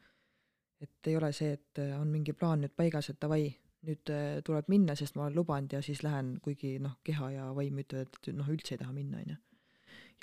et 0.82 1.08
ei 1.10 1.16
ole 1.18 1.32
see, 1.34 1.56
et 1.58 1.80
äh, 1.82 1.96
on 2.00 2.08
mingi 2.14 2.34
plaan 2.38 2.62
nüüd 2.62 2.74
paigas, 2.78 3.10
et 3.10 3.18
davai, 3.22 3.48
nüüd 3.88 4.12
äh, 4.14 4.44
tuleb 4.46 4.68
minna, 4.70 4.94
sest 4.96 5.16
ma 5.18 5.24
olen 5.26 5.40
lubanud 5.40 5.74
ja 5.74 5.82
siis 5.82 6.04
lähen, 6.06 6.36
kuigi 6.44 6.76
noh, 6.80 7.00
keha 7.04 7.32
ja 7.34 7.48
vaim 7.58 7.80
ütlevad, 7.82 8.14
et 8.14 8.30
noh, 8.38 8.50
üldse 8.54 8.76
ei 8.76 8.82
taha 8.84 8.94
minna, 8.94 9.24
on 9.24 9.32
ju. 9.34 9.38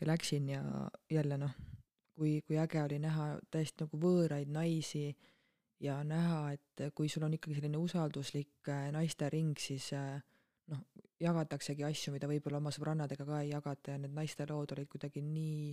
ja 0.00 0.06
läksin 0.12 0.48
ja 0.52 0.62
jälle 1.10 1.38
noh, 1.42 1.56
kui, 2.14 2.36
kui 2.46 2.58
äge 2.62 2.82
oli 2.82 3.00
näha 3.02 3.32
täiesti 3.50 3.82
nagu 3.82 3.98
võõraid 3.98 4.52
naisi 4.54 5.08
ja 5.82 5.98
näha, 6.06 6.54
et 6.54 6.84
kui 6.94 7.10
sul 7.10 7.26
on 7.26 7.34
ikkagi 7.34 7.58
selline 7.58 7.80
usalduslik 7.82 8.70
naistering, 8.94 9.58
siis 9.58 9.90
äh, 9.98 10.22
noh, 10.72 10.80
jagataksegi 11.20 11.84
asju, 11.86 12.14
mida 12.14 12.28
võib-olla 12.30 12.60
oma 12.62 12.72
sõbrannadega 12.74 13.26
ka 13.28 13.42
ei 13.42 13.52
jagata 13.52 13.94
ja 13.94 14.00
need 14.02 14.14
naiste 14.16 14.46
lood 14.50 14.72
olid 14.76 14.90
kuidagi 14.90 15.22
nii 15.24 15.70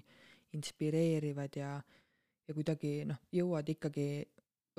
inspireerivad 0.57 1.57
ja 1.57 1.73
ja 2.47 2.55
kuidagi 2.57 3.01
noh, 3.07 3.19
jõuad 3.31 3.69
ikkagi 3.71 4.05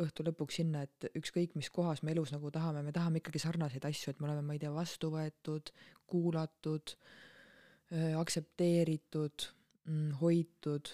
õhtu 0.02 0.24
lõpuks 0.26 0.58
sinna, 0.60 0.82
et 0.86 1.06
ükskõik, 1.18 1.54
mis 1.58 1.68
kohas 1.72 2.02
me 2.02 2.14
elus 2.14 2.32
nagu 2.32 2.50
tahame, 2.52 2.82
me 2.84 2.94
tahame 2.94 3.20
ikkagi 3.20 3.42
sarnaseid 3.42 3.84
asju, 3.88 4.12
et 4.12 4.20
me 4.20 4.28
oleme, 4.28 4.44
ma 4.46 4.56
ei 4.56 4.62
tea, 4.62 4.72
vastu 4.72 5.12
võetud, 5.12 5.72
kuulatud, 6.08 6.94
aktsepteeritud, 8.20 9.46
mm, 9.88 10.14
hoitud, 10.22 10.90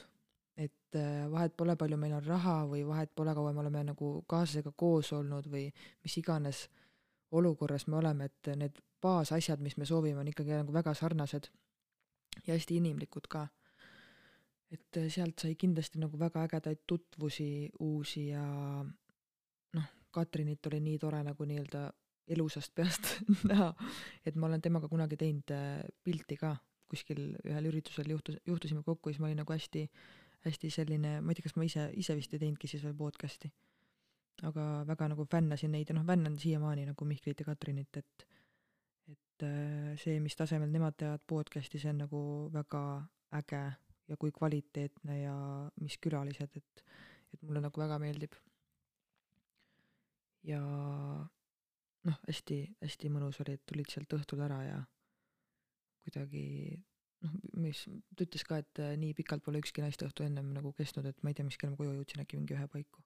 et 0.58 0.98
vahet 1.30 1.54
pole, 1.56 1.76
palju 1.78 1.98
meil 2.00 2.16
on 2.18 2.26
raha 2.26 2.58
või 2.66 2.82
vahet 2.88 3.14
pole, 3.14 3.34
kaua 3.38 3.54
me 3.54 3.62
oleme 3.62 3.84
nagu 3.92 4.12
kaaslasega 4.30 4.74
koos 4.76 5.12
olnud 5.14 5.46
või 5.50 5.68
mis 6.02 6.18
iganes 6.18 6.66
olukorras 7.30 7.86
me 7.86 8.00
oleme, 8.00 8.30
et 8.30 8.50
need 8.56 8.82
baasasjad, 9.02 9.60
mis 9.60 9.76
me 9.76 9.86
soovime, 9.86 10.20
on 10.20 10.28
ikkagi 10.28 10.56
nagu 10.58 10.72
väga 10.74 10.94
sarnased 10.94 11.50
ja 12.46 12.54
hästi 12.54 12.76
inimlikud 12.76 13.28
ka. 13.28 13.46
et 14.70 14.96
äh, 15.00 15.08
sealt 15.08 15.40
sai 15.40 15.54
kindlasti 15.56 15.98
nagu 15.98 16.18
väga 16.20 16.42
ägedaid 16.44 16.82
tutvusi 16.86 17.70
uusi 17.80 18.26
ja 18.28 18.42
noh, 19.74 19.86
Katrinit 20.10 20.66
oli 20.66 20.80
nii 20.80 20.98
tore 20.98 21.22
nagu 21.24 21.44
nii-öelda 21.44 21.86
elusast 22.28 22.74
peast 22.74 23.14
näha, 23.50 23.72
et 24.26 24.36
ma 24.36 24.46
olen 24.46 24.60
temaga 24.60 24.88
kunagi 24.88 25.16
teinud 25.16 25.54
äh, 25.56 25.80
pilti 26.04 26.36
ka 26.36 26.56
kuskil 26.88 27.22
ühel 27.44 27.68
üritusel 27.70 28.08
juhtus, 28.12 28.38
juhtusime 28.46 28.82
kokku 28.84 29.08
ja 29.08 29.16
siis 29.16 29.22
ma 29.22 29.28
olin 29.28 29.40
nagu 29.42 29.52
hästi, 29.52 29.84
hästi 30.46 30.70
selline, 30.72 31.18
ma 31.20 31.32
ei 31.32 31.38
tea, 31.38 31.48
kas 31.48 31.56
ma 31.60 31.66
ise, 31.68 31.88
ise 32.00 32.16
vist 32.16 32.32
ei 32.34 32.42
teinudki 32.44 32.70
siis 32.70 32.84
veel 32.84 32.96
podcast'i. 32.96 33.50
aga 34.48 34.64
väga 34.86 35.08
nagu 35.10 35.24
fännasin 35.26 35.72
neid 35.74 35.88
ja 35.90 35.96
noh, 35.96 36.04
fännan 36.06 36.36
siiamaani 36.38 36.84
nagu 36.86 37.04
Mihklit 37.04 37.40
ja 37.40 37.46
Katrinit, 37.48 37.96
et 37.96 38.26
et 39.38 39.46
äh, 39.46 39.94
see, 40.00 40.18
mis 40.22 40.34
tasemel 40.34 40.70
nemad 40.72 40.96
teevad 40.98 41.22
podcast'i, 41.30 41.78
see 41.78 41.92
on 41.92 42.02
nagu 42.02 42.20
väga 42.50 42.82
äge 43.38 43.62
ja 44.08 44.16
kui 44.18 44.32
kvaliteetne 44.34 45.20
ja 45.20 45.34
mis 45.82 45.98
külalised, 46.02 46.56
et, 46.56 46.84
et 47.34 47.42
mulle 47.46 47.62
nagu 47.62 47.80
väga 47.80 47.98
meeldib. 48.02 48.34
ja 50.48 50.58
noh, 52.08 52.20
hästi-hästi 52.26 53.10
mõnus 53.12 53.40
oli, 53.42 53.58
et 53.58 53.64
tulid 53.68 53.90
sealt 53.90 54.14
õhtul 54.16 54.40
ära 54.46 54.62
ja 54.64 54.78
kuidagi 56.06 56.78
noh, 57.26 57.34
mis, 57.60 57.84
ta 58.16 58.24
ütles 58.24 58.46
ka, 58.48 58.62
et 58.62 58.82
äh, 58.82 58.96
nii 58.98 59.14
pikalt 59.18 59.44
pole 59.44 59.60
ükski 59.62 59.84
naisteõhtu 59.84 60.24
ennem 60.26 60.50
nagu 60.56 60.72
kestnud, 60.78 61.06
et 61.06 61.22
ma 61.22 61.30
ei 61.30 61.38
tea, 61.38 61.46
mis 61.46 61.60
kell 61.60 61.74
ma 61.74 61.78
koju 61.78 61.94
jõudsin, 61.98 62.24
äkki 62.24 62.40
mingi 62.40 62.56
ühe 62.56 62.66
paiku. 62.72 63.04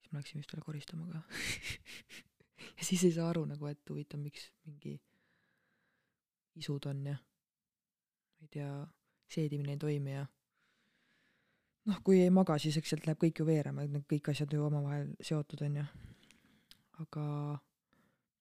siis 0.00 0.12
ma 0.12 0.22
läksin 0.22 0.42
vist 0.42 0.54
veel 0.54 0.66
koristama 0.66 1.06
ka 1.10 1.22
ja 2.78 2.90
siis 2.90 3.04
ei 3.04 3.14
saa 3.18 3.28
aru 3.30 3.44
nagu, 3.50 3.70
et 3.70 3.82
huvitav, 3.90 4.22
miks 4.22 4.48
mingi 4.64 4.96
isud 6.56 6.86
on 6.86 7.06
ja 7.06 7.16
ma 7.16 8.46
ei 8.46 8.48
tea, 8.50 8.70
seedimine 9.30 9.76
ei 9.76 9.80
toimi 9.80 10.12
ja 10.12 10.26
noh, 11.88 11.98
kui 12.04 12.20
ei 12.22 12.30
maga, 12.30 12.58
siis 12.62 12.76
eks 12.78 12.94
sealt 12.94 13.06
läheb 13.08 13.20
kõik 13.24 13.42
ju 13.42 13.48
veerema, 13.48 13.84
et 13.84 13.92
need 13.92 14.06
kõik 14.10 14.32
asjad 14.32 14.52
ju 14.52 14.64
omavahel 14.66 15.12
seotud 15.20 15.64
on 15.66 15.82
ju. 15.82 15.90
aga 17.02 17.26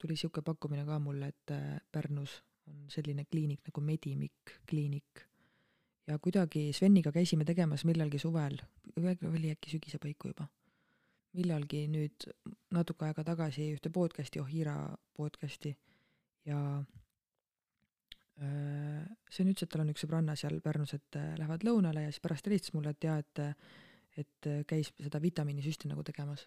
tuli 0.01 0.15
sihuke 0.17 0.41
pakkumine 0.45 0.85
ka 0.85 0.99
mulle, 0.99 1.31
et 1.31 1.53
äh, 1.55 1.77
Pärnus 1.91 2.41
on 2.69 2.87
selline 2.89 3.25
kliinik 3.25 3.61
nagu 3.67 3.81
Medimic 3.81 4.55
kliinik. 4.69 5.25
Ja 6.07 6.17
kuidagi 6.19 6.71
Sveniga 6.73 7.11
käisime 7.11 7.45
tegemas 7.45 7.85
millalgi 7.85 8.19
suvel, 8.19 8.57
oli 8.97 9.51
äkki 9.53 9.69
sügise 9.69 9.99
paiku 10.01 10.31
juba, 10.33 10.47
millalgi 11.37 11.85
nüüd 11.87 12.25
natuke 12.73 13.05
aega 13.05 13.23
tagasi 13.23 13.69
ühte 13.75 13.93
podcast'i, 13.93 14.41
Ohira 14.41 14.75
podcast'i. 15.17 15.75
Ja 16.45 16.57
see 18.41 19.43
on 19.43 19.51
ütles, 19.51 19.65
et 19.65 19.71
tal 19.71 19.83
on 19.83 19.91
üks 19.93 20.03
sõbranna 20.05 20.35
seal 20.39 20.57
Pärnus, 20.63 20.95
et 20.97 21.19
äh, 21.19 21.33
lähevad 21.39 21.65
lõunale 21.67 22.07
ja 22.07 22.13
siis 22.13 22.23
pärast 22.23 22.49
helistas 22.49 22.73
mulle, 22.77 22.95
et 22.95 23.09
jaa, 23.09 23.19
et 23.21 23.45
et 24.19 24.47
käis 24.67 24.89
seda 24.99 25.21
vitamiinisüsti 25.23 25.87
nagu 25.87 26.03
tegemas. 26.03 26.41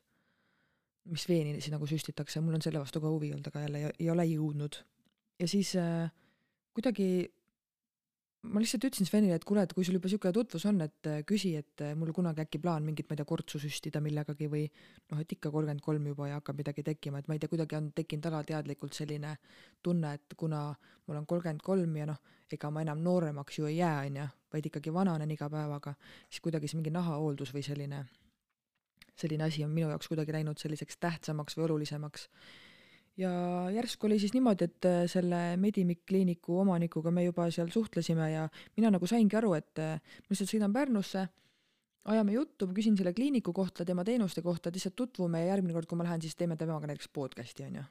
mis 1.08 1.24
veeni 1.28 1.54
siis 1.60 1.72
nagu 1.72 1.86
süstitakse, 1.88 2.40
mul 2.40 2.58
on 2.58 2.62
selle 2.64 2.80
vastu 2.80 3.00
ka 3.00 3.08
huvi 3.08 3.30
olnud, 3.32 3.46
aga 3.48 3.62
jälle 3.62 3.80
ei, 3.80 3.92
ei 4.00 4.10
ole 4.10 4.26
jõudnud. 4.28 4.76
ja 5.40 5.48
siis 5.48 5.74
äh, 5.80 6.10
kuidagi 6.76 7.32
ma 8.44 8.60
lihtsalt 8.60 8.84
ütlesin 8.88 9.08
Svenile, 9.08 9.38
et 9.38 9.44
kuule, 9.48 9.62
et 9.64 9.72
kui 9.74 9.86
sul 9.86 9.96
juba 9.96 10.08
niisugune 10.08 10.32
tutvus 10.36 10.64
on, 10.68 10.80
et 10.84 11.08
äh, 11.08 11.22
küsi, 11.28 11.54
et 11.58 11.82
äh, 11.84 11.94
mul 11.98 12.12
kunagi 12.16 12.42
äkki 12.44 12.60
plaan 12.62 12.84
mingit, 12.84 13.08
ma 13.08 13.16
ei 13.16 13.20
tea, 13.20 13.28
kortsu 13.28 13.60
süstida 13.62 14.02
millegagi 14.04 14.48
või 14.52 14.64
noh, 15.12 15.20
et 15.22 15.32
ikka 15.36 15.52
kolmkümmend 15.54 15.84
kolm 15.84 16.08
juba 16.10 16.28
ja 16.28 16.40
hakkab 16.40 16.60
midagi 16.60 16.84
tekkima, 16.86 17.22
et 17.22 17.30
ma 17.30 17.36
ei 17.36 17.42
tea, 17.42 17.52
kuidagi 17.52 17.78
on 17.78 17.90
tekkinud 17.96 18.28
alateadlikult 18.30 18.96
selline 18.96 19.36
tunne, 19.84 20.12
et 20.18 20.36
kuna 20.36 20.66
ma 20.74 21.14
olen 21.16 21.28
kolmkümmend 21.30 21.64
kolm 21.64 21.96
ja 22.00 22.08
noh, 22.12 22.20
ega 22.52 22.70
ma 22.70 22.84
enam 22.84 23.00
nooremaks 23.04 23.58
ju 23.58 23.70
ei 23.70 23.78
jää, 23.78 24.04
on 24.10 24.20
ju, 24.20 24.28
vaid 24.52 24.68
ikkagi 24.70 24.92
vananen 24.94 25.32
iga 25.34 25.48
päevaga, 25.50 25.94
siis 26.28 26.44
kuidagi 26.44 26.70
see 26.70 26.80
mingi 26.80 26.92
nahahooldus 26.94 27.54
või 27.54 27.64
selline, 27.66 28.04
selline 29.16 29.48
asi 29.48 29.64
on 29.64 29.72
minu 29.72 29.88
jaoks 29.90 30.10
kuidagi 30.10 30.36
läinud 30.36 30.60
selliseks 30.60 31.00
tähtsamaks 31.00 31.56
või 31.58 31.68
olulisemaks 31.70 32.28
ja 33.16 33.30
järsku 33.74 34.08
oli 34.08 34.18
siis 34.18 34.34
niimoodi, 34.34 34.66
et 34.66 34.88
äh, 34.88 35.04
selle 35.10 35.56
Medimic 35.60 36.02
kliiniku 36.08 36.58
omanikuga 36.64 37.12
me 37.14 37.24
juba 37.24 37.46
seal 37.54 37.70
suhtlesime 37.72 38.30
ja 38.32 38.48
mina 38.76 38.90
nagu 38.94 39.06
saingi 39.06 39.38
aru, 39.38 39.54
et 39.58 39.82
äh, 39.82 39.98
ma 39.98 40.34
lihtsalt 40.34 40.50
sõidan 40.50 40.74
Pärnusse, 40.74 41.26
ajame 42.10 42.34
juttu, 42.34 42.68
ma 42.68 42.76
küsin 42.76 42.96
selle 42.98 43.14
kliiniku 43.16 43.54
kohta, 43.56 43.86
tema 43.86 44.04
teenuste 44.04 44.42
kohta, 44.42 44.72
lihtsalt 44.74 44.96
tutvume 44.98 45.44
ja 45.44 45.54
järgmine 45.54 45.76
kord, 45.76 45.88
kui 45.90 46.00
ma 46.00 46.08
lähen, 46.08 46.24
siis 46.24 46.34
teeme 46.36 46.58
temaga 46.60 46.90
näiteks 46.90 47.12
podcast'i, 47.14 47.68
on 47.68 47.78
ju. 47.80 47.84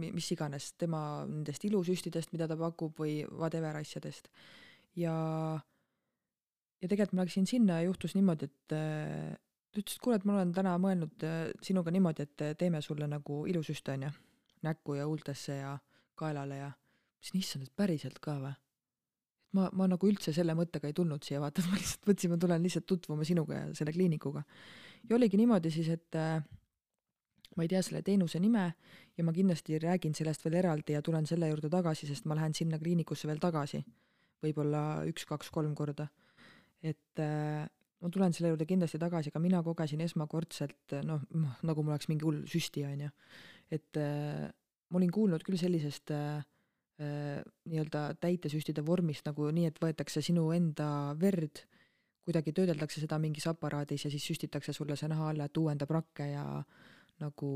mis 0.00 0.30
iganes, 0.32 0.72
tema 0.78 1.26
nendest 1.26 1.64
ilusüstidest, 1.66 2.32
mida 2.32 2.46
ta 2.48 2.56
pakub 2.56 2.94
või 2.98 3.20
whatever 3.26 3.76
asjadest. 3.76 4.30
ja, 4.96 5.12
ja 6.80 6.88
tegelikult 6.88 7.18
ma 7.18 7.26
läksin 7.26 7.46
sinna 7.46 7.80
ja 7.80 7.90
juhtus 7.90 8.16
niimoodi, 8.16 8.48
et 8.48 8.74
äh, 8.78 9.36
ta 9.70 9.84
ütles, 9.84 9.98
et 9.98 10.02
kuule, 10.02 10.16
et 10.16 10.24
ma 10.24 10.38
olen 10.38 10.56
täna 10.56 10.74
mõelnud 10.80 11.28
sinuga 11.62 11.92
niimoodi, 11.92 12.26
et 12.26 12.58
teeme 12.58 12.80
sulle 12.82 13.06
nagu 13.10 13.44
ilusüste, 13.50 13.98
on 13.98 14.08
ju 14.08 14.16
näkku 14.66 14.98
ja 14.98 15.06
huultesse 15.08 15.56
ja 15.60 15.76
kaelale 16.18 16.58
ja 16.60 16.70
mõtlesin, 16.72 17.40
issand, 17.40 17.68
et 17.68 17.76
päriselt 17.76 18.20
ka 18.22 18.36
või? 18.40 18.52
et 18.52 19.58
ma, 19.58 19.68
ma 19.72 19.88
nagu 19.90 20.08
üldse 20.08 20.32
selle 20.36 20.54
mõttega 20.54 20.90
ei 20.90 20.96
tulnud 20.96 21.24
siia, 21.26 21.40
vaata, 21.42 21.64
ma 21.70 21.78
lihtsalt 21.78 22.06
mõtlesin, 22.08 22.32
ma 22.32 22.40
tulen 22.40 22.64
lihtsalt 22.64 22.86
tutvuma 22.86 23.26
sinuga 23.26 23.58
ja 23.64 23.74
selle 23.74 23.94
kliinikuga. 23.96 24.44
ja 25.08 25.16
oligi 25.16 25.40
niimoodi 25.40 25.72
siis, 25.74 25.88
et 25.88 26.18
äh, 26.18 26.38
ma 27.56 27.66
ei 27.66 27.72
tea 27.72 27.82
selle 27.82 28.02
teenuse 28.06 28.40
nime 28.40 28.68
ja 29.18 29.26
ma 29.26 29.34
kindlasti 29.34 29.80
räägin 29.82 30.14
sellest 30.14 30.44
veel 30.44 30.60
eraldi 30.62 30.94
ja 30.94 31.02
tulen 31.02 31.26
selle 31.26 31.50
juurde 31.50 31.70
tagasi, 31.72 32.06
sest 32.06 32.28
ma 32.30 32.38
lähen 32.38 32.54
sinna 32.54 32.78
kliinikusse 32.78 33.28
veel 33.28 33.42
tagasi. 33.42 33.84
võib-olla 34.40 35.04
üks-kaks-kolm 35.10 35.74
korda. 35.76 36.08
et 36.82 37.20
äh, 37.20 37.66
ma 38.00 38.08
tulen 38.08 38.32
selle 38.32 38.54
juurde 38.54 38.66
kindlasti 38.66 38.98
tagasi, 38.98 39.32
aga 39.32 39.42
mina 39.42 39.62
kogesin 39.62 40.00
esmakordselt 40.00 40.94
noh, 41.04 41.24
noh 41.34 41.58
nagu 41.66 41.82
mul 41.84 41.96
oleks 41.96 42.08
mingi 42.08 42.24
hull 42.24 42.44
süsti, 42.48 42.84
on 42.88 43.06
ju. 43.06 43.10
Et 43.70 43.98
äh, 44.00 44.48
ma 44.90 44.98
olin 44.98 45.12
kuulnud 45.14 45.44
küll 45.46 45.58
sellisest 45.60 46.12
äh, 46.14 46.42
äh, 47.00 47.40
nii-öelda 47.70 48.04
täitesüstide 48.22 48.84
vormist 48.86 49.26
nagu 49.28 49.50
nii, 49.54 49.68
et 49.70 49.80
võetakse 49.82 50.22
sinu 50.24 50.48
enda 50.56 51.14
verd, 51.20 51.64
kuidagi 52.26 52.54
töödeldakse 52.54 53.02
seda 53.02 53.18
mingis 53.22 53.46
aparaadis 53.50 54.06
ja 54.06 54.12
siis 54.12 54.26
süstitakse 54.26 54.74
sulle 54.76 54.98
see 54.98 55.10
naha 55.10 55.30
alla, 55.32 55.48
et 55.48 55.60
uuendab 55.60 55.90
rakke 55.96 56.30
ja 56.32 56.44
nagu 57.20 57.50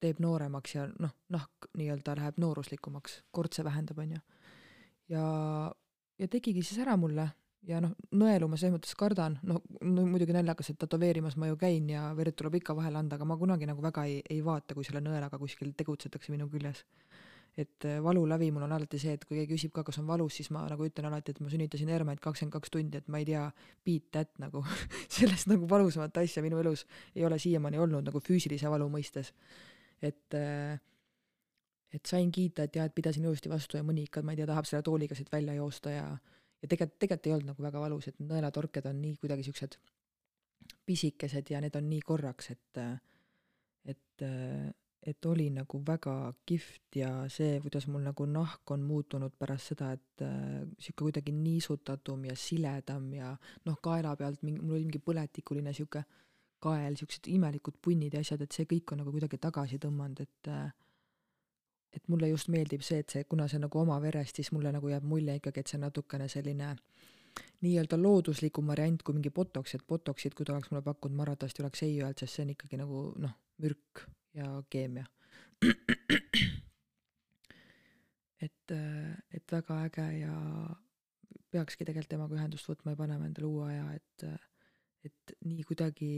teeb 0.00 0.20
nooremaks 0.22 0.74
ja 0.74 0.86
noh, 1.02 1.12
nahk 1.32 1.68
nii-öelda 1.76 2.16
läheb 2.16 2.38
nooruslikumaks, 2.40 3.20
kortse 3.30 3.64
vähendab, 3.64 3.98
on 4.00 4.16
ju. 4.16 4.20
ja, 5.12 5.24
ja 6.18 6.28
tegigi 6.28 6.62
siis 6.64 6.80
ära 6.84 6.96
mulle 7.00 7.28
ja 7.68 7.80
noh, 7.82 7.92
nõelu 8.16 8.48
ma 8.48 8.58
selles 8.58 8.74
mõttes 8.76 8.96
kardan, 8.98 9.36
noh 9.46 9.60
no, 9.84 10.04
muidugi 10.08 10.34
naljakas, 10.34 10.72
et 10.72 10.78
tätoveerimas 10.80 11.36
ma 11.40 11.50
ju 11.50 11.58
käin 11.60 11.88
ja 11.92 12.08
verd 12.16 12.36
tuleb 12.38 12.60
ikka 12.60 12.76
vahele 12.76 13.00
anda, 13.02 13.18
aga 13.18 13.28
ma 13.28 13.36
kunagi 13.40 13.68
nagu 13.68 13.82
väga 13.84 14.06
ei, 14.08 14.20
ei 14.30 14.40
vaata, 14.44 14.76
kui 14.76 14.86
selle 14.86 15.02
nõelaga 15.04 15.38
kuskil 15.40 15.74
tegutsetakse 15.76 16.32
minu 16.32 16.48
küljes. 16.52 16.84
et 17.58 17.84
äh, 17.84 17.98
valulävi 18.02 18.50
mul 18.54 18.62
on 18.62 18.72
alati 18.72 18.98
see, 18.98 19.12
et 19.18 19.24
kui 19.26 19.40
keegi 19.40 19.56
küsib 19.56 19.72
ka, 19.74 19.82
kas 19.84 19.98
on 19.98 20.06
valus, 20.06 20.36
siis 20.38 20.52
ma 20.54 20.62
nagu 20.70 20.84
ütlen 20.86 21.08
alati, 21.08 21.34
et 21.34 21.40
ma 21.42 21.50
sünnitasin 21.50 21.88
Hermanit 21.90 22.22
kakskümmend 22.22 22.54
kaks 22.54 22.70
tundi, 22.70 22.96
et 22.96 23.08
ma 23.10 23.18
ei 23.18 23.26
tea, 23.26 23.42
beat 23.84 24.06
that 24.14 24.30
nagu 24.38 24.62
sellest 25.18 25.50
nagu 25.50 25.66
valusamat 25.68 26.22
asja 26.22 26.44
minu 26.46 26.60
elus 26.62 26.86
ei 27.14 27.26
ole 27.26 27.38
siiamaani 27.42 27.82
olnud 27.82 28.06
nagu 28.06 28.22
füüsilise 28.22 28.70
valu 28.70 28.86
mõistes. 28.88 29.34
et 30.00 30.38
äh, 30.38 30.78
et 31.92 32.06
sain 32.06 32.30
kiita, 32.30 32.62
et 32.62 32.76
jah, 32.76 32.86
et 32.86 32.94
pidasin 32.94 33.24
ilusti 33.24 33.50
vastu 33.50 33.76
ja 33.76 33.82
mõni 33.82 34.06
ikka, 34.06 34.22
ma 34.22 34.32
ei 34.32 34.38
tea, 34.38 34.46
tahab 34.46 34.68
selle 34.68 34.82
tooliga 34.86 35.16
siit 35.18 35.32
välja 35.32 35.56
joosta 35.58 35.90
ja 35.90 36.04
ja 36.60 36.68
tegelikult, 36.68 36.98
tegelikult 37.00 37.26
ei 37.26 37.34
olnud 37.36 37.52
nagu 37.52 37.64
väga 37.64 37.82
valus, 37.82 38.10
et 38.10 38.20
nõelatorked 38.22 38.88
on 38.90 39.00
nii 39.00 39.16
kuidagi 39.20 39.46
siuksed 39.46 39.78
pisikesed 40.86 41.50
ja 41.50 41.60
need 41.62 41.76
on 41.78 41.88
nii 41.90 42.00
korraks, 42.06 42.50
et, 42.52 42.80
et, 43.88 44.24
et 45.12 45.26
oli 45.30 45.48
nagu 45.54 45.80
väga 45.86 46.14
kihvt 46.46 47.00
ja 47.00 47.10
see, 47.32 47.58
kuidas 47.64 47.86
mul 47.90 48.04
nagu 48.04 48.26
nahk 48.28 48.74
on 48.74 48.84
muutunud 48.86 49.34
pärast 49.38 49.72
seda, 49.72 49.92
et 49.96 50.24
sihuke 50.78 51.06
kuidagi 51.06 51.34
niisutatum 51.34 52.26
ja 52.28 52.36
siledam 52.36 53.08
ja 53.16 53.32
noh, 53.66 53.78
kaela 53.82 54.14
pealt 54.20 54.44
mingi, 54.46 54.60
mul 54.60 54.78
oli 54.78 54.88
mingi 54.88 55.02
põletikuline 55.04 55.74
sihuke 55.76 56.04
kael, 56.60 56.96
siuksed 57.00 57.30
imelikud 57.32 57.80
punnid 57.80 58.14
ja 58.14 58.20
asjad, 58.20 58.44
et 58.44 58.52
see 58.52 58.68
kõik 58.68 58.92
on 58.92 59.00
nagu 59.00 59.14
kuidagi 59.14 59.40
tagasi 59.40 59.80
tõmmanud, 59.80 60.20
et 60.26 60.50
et 61.96 62.08
mulle 62.08 62.28
just 62.30 62.48
meeldib 62.52 62.82
see, 62.86 63.00
et 63.02 63.10
see, 63.10 63.24
kuna 63.24 63.48
see 63.50 63.60
nagu 63.62 63.80
oma 63.80 63.98
verest, 64.02 64.36
siis 64.38 64.52
mulle 64.54 64.72
nagu 64.72 64.90
jääb 64.92 65.06
mulje 65.06 65.36
ikkagi, 65.40 65.62
et 65.62 65.70
see 65.70 65.78
on 65.80 65.86
natukene 65.88 66.28
selline 66.30 66.74
nii-öelda 67.64 67.98
looduslikum 68.00 68.70
variant 68.72 69.02
kui 69.02 69.16
mingi 69.16 69.30
botox, 69.34 69.74
et 69.74 69.86
botox'id, 69.88 70.34
kui 70.34 70.46
ta 70.46 70.54
oleks 70.54 70.70
mulle 70.70 70.82
pakkunud, 70.86 71.16
ma 71.16 71.26
arvatavasti 71.26 71.64
oleks 71.64 71.82
ei 71.86 71.96
öelnud, 72.00 72.18
sest 72.22 72.38
see 72.38 72.46
on 72.46 72.52
ikkagi 72.54 72.80
nagu 72.80 73.02
noh, 73.24 73.34
mürk 73.62 74.04
ja 74.38 74.50
keemia. 74.70 75.06
et, 78.46 78.76
et 79.36 79.52
väga 79.52 79.82
äge 79.86 80.06
ja 80.20 80.34
peakski 81.50 81.84
tegelikult 81.84 82.10
temaga 82.14 82.38
ühendust 82.38 82.68
võtma 82.70 82.94
ja 82.94 83.00
panema 83.00 83.26
endale 83.28 83.50
uue 83.50 83.66
aja, 83.68 83.86
et, 83.98 84.26
et 85.10 85.34
nii 85.44 85.66
kuidagi 85.68 86.12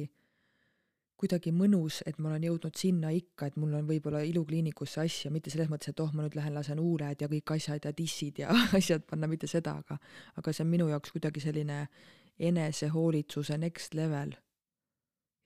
kuidagi 1.20 1.52
mõnus, 1.54 2.00
et 2.06 2.18
ma 2.18 2.30
olen 2.32 2.46
jõudnud 2.48 2.78
sinna 2.78 3.12
ikka, 3.14 3.48
et 3.50 3.58
mul 3.60 3.74
on 3.78 3.86
võib-olla 3.86 4.22
ilukliinikusse 4.26 5.02
asja, 5.04 5.30
mitte 5.30 5.52
selles 5.52 5.70
mõttes, 5.70 5.92
et 5.92 6.00
oh, 6.02 6.10
ma 6.14 6.24
nüüd 6.24 6.36
lähen 6.38 6.54
lasen 6.56 6.80
huuled 6.82 7.22
ja 7.22 7.28
kõik 7.30 7.54
asjad 7.56 7.86
ja 7.86 7.92
dissid 7.96 8.40
ja 8.42 8.54
asjad 8.78 9.04
panna, 9.08 9.28
mitte 9.30 9.50
seda, 9.50 9.76
aga 9.84 9.98
aga 10.40 10.54
see 10.54 10.64
on 10.64 10.72
minu 10.72 10.88
jaoks 10.90 11.14
kuidagi 11.14 11.42
selline 11.44 11.84
enesehoolitsuse 12.42 13.58
next 13.60 13.94
level. 13.94 14.34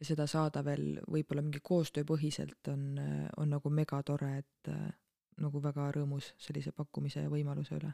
ja 0.01 0.07
seda 0.07 0.27
saada 0.29 0.63
veel 0.65 1.01
võib-olla 1.09 1.43
mingi 1.45 1.61
koostööpõhiselt 1.65 2.69
on, 2.69 2.99
on 3.37 3.53
nagu 3.53 3.71
megatore, 3.73 4.33
et 4.39 4.73
nagu 5.41 5.61
väga 5.61 5.91
rõõmus 5.97 6.35
sellise 6.41 6.73
pakkumise 6.73 7.25
ja 7.25 7.33
võimaluse 7.33 7.77
üle. 7.77 7.93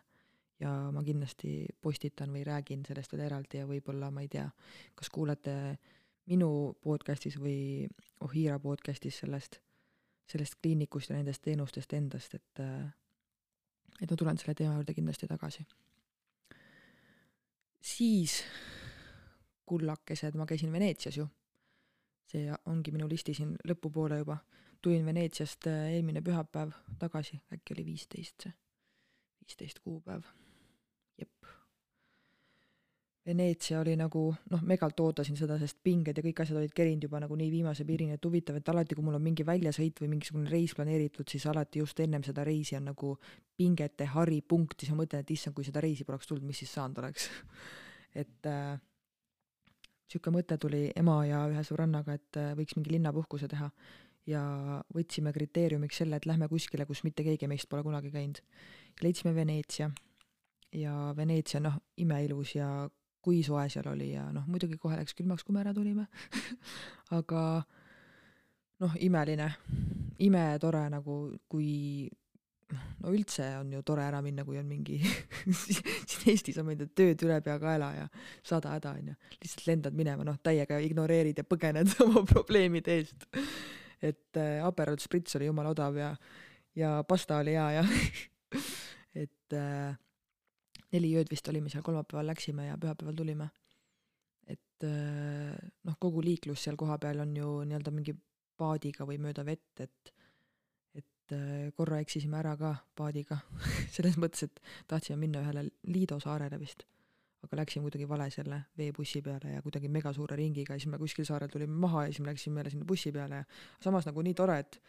ja 0.63 0.71
ma 0.95 1.03
kindlasti 1.03 1.67
postitan 1.81 2.31
või 2.31 2.45
räägin 2.47 2.85
sellest 2.87 3.13
veel 3.13 3.25
eraldi 3.27 3.59
ja 3.59 3.67
võib-olla 3.67 4.11
ma 4.11 4.23
ei 4.23 4.31
tea, 4.31 4.47
kas 4.95 5.11
kuulete 5.11 5.55
äh, 5.73 5.99
minu 6.31 6.75
podcast'is 6.85 7.39
või 7.41 7.89
Ohira 8.23 8.59
podcast'is 8.63 9.19
sellest, 9.25 9.59
sellest 10.31 10.59
kliinikust 10.63 11.11
ja 11.11 11.17
nendest 11.17 11.43
teenustest 11.43 11.93
endast, 11.93 12.35
et 12.35 12.63
et 14.03 14.11
ma 14.11 14.17
tulen 14.17 14.39
selle 14.39 14.55
teema 14.59 14.75
juurde 14.75 14.95
kindlasti 14.95 15.27
tagasi. 15.31 15.67
siis 17.83 18.43
kullakesed, 19.67 20.35
ma 20.35 20.47
käisin 20.47 20.73
Veneetsias 20.73 21.17
ju. 21.17 21.27
see 22.33 22.49
ongi 22.67 22.93
minu 22.95 23.09
listi 23.09 23.35
siin 23.35 23.57
lõpupoole 23.69 24.19
juba. 24.23 24.39
tulin 24.83 25.07
Veneetsiast 25.07 25.67
äh, 25.67 25.93
eelmine 25.97 26.23
pühapäev 26.23 26.73
tagasi, 26.99 27.41
äkki 27.53 27.75
oli 27.75 27.85
viisteist 27.85 28.47
see, 28.47 28.55
viisteist 29.41 29.79
kuupäev. 29.79 30.23
jep 31.19 31.62
Veneetsia 33.27 33.79
oli 33.79 33.93
nagu 33.95 34.25
noh, 34.51 34.63
megalt 34.67 34.99
ootasin 34.99 35.37
seda, 35.39 35.55
sest 35.61 35.77
pinged 35.87 36.17
ja 36.19 36.23
kõik 36.25 36.41
asjad 36.43 36.59
olid 36.59 36.73
kerinud 36.75 37.05
juba 37.07 37.21
nagu 37.23 37.37
nii 37.39 37.51
viimase 37.53 37.85
piirini, 37.87 38.17
et 38.19 38.25
huvitav, 38.27 38.57
et 38.59 38.71
alati, 38.73 38.97
kui 38.99 39.05
mul 39.07 39.15
on 39.15 39.23
mingi 39.23 39.45
väljasõit 39.47 40.01
või 40.03 40.09
mingisugune 40.17 40.51
reis 40.51 40.75
planeeritud, 40.75 41.29
siis 41.31 41.47
alati 41.47 41.79
just 41.79 42.01
ennem 42.03 42.25
seda 42.27 42.43
reisi 42.49 42.75
on 42.75 42.89
nagu 42.91 43.13
pingete 43.59 44.09
haripunkt, 44.17 44.81
siis 44.83 44.91
ma 44.91 45.05
mõtlen, 45.05 45.23
et 45.23 45.31
issand, 45.31 45.55
kui 45.55 45.67
seda 45.67 45.85
reisi 45.85 46.07
poleks 46.09 46.27
tulnud, 46.27 46.49
mis 46.49 46.65
siis 46.65 46.75
saanud 46.75 46.99
oleks. 46.99 47.29
Et 48.23 48.49
äh, 48.51 48.75
niisugune 50.11 50.41
mõte 50.41 50.59
tuli 50.61 50.81
ema 50.99 51.21
ja 51.25 51.45
ühe 51.49 51.63
sõbrannaga, 51.65 52.19
et 52.19 52.37
äh, 52.37 52.51
võiks 52.59 52.75
mingi 52.77 52.93
linnapuhkuse 52.93 53.49
teha. 53.49 53.71
Ja 54.29 54.43
võtsime 54.93 55.33
kriteeriumiks 55.33 56.03
selle, 56.03 56.19
et 56.19 56.27
lähme 56.29 56.51
kuskile, 56.51 56.85
kus 56.87 57.01
mitte 57.07 57.25
keegi 57.25 57.49
meist 57.49 57.71
pole 57.71 57.83
kunagi 57.87 58.11
käinud. 58.13 58.43
leidsime 59.01 59.33
Veneetsia. 59.35 59.89
Ja 60.77 61.15
Veneetsia 61.17 61.63
noh, 61.65 61.79
imeilus 61.97 62.55
ja 62.55 62.69
kui 63.23 63.43
soe 63.47 63.69
seal 63.73 63.87
oli 63.93 64.13
ja 64.13 64.27
noh, 64.35 64.47
muidugi 64.51 64.79
kohe 64.81 64.99
läks 64.99 65.15
külmaks, 65.19 65.45
kui 65.47 65.55
me 65.55 65.63
ära 65.63 65.75
tulime 65.77 66.09
aga 67.19 67.43
noh, 68.83 68.99
imeline, 69.07 69.49
imetore 70.27 70.83
nagu, 70.91 71.19
kui 71.51 72.11
no 73.03 73.13
üldse 73.13 73.47
on 73.59 73.73
ju 73.75 73.83
tore 73.87 74.05
ära 74.07 74.23
minna, 74.25 74.45
kui 74.47 74.59
on 74.61 74.69
mingi 74.69 74.99
siin 75.63 76.31
Eestis 76.33 76.59
on 76.61 76.69
meil 76.69 76.87
tööd 76.97 77.23
ülepeakaela 77.27 77.91
ja 77.97 78.07
sada 78.47 78.75
häda 78.77 78.95
on 78.99 79.13
ju, 79.13 79.17
lihtsalt 79.43 79.67
lendad 79.69 79.99
minema, 79.99 80.27
noh, 80.27 80.39
täiega 80.43 80.81
ignoreerid 80.85 81.43
ja 81.43 81.47
põgened 81.47 81.95
oma 82.07 82.25
probleemide 82.29 82.99
eest. 83.01 83.29
et 84.03 84.41
äh, 84.41 84.65
Aperol 84.67 85.01
Spritz 85.03 85.37
oli 85.39 85.51
jumala 85.51 85.75
odav 85.75 85.99
ja, 86.01 86.15
ja 86.79 86.95
pasta 87.09 87.43
oli 87.43 87.57
hea 87.59 87.69
ja 87.79 87.85
et 89.23 89.59
äh, 89.59 89.93
neli 90.93 91.13
ööd 91.19 91.31
vist 91.33 91.49
olime 91.49 91.73
seal, 91.73 91.85
kolmapäeval 91.87 92.29
läksime 92.33 92.69
ja 92.69 92.79
pühapäeval 92.81 93.17
tulime. 93.17 93.51
et 94.47 94.85
äh, 94.85 95.55
noh, 95.87 95.97
kogu 96.03 96.23
liiklus 96.25 96.65
seal 96.67 96.77
kohapeal 96.77 97.23
on 97.23 97.37
ju 97.37 97.51
nii-öelda 97.69 97.93
mingi 97.95 98.17
paadiga 98.59 99.07
või 99.09 99.21
mööda 99.23 99.45
vett, 99.47 99.81
et 99.81 100.13
et 100.99 101.35
äh, 101.37 101.71
korra 101.79 102.01
eksisime 102.03 102.37
ära 102.41 102.57
ka 102.59 102.75
paadiga 102.99 103.39
selles 103.95 104.19
mõttes, 104.21 104.49
et 104.49 104.61
tahtsime 104.91 105.21
minna 105.23 105.45
ühele 105.45 105.69
Liido 105.89 106.19
saarele 106.21 106.59
vist, 106.61 106.85
aga 107.47 107.63
läksime 107.63 107.87
kuidagi 107.87 108.09
vale 108.11 108.29
selle 108.35 108.65
veebussi 108.79 109.23
peale 109.23 109.57
ja 109.57 109.63
kuidagi 109.63 109.89
megasuure 109.89 110.37
ringiga 110.37 110.75
ja 110.75 110.83
siis 110.83 110.91
me 110.93 111.01
kuskil 111.01 111.29
saarel 111.29 111.51
tulime 111.53 111.79
maha 111.87 112.07
ja 112.09 112.13
siis 112.13 112.25
me 112.25 112.33
läksime 112.33 112.61
jälle 112.61 112.75
sinna 112.75 112.89
bussi 112.89 113.15
peale 113.15 113.43
ja 113.43 113.49
samas 113.81 114.11
nagu 114.11 114.27
nii 114.27 114.35
tore, 114.35 114.59
et 114.67 114.81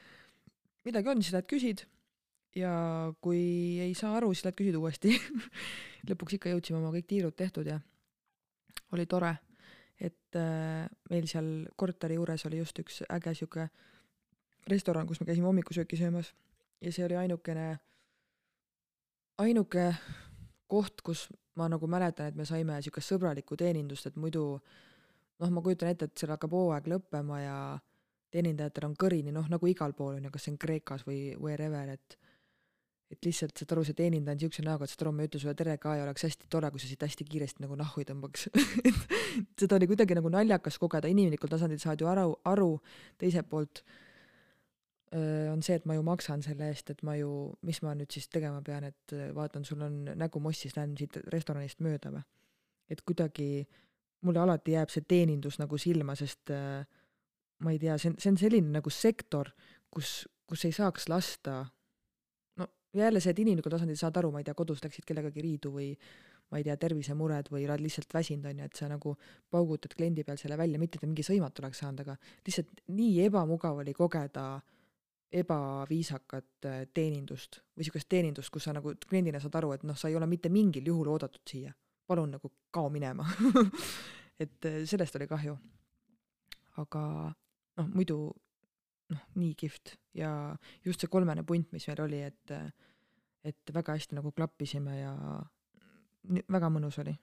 midagi 0.90 1.14
on, 1.14 1.22
siis 1.24 1.38
lähed 1.38 1.50
küsid 1.54 1.86
ja 2.56 2.74
kui 3.22 3.80
ei 3.82 3.94
saa 3.98 4.18
aru, 4.18 4.34
siis 4.34 4.46
lähed 4.46 4.60
küsid 4.60 4.78
uuesti. 4.78 5.16
Lõpuks 6.10 6.38
ikka 6.38 6.54
jõudsime 6.54 6.80
oma 6.80 6.92
kõik 6.96 7.08
tiirud 7.10 7.36
tehtud 7.38 7.68
ja 7.70 7.80
oli 8.94 9.06
tore, 9.10 9.32
et 9.98 10.38
äh, 10.38 10.86
meil 11.10 11.28
seal 11.30 11.50
korteri 11.80 12.20
juures 12.20 12.46
oli 12.50 12.60
just 12.62 12.80
üks 12.84 13.02
äge 13.10 13.34
sihuke 13.38 13.68
restoran, 14.70 15.08
kus 15.08 15.22
me 15.22 15.28
käisime 15.30 15.50
hommikusööki 15.50 15.98
söömas. 16.00 16.34
Ja 16.84 16.92
see 16.92 17.06
oli 17.06 17.16
ainukene, 17.16 17.78
ainuke 19.40 19.94
koht, 20.68 21.02
kus 21.06 21.28
ma 21.56 21.70
nagu 21.72 21.88
mäletan, 21.88 22.32
et 22.32 22.38
me 22.38 22.46
saime 22.46 22.80
siukest 22.84 23.14
sõbralikku 23.14 23.58
teenindust, 23.60 24.10
et 24.10 24.18
muidu 24.20 24.44
noh, 24.58 25.50
ma 25.50 25.64
kujutan 25.64 25.94
ette, 25.94 26.10
et 26.10 26.20
seal 26.20 26.34
hakkab 26.34 26.54
hooaeg 26.56 26.90
lõppema 26.92 27.40
ja 27.42 27.58
teenindajatel 28.34 28.90
on 28.90 28.98
kõrini, 29.00 29.34
noh 29.34 29.48
nagu 29.52 29.70
igal 29.70 29.94
pool 29.98 30.18
on 30.18 30.28
ju, 30.28 30.34
kas 30.34 30.48
see 30.48 30.54
on 30.56 30.60
Kreekas 30.62 31.06
või 31.08 31.20
wherever, 31.38 31.94
et 31.94 32.18
et 33.14 33.28
lihtsalt 33.28 33.58
saad 33.60 33.74
aru, 33.76 33.84
see 33.88 33.98
teenindaja 33.98 34.36
on 34.36 34.40
niisuguse 34.42 34.66
näoga, 34.66 34.88
et 34.88 34.94
saad 34.94 35.06
aru, 35.06 35.14
ma 35.16 35.26
ei 35.26 35.30
ütle 35.30 35.42
sulle 35.42 35.56
tere 35.58 35.76
ka 35.82 35.96
ja 36.00 36.06
oleks 36.06 36.26
hästi 36.28 36.50
tore, 36.52 36.72
kui 36.74 36.82
sa 36.82 36.90
siit 36.90 37.04
hästi 37.06 37.28
kiiresti 37.30 37.66
nagu 37.66 37.78
nahhu 37.80 38.02
ei 38.02 38.08
tõmbaks 38.10 38.48
seda 39.60 39.78
oli 39.78 39.90
kuidagi 39.92 40.18
nagu 40.18 40.32
naljakas 40.34 40.80
kogeda, 40.82 41.12
inimlikul 41.12 41.52
tasandil 41.52 41.82
saad 41.82 42.02
ju 42.02 42.10
aru, 42.10 42.34
aru, 42.50 42.72
teiselt 43.22 43.50
poolt 43.52 43.84
öö, 45.14 45.52
on 45.52 45.62
see, 45.66 45.78
et 45.78 45.86
ma 45.90 45.98
ju 45.98 46.06
maksan 46.08 46.44
selle 46.46 46.72
eest, 46.74 46.90
et 46.96 47.04
ma 47.06 47.18
ju, 47.20 47.30
mis 47.68 47.84
ma 47.86 47.94
nüüd 47.98 48.12
siis 48.14 48.28
tegema 48.34 48.64
pean, 48.66 48.90
et 48.90 49.16
vaatan, 49.36 49.68
sul 49.68 49.86
on 49.86 50.02
nägu 50.18 50.42
mossis, 50.44 50.76
lähen 50.78 50.98
siit 51.00 51.22
restoranist 51.34 51.84
mööda 51.86 52.14
või. 52.16 52.26
et 52.92 53.02
kuidagi 53.06 53.66
mulle 54.24 54.40
alati 54.40 54.76
jääb 54.76 54.92
see 54.92 55.06
teenindus 55.08 55.60
nagu 55.60 55.78
silma, 55.82 56.16
sest 56.16 56.52
äh, 56.54 56.84
ma 57.64 57.74
ei 57.74 57.80
tea, 57.82 57.98
see 58.00 58.14
on, 58.14 58.18
see 58.20 58.34
on 58.34 58.40
selline 58.40 58.74
nagu 58.74 58.92
sektor, 58.94 59.52
kus, 59.94 60.24
kus 60.50 60.66
ei 60.68 60.76
saaks 60.76 61.10
lasta 61.12 61.64
jälle 63.02 63.20
see, 63.24 63.34
et 63.34 63.40
inimlikul 63.42 63.74
tasandil 63.74 63.98
saad 63.98 64.18
aru, 64.22 64.32
ma 64.32 64.42
ei 64.42 64.48
tea, 64.48 64.54
kodus 64.58 64.84
läksid 64.84 65.06
kellegagi 65.10 65.42
riidu 65.42 65.72
või 65.74 65.90
ma 66.52 66.60
ei 66.60 66.68
tea, 66.68 66.76
tervisemured 66.78 67.50
või 67.50 67.66
oled 67.66 67.82
lihtsalt 67.82 68.14
väsinud, 68.14 68.46
on 68.46 68.62
ju, 68.62 68.68
et 68.70 68.78
sa 68.78 68.90
nagu 68.92 69.16
paugutad 69.52 69.96
kliendi 69.98 70.26
peal 70.28 70.38
selle 70.38 70.58
välja, 70.60 70.80
mitte 70.82 71.00
et 71.00 71.08
mingi 71.08 71.26
sõimatu 71.26 71.64
oleks 71.64 71.82
saanud, 71.82 72.04
aga 72.06 72.18
lihtsalt 72.46 72.84
nii 72.94 73.24
ebamugav 73.26 73.82
oli 73.82 73.96
kogeda 73.98 74.46
ebaviisakat 75.34 76.68
äh, 76.70 76.82
teenindust 76.94 77.64
või 77.74 77.82
niisugust 77.82 78.10
teenindust, 78.10 78.54
kus 78.54 78.68
sa 78.68 78.76
nagu 78.76 78.94
kliendina 79.10 79.42
saad 79.42 79.56
aru, 79.58 79.72
et 79.74 79.86
noh, 79.88 79.98
sa 79.98 80.12
ei 80.12 80.18
ole 80.20 80.28
mitte 80.30 80.52
mingil 80.54 80.86
juhul 80.92 81.10
oodatud 81.16 81.42
siia, 81.50 81.74
palun 82.06 82.36
nagu 82.36 82.52
kao 82.74 82.92
minema 82.94 83.26
et 84.44 84.70
äh, 84.70 84.84
sellest 84.90 85.18
oli 85.18 85.28
kahju. 85.30 85.58
aga 86.82 87.04
noh, 87.78 87.90
muidu 87.94 88.18
noh, 89.14 89.28
nii 89.40 89.54
kihvt 89.60 89.96
ja 90.18 90.32
just 90.86 91.04
see 91.04 91.12
kolmene 91.12 91.44
punt, 91.48 91.72
mis 91.76 91.88
meil 91.90 92.02
oli, 92.06 92.24
et 92.28 92.56
et 93.44 93.76
väga 93.76 93.98
hästi 93.98 94.16
nagu 94.16 94.32
klappisime 94.32 94.98
ja 95.00 95.14
väga 96.52 96.70
mõnus 96.72 97.00
oli. 97.04 97.14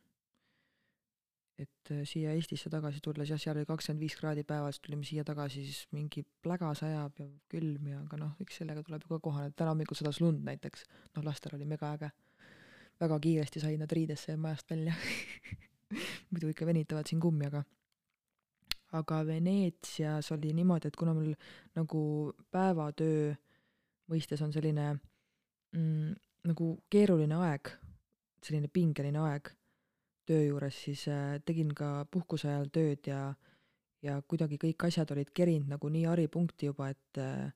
et 1.61 1.91
äh, 1.93 2.07
siia 2.09 2.31
Eestisse 2.33 2.71
tagasi 2.73 3.03
tulles 3.05 3.29
jah, 3.29 3.37
seal 3.41 3.59
oli 3.61 3.69
kakskümmend 3.69 4.01
viis 4.01 4.15
kraadi 4.17 4.47
päevas, 4.49 4.79
tulime 4.81 5.05
siia 5.05 5.27
tagasi, 5.29 5.61
siis 5.67 5.83
mingi 5.93 6.23
pläga 6.43 6.71
sajab 6.73 7.19
ja 7.21 7.27
külm 7.53 7.91
ja 7.91 7.99
aga 8.01 8.17
noh, 8.17 8.31
eks 8.41 8.63
sellega 8.63 8.81
tuleb 8.87 9.05
ju 9.05 9.11
ka 9.11 9.19
kohaneda, 9.27 9.53
täna 9.59 9.75
hommikul 9.75 9.99
sadas 9.99 10.23
lund 10.25 10.41
näiteks, 10.47 10.87
noh 11.19 11.27
lastel 11.27 11.59
oli 11.59 11.69
mega 11.69 11.93
äge. 11.99 12.09
väga 13.01 13.19
kiiresti 13.27 13.61
said 13.61 13.81
nad 13.81 13.93
riidesse 13.93 14.37
majast 14.37 14.71
välja 14.71 14.95
muidu 16.31 16.49
ikka 16.49 16.67
venitavad 16.67 17.13
siin 17.13 17.21
kummi, 17.21 17.47
aga 17.53 17.63
aga 18.99 19.21
Veneetsias 19.27 20.33
oli 20.35 20.53
niimoodi, 20.57 20.89
et 20.89 20.97
kuna 20.99 21.15
mul 21.15 21.33
nagu 21.79 22.03
päevatöö 22.51 23.35
mõistes 24.11 24.43
on 24.43 24.53
selline 24.53 24.89
mm, 24.95 26.15
nagu 26.51 26.73
keeruline 26.91 27.39
aeg, 27.47 27.71
selline 28.43 28.71
pingeline 28.73 29.23
aeg 29.23 29.53
töö 30.27 30.43
juures, 30.47 30.83
siis 30.85 31.07
äh, 31.11 31.39
tegin 31.47 31.73
ka 31.77 32.05
puhkuse 32.11 32.51
ajal 32.51 32.69
tööd 32.73 33.11
ja 33.11 33.23
ja 34.01 34.17
kuidagi 34.25 34.57
kõik 34.57 34.87
asjad 34.89 35.11
olid 35.13 35.29
kerinud 35.37 35.69
nagu 35.75 35.89
nii 35.93 36.07
haripunkti 36.09 36.71
juba, 36.71 36.89
et 36.89 37.21
äh, 37.21 37.51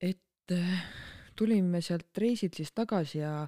et 0.00 0.52
äh, 0.52 0.82
tulime 1.36 1.80
sealt 1.80 2.18
reisilt 2.20 2.58
siis 2.58 2.72
tagasi 2.76 3.22
ja 3.22 3.46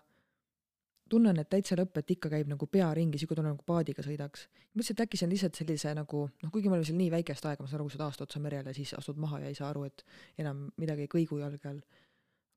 tunnen, 1.09 1.39
et 1.41 1.49
täitsa 1.51 1.77
lõpp, 1.79 2.01
et 2.01 2.11
ikka 2.17 2.31
käib 2.33 2.51
nagu 2.51 2.67
pea 2.71 2.89
ringi, 2.97 3.21
sihuke 3.21 3.37
tunne 3.39 3.53
nagu 3.55 3.65
paadiga 3.67 4.05
sõidaks. 4.05 4.49
mõtlesin, 4.75 4.97
et 4.97 5.05
äkki 5.07 5.19
see 5.19 5.27
on 5.27 5.33
lihtsalt 5.33 5.59
sellise 5.59 5.95
nagu 5.95 6.25
noh, 6.29 6.51
kuigi 6.53 6.69
me 6.69 6.77
olime 6.77 6.87
seal 6.87 6.99
nii 6.99 7.11
väikest 7.17 7.47
aega, 7.47 7.65
ma 7.65 7.71
saan 7.71 7.81
aru, 7.81 7.89
sa 7.91 7.99
oled 7.99 8.07
aasta 8.09 8.27
otsa 8.29 8.43
merel 8.45 8.67
ja 8.67 8.75
siis 8.75 8.95
astud 8.95 9.19
maha 9.19 9.41
ja 9.41 9.53
ei 9.53 9.57
saa 9.59 9.71
aru, 9.71 9.85
et 9.89 10.05
enam 10.39 10.69
midagi 10.77 11.07
ei 11.07 11.13
kõigu 11.15 11.41
jalge 11.41 11.69
all 11.69 11.81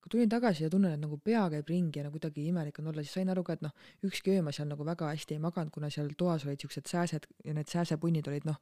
kui 0.02 0.10
tulin 0.10 0.30
tagasi 0.30 0.64
ja 0.66 0.70
tunnen, 0.70 0.95
et 0.95 1.02
nagu 1.02 1.18
pea 1.22 1.43
käib 1.54 1.68
ringi 1.70 1.99
ja 1.99 2.08
nagu 2.08 2.18
kuidagi 2.18 2.47
imelik 2.49 2.80
on 2.82 2.88
olla, 2.89 3.04
siis 3.06 3.14
sain 3.20 3.30
aru 3.30 3.43
ka, 3.45 3.54
et 3.54 3.62
noh, 3.62 3.74
ükski 4.08 4.34
öö 4.34 4.45
ma 4.45 4.54
seal 4.56 4.70
nagu 4.72 4.86
väga 4.86 5.12
hästi 5.12 5.38
ei 5.38 5.41
maganud, 5.43 5.70
kuna 5.74 5.91
seal 5.93 6.10
toas 6.18 6.45
olid 6.47 6.64
siuksed 6.64 6.89
sääsed 6.89 7.28
ja 7.45 7.54
need 7.54 7.70
sääsepunnid 7.70 8.28
olid 8.32 8.47
noh, 8.49 8.58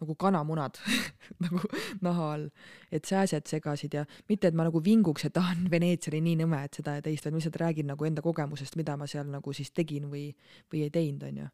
nagu 0.00 0.16
kanamunad 0.18 0.80
nagu 1.44 1.62
naha 2.02 2.32
all. 2.34 2.48
et 2.90 3.06
sääsed 3.06 3.46
segasid 3.46 3.94
ja 3.94 4.04
mitte, 4.28 4.50
et 4.50 4.58
ma 4.58 4.66
nagu 4.66 4.82
vinguks, 4.84 5.28
et 5.28 5.38
ah, 5.38 5.52
Veneetsia 5.70 6.10
oli 6.10 6.24
nii 6.26 6.40
nõme, 6.42 6.64
et 6.66 6.80
seda 6.80 6.96
ja 6.98 7.04
teist, 7.06 7.24
vaid 7.24 7.36
ma 7.36 7.42
lihtsalt 7.42 7.60
räägin 7.62 7.90
nagu 7.94 8.10
enda 8.10 8.24
kogemusest, 8.26 8.78
mida 8.80 8.96
ma 8.98 9.06
seal 9.10 9.30
nagu 9.30 9.54
siis 9.54 9.70
tegin 9.70 10.10
või, 10.10 10.30
või 10.72 10.86
ei 10.88 10.90
teinud, 10.90 11.22
on 11.28 11.44
ju. 11.44 11.50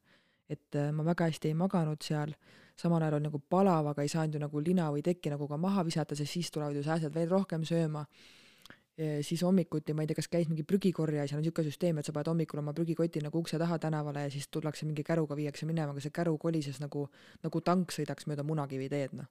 et 0.48 0.80
äh, 0.80 0.92
ma 0.94 1.04
väga 1.04 1.28
hästi 1.28 1.52
ei 1.52 1.58
maganud 1.58 2.00
seal, 2.06 2.32
samal 2.78 3.02
ajal 3.02 3.18
oli 3.18 3.28
nagu 3.28 3.42
palav, 3.50 3.92
aga 3.92 4.02
ei 4.02 4.08
saanud 4.08 4.38
ju 4.38 4.40
nagu 4.40 4.64
lina 4.64 4.88
või 4.94 5.04
tekki 5.04 5.32
nagu 5.32 5.48
ka 5.48 5.60
maha 5.60 5.84
visata, 5.84 6.16
sest 6.16 6.32
siis 6.32 6.50
tulevad 6.54 6.76
ju 6.76 6.86
sääsed 6.86 7.12
veel 7.12 7.28
rohkem 7.28 7.64
sööma 7.68 8.06
siis 8.96 9.42
hommikuti, 9.44 9.92
ma 9.92 10.04
ei 10.04 10.08
tea, 10.08 10.16
kas 10.16 10.28
käis 10.32 10.48
mingi 10.48 10.64
prügikorje, 10.64 11.20
seal 11.28 11.40
on 11.40 11.44
niisugune 11.44 11.68
süsteem, 11.68 11.98
et 12.00 12.08
sa 12.08 12.14
paned 12.16 12.30
hommikul 12.32 12.62
oma 12.62 12.72
prügikoti 12.76 13.20
nagu 13.24 13.42
ukse 13.42 13.58
taha 13.60 13.76
tänavale 13.82 14.22
ja 14.24 14.30
siis 14.32 14.48
tullakse 14.48 14.86
mingi 14.88 15.04
käruga, 15.04 15.36
viiakse 15.36 15.68
minema, 15.68 15.92
aga 15.92 16.00
see 16.00 16.14
käru 16.16 16.36
kolises 16.40 16.80
nagu, 16.80 17.02
nagu 17.44 17.60
tank 17.60 17.92
sõidaks 17.92 18.28
mööda 18.30 18.44
Munakivi 18.46 18.88
teed, 18.88 19.12
noh. 19.18 19.28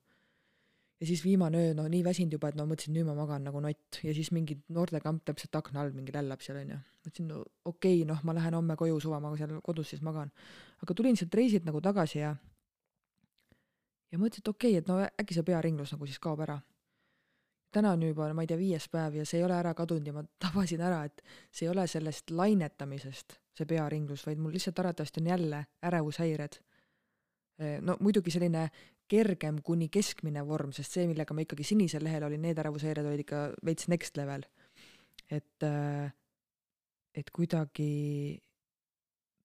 ja 1.02 1.08
siis 1.10 1.24
viimane 1.26 1.64
öö, 1.64 1.74
no 1.74 1.88
nii 1.90 2.04
väsinud 2.06 2.38
juba, 2.38 2.52
et 2.54 2.60
no 2.60 2.68
mõtlesin, 2.70 2.94
nüüd 2.94 3.10
ma 3.10 3.18
magan 3.18 3.50
nagu 3.50 3.64
nott 3.66 4.00
ja 4.06 4.14
siis 4.14 4.30
mingi 4.32 4.60
noortekamp 4.70 5.26
täpselt 5.26 5.58
akna 5.58 5.82
all 5.82 5.98
mingi 5.98 6.14
lällab 6.14 6.46
seal 6.46 6.62
onju. 6.62 6.78
mõtlesin, 7.08 7.32
no 7.34 7.42
okei 7.66 7.98
okay,, 8.04 8.06
noh, 8.06 8.22
ma 8.24 8.38
lähen 8.38 8.54
homme 8.54 8.78
koju 8.78 9.02
suva, 9.02 9.20
ma 9.20 9.34
seal 9.40 9.58
kodus 9.66 9.96
siis 9.96 10.06
magan. 10.06 10.30
aga 10.86 10.94
tulin 10.94 11.18
sealt 11.18 11.34
reisilt 11.34 11.66
nagu 11.66 11.82
tagasi 11.82 12.22
ja 12.22 12.36
ja 14.14 14.22
mõtlesin, 14.22 14.46
et 14.46 14.54
okei 14.54 14.78
okay,, 14.78 14.86
et 14.86 14.94
no 14.94 15.02
äkki 15.02 15.34
see 15.34 15.50
pearinglus 15.50 15.98
nagu 15.98 16.06
siis 16.06 16.22
kaob 16.22 16.46
ära 16.46 16.62
täna 17.76 17.92
on 17.96 18.04
juba, 18.08 18.30
ma 18.34 18.46
ei 18.46 18.50
tea, 18.50 18.60
viies 18.60 18.88
päev 18.92 19.20
ja 19.20 19.26
see 19.28 19.42
ei 19.42 19.46
ole 19.48 19.58
ära 19.58 19.74
kadunud 19.78 20.08
ja 20.08 20.14
ma 20.16 20.24
tabasin 20.42 20.84
ära, 20.86 21.04
et 21.10 21.24
see 21.52 21.68
ei 21.68 21.72
ole 21.74 21.86
sellest 21.92 22.32
lainetamisest, 22.32 23.38
see 23.58 23.68
pearinglus, 23.70 24.26
vaid 24.28 24.42
mul 24.42 24.56
lihtsalt 24.56 24.80
arvatavasti 24.80 25.24
on 25.24 25.32
jälle 25.34 25.66
ärevushäired. 25.90 26.60
no 27.82 27.96
muidugi 28.04 28.32
selline 28.32 28.70
kergem 29.08 29.62
kuni 29.64 29.88
keskmine 29.90 30.44
vorm, 30.48 30.72
sest 30.76 30.98
see, 30.98 31.08
millega 31.08 31.34
ma 31.34 31.46
ikkagi 31.46 31.64
sinisel 31.64 32.04
lehel 32.04 32.26
olin, 32.28 32.42
need 32.42 32.60
ärevushäired 32.60 33.06
olid 33.06 33.24
ikka 33.24 33.42
veits 33.66 33.88
next 33.88 34.18
level. 34.18 34.44
et, 35.32 35.64
et 37.16 37.30
kuidagi 37.34 38.42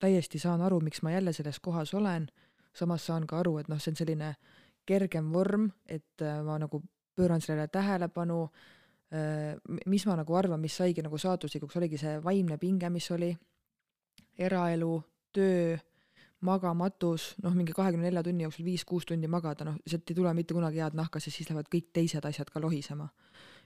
täiesti 0.00 0.38
saan 0.38 0.62
aru, 0.64 0.80
miks 0.80 1.02
ma 1.02 1.12
jälle 1.12 1.32
selles 1.32 1.60
kohas 1.60 1.94
olen, 1.94 2.28
samas 2.74 3.06
saan 3.06 3.26
ka 3.26 3.40
aru, 3.40 3.58
et 3.58 3.68
noh, 3.68 3.80
see 3.80 3.92
on 3.92 4.00
selline 4.00 4.34
kergem 4.86 5.32
vorm, 5.32 5.70
et 5.86 6.24
ma 6.44 6.58
nagu 6.58 6.82
pööran 7.20 7.44
sellele 7.44 7.68
tähelepanu, 7.68 8.40
mis 9.90 10.06
ma 10.06 10.16
nagu 10.20 10.34
arvan, 10.38 10.60
mis 10.62 10.76
saigi 10.78 11.02
nagu 11.02 11.18
saatuslikuks, 11.18 11.76
oligi 11.80 11.98
see 11.98 12.18
vaimne 12.22 12.58
pinge, 12.62 12.90
mis 12.94 13.10
oli, 13.10 13.30
eraelu, 14.38 14.92
töö, 15.34 15.76
magamatus, 16.46 17.34
noh, 17.44 17.52
mingi 17.56 17.74
kahekümne 17.76 18.08
nelja 18.08 18.22
tunni 18.24 18.46
jooksul 18.46 18.64
viis-kuus 18.64 19.04
tundi 19.08 19.28
magada, 19.28 19.66
noh, 19.68 19.76
sealt 19.86 20.08
ei 20.08 20.16
tule 20.16 20.32
mitte 20.36 20.56
kunagi 20.56 20.80
head 20.80 20.96
nahka, 20.96 21.20
sest 21.20 21.36
siis 21.36 21.50
lähevad 21.50 21.68
kõik 21.72 21.90
teised 21.92 22.24
asjad 22.24 22.48
ka 22.52 22.62
lohisema. 22.62 23.10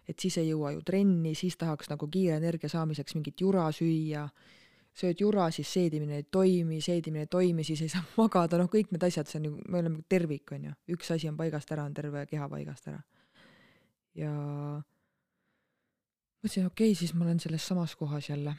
et 0.09 0.21
siis 0.21 0.37
ei 0.37 0.51
jõua 0.51 0.75
ju 0.75 0.83
trenni, 0.85 1.31
siis 1.35 1.55
tahaks 1.57 1.89
nagu 1.89 2.07
kiire 2.13 2.35
energia 2.37 2.69
saamiseks 2.69 3.15
mingit 3.15 3.41
jura 3.41 3.71
süüa, 3.73 4.27
sööd 4.93 5.21
jura, 5.21 5.47
siis 5.51 5.71
seedimine 5.73 6.19
ei 6.19 6.27
toimi, 6.31 6.81
seedimine 6.85 7.25
ei 7.25 7.31
toimi, 7.31 7.65
siis 7.65 7.81
ei 7.87 7.89
saa 7.89 8.03
magada, 8.21 8.59
noh, 8.61 8.69
kõik 8.69 8.93
need 8.93 9.07
asjad, 9.07 9.31
see 9.31 9.39
on 9.41 9.49
ju, 9.49 9.55
me 9.69 9.81
oleme 9.81 10.03
tervik, 10.09 10.53
on 10.53 10.69
ju, 10.69 10.75
üks 10.97 11.15
asi 11.15 11.31
on 11.31 11.39
paigast 11.41 11.73
ära, 11.73 11.87
on 11.89 11.95
terve 11.97 12.27
keha 12.29 12.49
paigast 12.53 12.93
ära 12.93 13.01
ja 14.15 14.31
mõtlesin, 16.43 16.67
okei 16.67 16.93
okay,, 16.93 16.95
siis 16.99 17.15
ma 17.15 17.25
olen 17.25 17.41
selles 17.41 17.67
samas 17.67 17.97
kohas 17.97 18.29
jälle. 18.29 18.57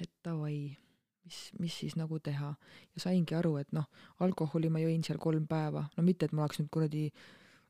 et 0.00 0.10
davai, 0.24 0.76
mis, 1.24 1.38
mis 1.58 1.78
siis 1.78 1.96
nagu 1.96 2.18
teha. 2.18 2.54
ja 2.94 3.00
saingi 3.00 3.34
aru, 3.34 3.56
et 3.56 3.72
noh, 3.72 3.88
alkoholi 4.20 4.70
ma 4.70 4.80
jõin 4.80 5.04
seal 5.04 5.18
kolm 5.18 5.46
päeva, 5.46 5.86
no 5.96 6.02
mitte, 6.02 6.26
et 6.26 6.32
ma 6.32 6.44
oleks 6.44 6.60
nüüd 6.60 6.70
kuradi 6.70 7.10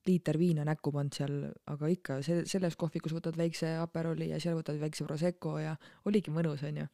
liiter 0.07 0.39
viina 0.39 0.65
näkku 0.65 0.93
pannud 0.93 1.15
seal, 1.15 1.37
aga 1.67 1.89
ikka 1.91 2.21
see, 2.23 2.45
selles 2.47 2.77
kohvikus 2.77 3.15
võtad 3.17 3.39
väikse 3.39 3.77
Aperoli 3.83 4.31
ja 4.31 4.41
seal 4.41 4.55
võtad 4.59 4.79
väikse 4.79 5.05
Prosecco 5.05 5.57
ja 5.59 5.75
oligi 6.05 6.31
mõnus, 6.31 6.63
onju. 6.63 6.87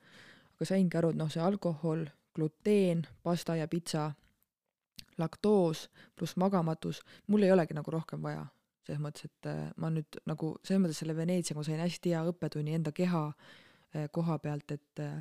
aga 0.57 0.69
saingi 0.69 0.97
aru, 0.97 1.13
et 1.13 1.21
noh, 1.21 1.31
see 1.33 1.43
alkohol, 1.45 2.07
gluteen, 2.33 3.05
pasta 3.23 3.57
ja 3.57 3.69
pitsa, 3.69 4.13
laktoos 5.19 5.89
pluss 6.17 6.39
magamatus, 6.41 7.03
mul 7.29 7.45
ei 7.45 7.53
olegi 7.53 7.77
nagu 7.77 7.91
rohkem 7.93 8.23
vaja 8.23 8.47
selles 8.87 9.03
mõttes, 9.03 9.29
et 9.29 9.51
äh, 9.51 9.69
ma 9.81 9.91
nüüd 9.93 10.19
nagu 10.29 10.55
selles 10.63 10.83
mõttes 10.83 11.03
selle 11.03 11.17
Veneetsiaga 11.17 11.61
ma 11.61 11.67
sain 11.67 11.83
hästi 11.83 12.15
hea 12.15 12.23
õppetunni 12.33 12.75
enda 12.79 12.93
keha 12.95 13.29
äh, 13.31 14.09
koha 14.15 14.39
pealt, 14.43 14.75
et 14.75 15.03
äh, 15.03 15.21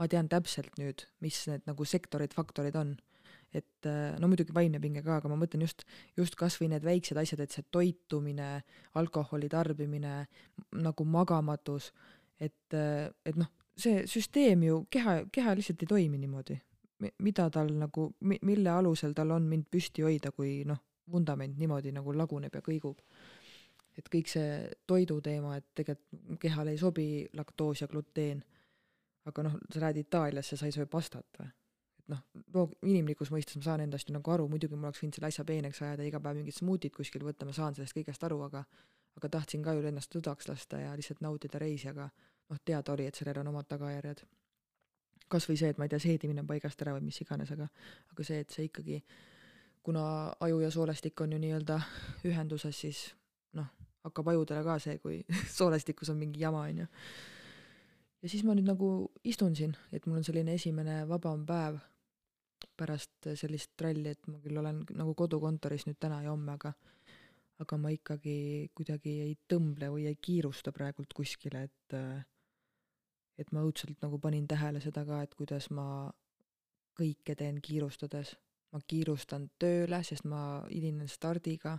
ma 0.00 0.08
tean 0.12 0.30
täpselt 0.32 0.78
nüüd, 0.80 1.04
mis 1.24 1.42
need 1.50 1.66
nagu 1.68 1.86
sektorid, 1.88 2.36
faktorid 2.36 2.78
on. 2.80 2.96
et 3.56 3.86
no 4.20 4.28
muidugi 4.28 4.52
vaimne 4.52 4.76
pinge 4.82 5.00
ka, 5.00 5.16
aga 5.16 5.30
ma 5.30 5.36
mõtlen 5.38 5.62
just, 5.62 5.84
just 6.18 6.34
kas 6.36 6.58
või 6.60 6.66
need 6.72 6.84
väiksed 6.84 7.16
asjad, 7.16 7.40
et 7.40 7.54
see 7.54 7.64
toitumine, 7.72 8.48
alkoholi 9.00 9.48
tarbimine, 9.48 10.16
nagu 10.76 11.06
magamatus, 11.08 11.86
et, 12.42 12.74
et 12.74 13.38
noh, 13.38 13.48
see 13.80 14.02
süsteem 14.10 14.66
ju, 14.66 14.82
keha, 14.92 15.14
keha 15.32 15.54
lihtsalt 15.56 15.86
ei 15.86 15.92
toimi 15.94 16.20
niimoodi. 16.20 16.58
mida 17.22 17.48
tal 17.52 17.70
nagu, 17.76 18.10
mille 18.20 18.70
alusel 18.72 19.14
tal 19.14 19.30
on 19.36 19.48
mind 19.48 19.70
püsti 19.72 20.04
hoida, 20.04 20.34
kui 20.36 20.64
noh, 20.68 20.82
vundament 21.12 21.58
niimoodi 21.58 21.92
nagu 21.94 22.14
laguneb 22.16 22.54
ja 22.54 22.62
kõigub. 22.64 23.02
et 23.96 24.08
kõik 24.12 24.28
see 24.28 24.56
toidu 24.86 25.20
teema, 25.24 25.56
et 25.56 25.64
tegelikult 25.74 26.40
kehale 26.40 26.74
ei 26.74 26.78
sobi 26.78 27.26
laktoos 27.32 27.80
ja 27.80 27.88
gluteen. 27.88 28.42
aga 29.24 29.42
noh, 29.42 29.56
sa 29.72 29.80
lähed 29.80 29.96
Itaaliasse, 30.04 30.56
sa 30.56 30.66
ei 30.66 30.72
söö 30.72 30.86
pastat 30.86 31.40
või? 31.40 31.48
et 31.98 32.08
noh, 32.12 32.20
loog-, 32.54 32.76
inimlikus 32.82 33.30
mõistes 33.30 33.56
ma 33.56 33.62
saan 33.62 33.86
endast 33.86 34.08
ju 34.08 34.14
nagu 34.14 34.30
aru, 34.30 34.48
muidugi 34.48 34.76
ma 34.76 34.90
oleks 34.90 35.02
võinud 35.02 35.16
selle 35.18 35.30
asja 35.32 35.44
peeneks 35.44 35.82
ajada, 35.82 36.04
iga 36.06 36.20
päev 36.20 36.36
mingit 36.36 36.54
smuutit 36.54 36.94
kuskil 36.94 37.24
võtta, 37.24 37.48
ma 37.48 37.52
saan 37.56 37.74
sellest 37.74 37.96
kõigest 37.96 38.22
aru, 38.28 38.42
aga 38.46 38.64
aga 39.16 39.28
tahtsin 39.32 39.62
ka 39.64 39.72
ju 39.72 39.84
ennast 39.88 40.12
tõdaks 40.12 40.48
lasta 40.50 40.80
ja 40.82 40.96
lihtsalt 40.96 41.22
nautida 41.24 41.58
reisi, 41.58 41.88
aga 41.88 42.10
noh, 42.50 42.58
teada 42.64 42.92
oli, 42.92 43.06
et 43.08 43.18
sellel 43.18 43.40
on 43.40 43.52
omad 43.52 43.68
tagajärjed. 43.68 44.26
kas 45.28 45.48
või 45.48 45.56
see, 45.58 45.72
et 45.72 45.78
ma 45.78 45.86
ei 45.86 45.90
tea, 45.90 45.98
seedimine 45.98 46.44
on 46.44 46.46
paigast 46.46 46.82
ära 46.84 46.92
või 46.94 47.08
mis 47.08 47.16
iganes, 47.24 47.50
aga 47.50 47.66
aga 48.12 48.26
see, 48.28 48.44
et 48.44 48.52
see 48.54 48.68
ikkagi, 48.68 49.00
kuna 49.86 50.02
aju 50.42 50.60
ja 50.64 50.70
soolestik 50.74 51.20
on 51.22 51.32
ju 51.36 51.38
nii-öelda 51.38 51.78
ühenduses, 52.26 52.80
siis 52.80 53.02
noh, 53.54 53.68
hakkab 54.06 54.32
ajudele 54.32 54.64
ka 54.66 54.78
see, 54.82 54.98
kui 55.02 55.20
soolestikus 55.58 56.10
on 56.10 56.18
mingi 56.20 56.42
jama, 56.42 56.64
on 56.66 56.84
ju. 56.84 56.86
ja 58.22 58.32
siis 58.32 58.42
ma 58.46 58.56
nüüd 58.56 58.66
nagu 58.66 58.88
istun 59.24 59.54
siin, 59.58 59.76
et 59.94 60.06
mul 60.06 60.20
on 60.20 60.26
selline 60.26 60.56
esimene 60.58 61.04
vabam 61.08 61.46
päev 61.46 61.78
pärast 62.76 63.30
sellist 63.38 63.72
tralli, 63.76 64.12
et 64.12 64.28
ma 64.28 64.40
küll 64.42 64.58
olen 64.60 64.82
nagu 64.96 65.14
kodukontoris 65.16 65.86
nüüd 65.86 65.98
täna 66.00 66.22
ja 66.24 66.32
homme, 66.34 66.56
aga 66.56 66.74
aga 67.62 67.78
ma 67.80 67.88
ikkagi 67.92 68.68
kuidagi 68.76 69.12
ei 69.24 69.36
tõmble 69.48 69.88
või 69.94 70.06
ei 70.10 70.16
kiirusta 70.20 70.72
praegult 70.76 71.14
kuskile, 71.16 71.62
et 71.70 71.96
et 73.40 73.52
ma 73.52 73.62
õudselt 73.64 74.00
nagu 74.04 74.18
panin 74.20 74.48
tähele 74.48 74.80
seda 74.80 75.04
ka, 75.08 75.22
et 75.24 75.34
kuidas 75.36 75.70
ma 75.70 75.86
kõike 76.96 77.36
teen 77.36 77.60
kiirustades. 77.64 78.34
Ma 78.76 78.82
kiirustan 78.84 79.48
tööle, 79.60 80.02
sest 80.04 80.26
ma 80.28 80.42
hilinen 80.68 81.08
stardiga, 81.08 81.78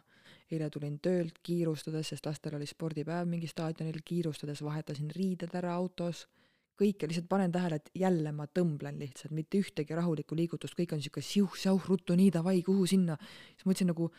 eile 0.51 0.69
tulin 0.73 0.97
töölt 1.03 1.37
kiirustades, 1.45 2.09
sest 2.13 2.25
lastel 2.25 2.57
oli 2.57 2.67
spordipäev 2.67 3.29
mingi 3.29 3.49
staadionil, 3.51 4.01
kiirustades 4.05 4.63
vahetasin 4.65 5.11
riided 5.13 5.53
ära 5.59 5.75
autos, 5.77 6.25
kõike 6.77 7.09
lihtsalt 7.09 7.29
panen 7.29 7.53
tähele, 7.53 7.79
et 7.79 7.91
jälle 7.97 8.33
ma 8.33 8.47
tõmblen 8.47 8.99
lihtsalt, 9.01 9.33
mitte 9.33 9.61
ühtegi 9.61 9.95
rahulikku 9.97 10.37
liigutust, 10.37 10.77
kõik 10.77 10.93
on 10.93 11.01
niisugune 11.01 11.29
siuh-säuh, 11.29 11.87
ruttu 11.89 12.17
nii, 12.17 12.31
davai, 12.33 12.59
kuhu 12.65 12.85
sinna. 12.89 13.17
siis 13.55 13.65
mõtlesin 13.65 13.93
nagu 13.93 14.11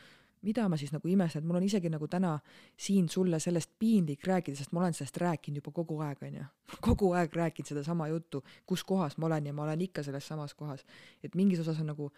mida 0.42 0.68
ma 0.68 0.76
siis 0.78 0.92
nagu 0.94 1.08
imestan, 1.10 1.42
et 1.42 1.48
mul 1.48 1.58
on 1.58 1.66
isegi 1.66 1.90
nagu 1.90 2.08
täna 2.10 2.36
siin 2.78 3.08
sulle 3.10 3.40
sellest 3.42 3.72
piinlik 3.78 4.26
rääkida, 4.26 4.56
sest 4.58 4.72
ma 4.72 4.84
olen 4.84 4.94
sellest 4.94 5.16
rääkinud 5.22 5.60
juba 5.60 5.72
kogu 5.74 5.98
aeg, 6.04 6.22
on 6.22 6.36
ju. 6.40 6.44
kogu 6.88 7.12
aeg 7.18 7.34
rääkinud 7.34 7.72
sedasama 7.72 8.08
juttu, 8.12 8.42
kus 8.66 8.84
kohas 8.84 9.18
ma 9.18 9.26
olen 9.26 9.50
ja 9.50 9.54
ma 9.56 9.66
olen 9.66 9.80
ikka 9.88 10.02
selles 10.06 10.28
samas 10.28 10.54
kohas. 10.54 10.84
et 11.22 11.34
mingis 11.34 11.60
osas 11.64 11.80
on 11.80 11.90
nagu, 11.92 12.12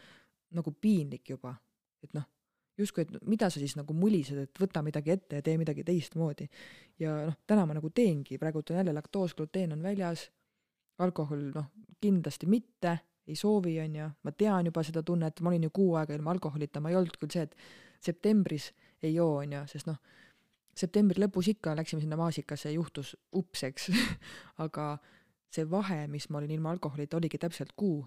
nagu 0.57 0.73
piinlik 0.73 1.31
juba, 1.31 1.55
et 2.03 2.15
noh, 2.17 2.27
justkui, 2.81 3.05
et 3.05 3.29
mida 3.29 3.51
sa 3.51 3.61
siis 3.61 3.77
nagu 3.79 3.95
mulised, 3.97 4.39
et 4.39 4.61
võta 4.61 4.83
midagi 4.85 5.15
ette 5.15 5.41
ja 5.41 5.45
tee 5.45 5.59
midagi 5.61 5.85
teistmoodi. 5.87 6.49
ja 6.99 7.17
noh, 7.27 7.37
täna 7.47 7.67
ma 7.67 7.77
nagu 7.77 7.91
teengi, 7.91 8.39
praegult 8.39 8.71
on 8.71 8.81
jälle 8.81 8.95
laktoos, 8.97 9.35
gluteen 9.35 9.73
on 9.73 9.83
väljas, 9.83 10.31
alkohol 10.99 11.51
noh, 11.55 11.71
kindlasti 12.01 12.47
mitte, 12.47 12.99
ei 13.27 13.37
soovi, 13.37 13.77
on 13.81 13.97
ju, 13.97 14.09
ma 14.23 14.33
tean 14.33 14.67
juba 14.67 14.83
seda 14.87 15.03
tunnet, 15.07 15.41
ma 15.41 15.53
olin 15.53 15.69
ju 15.69 15.71
kuu 15.75 15.95
aega 16.01 16.17
ilma 16.17 16.33
alkoholita, 16.35 16.81
ma 16.81 16.91
ei 16.91 16.99
olnud 16.99 17.19
küll 17.21 17.33
see, 17.33 17.45
et 17.47 17.55
septembris 18.01 18.71
ei 19.03 19.15
joo, 19.15 19.37
on 19.43 19.53
ju, 19.55 19.63
sest 19.71 19.89
noh, 19.89 20.01
septembri 20.77 21.21
lõpus 21.23 21.51
ikka 21.53 21.75
läksime 21.77 22.03
sinna 22.03 22.19
maasikasse 22.21 22.71
ja 22.71 22.77
juhtus 22.77 23.15
ups, 23.37 23.65
eks. 23.69 23.91
Aga 24.65 24.95
see 25.51 25.67
vahe, 25.71 26.05
mis 26.09 26.29
ma 26.31 26.41
olin 26.41 26.55
ilma 26.57 26.73
alkoholita, 26.75 27.19
oligi 27.19 27.41
täpselt 27.43 27.75
kuu, 27.77 28.05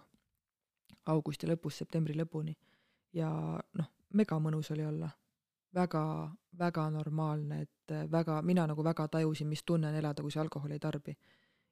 augusti 1.05 1.47
lõpust 1.47 1.83
septembri 1.83 2.15
lõpuni. 2.17 2.55
ja 3.13 3.29
noh, 3.79 3.89
mega 4.13 4.39
mõnus 4.39 4.71
oli 4.71 4.85
olla. 4.85 5.09
Väga, 5.73 6.31
väga 6.57 6.89
normaalne, 6.93 7.61
et 7.61 7.93
väga, 8.11 8.41
mina 8.41 8.67
nagu 8.69 8.83
väga 8.83 9.07
tajusin, 9.07 9.47
mis 9.47 9.63
tunne 9.63 9.89
on 9.89 9.95
elada, 9.95 10.21
kui 10.21 10.31
sa 10.31 10.41
alkoholi 10.41 10.73
ei 10.73 10.79
tarbi. 10.79 11.17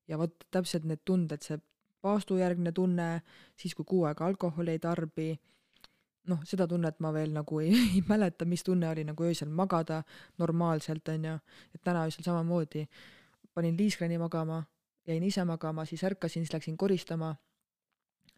ja 0.07 0.17
vot 0.17 0.33
täpselt 0.51 0.83
need 0.85 1.01
tunded, 1.05 1.41
see 1.41 1.57
paastujärgne 2.01 2.71
tunne, 2.71 3.21
siis 3.55 3.75
kui 3.75 3.85
kuu 3.85 4.03
aega 4.09 4.25
alkoholi 4.25 4.71
ei 4.71 4.79
tarbi. 4.79 5.31
Noh, 6.29 6.41
seda 6.45 6.67
tunnet 6.69 6.99
ma 7.01 7.13
veel 7.13 7.31
nagu 7.33 7.59
ei, 7.59 7.73
ei 7.95 8.03
mäleta, 8.07 8.45
mis 8.45 8.63
tunne 8.63 8.89
oli 8.89 9.05
nagu 9.05 9.23
öösel 9.25 9.49
magada 9.49 10.03
normaalselt, 10.37 11.07
on 11.09 11.25
ju, 11.25 11.37
et 11.73 11.83
täna 11.83 12.05
öösel 12.09 12.25
samamoodi. 12.25 12.87
Panin 13.53 13.77
liiskrani 13.77 14.17
magama, 14.17 14.63
jäin 15.07 15.23
ise 15.23 15.43
magama, 15.45 15.85
siis 15.85 16.03
ärkasin, 16.03 16.45
siis 16.45 16.53
läksin 16.53 16.77
koristama, 16.77 17.35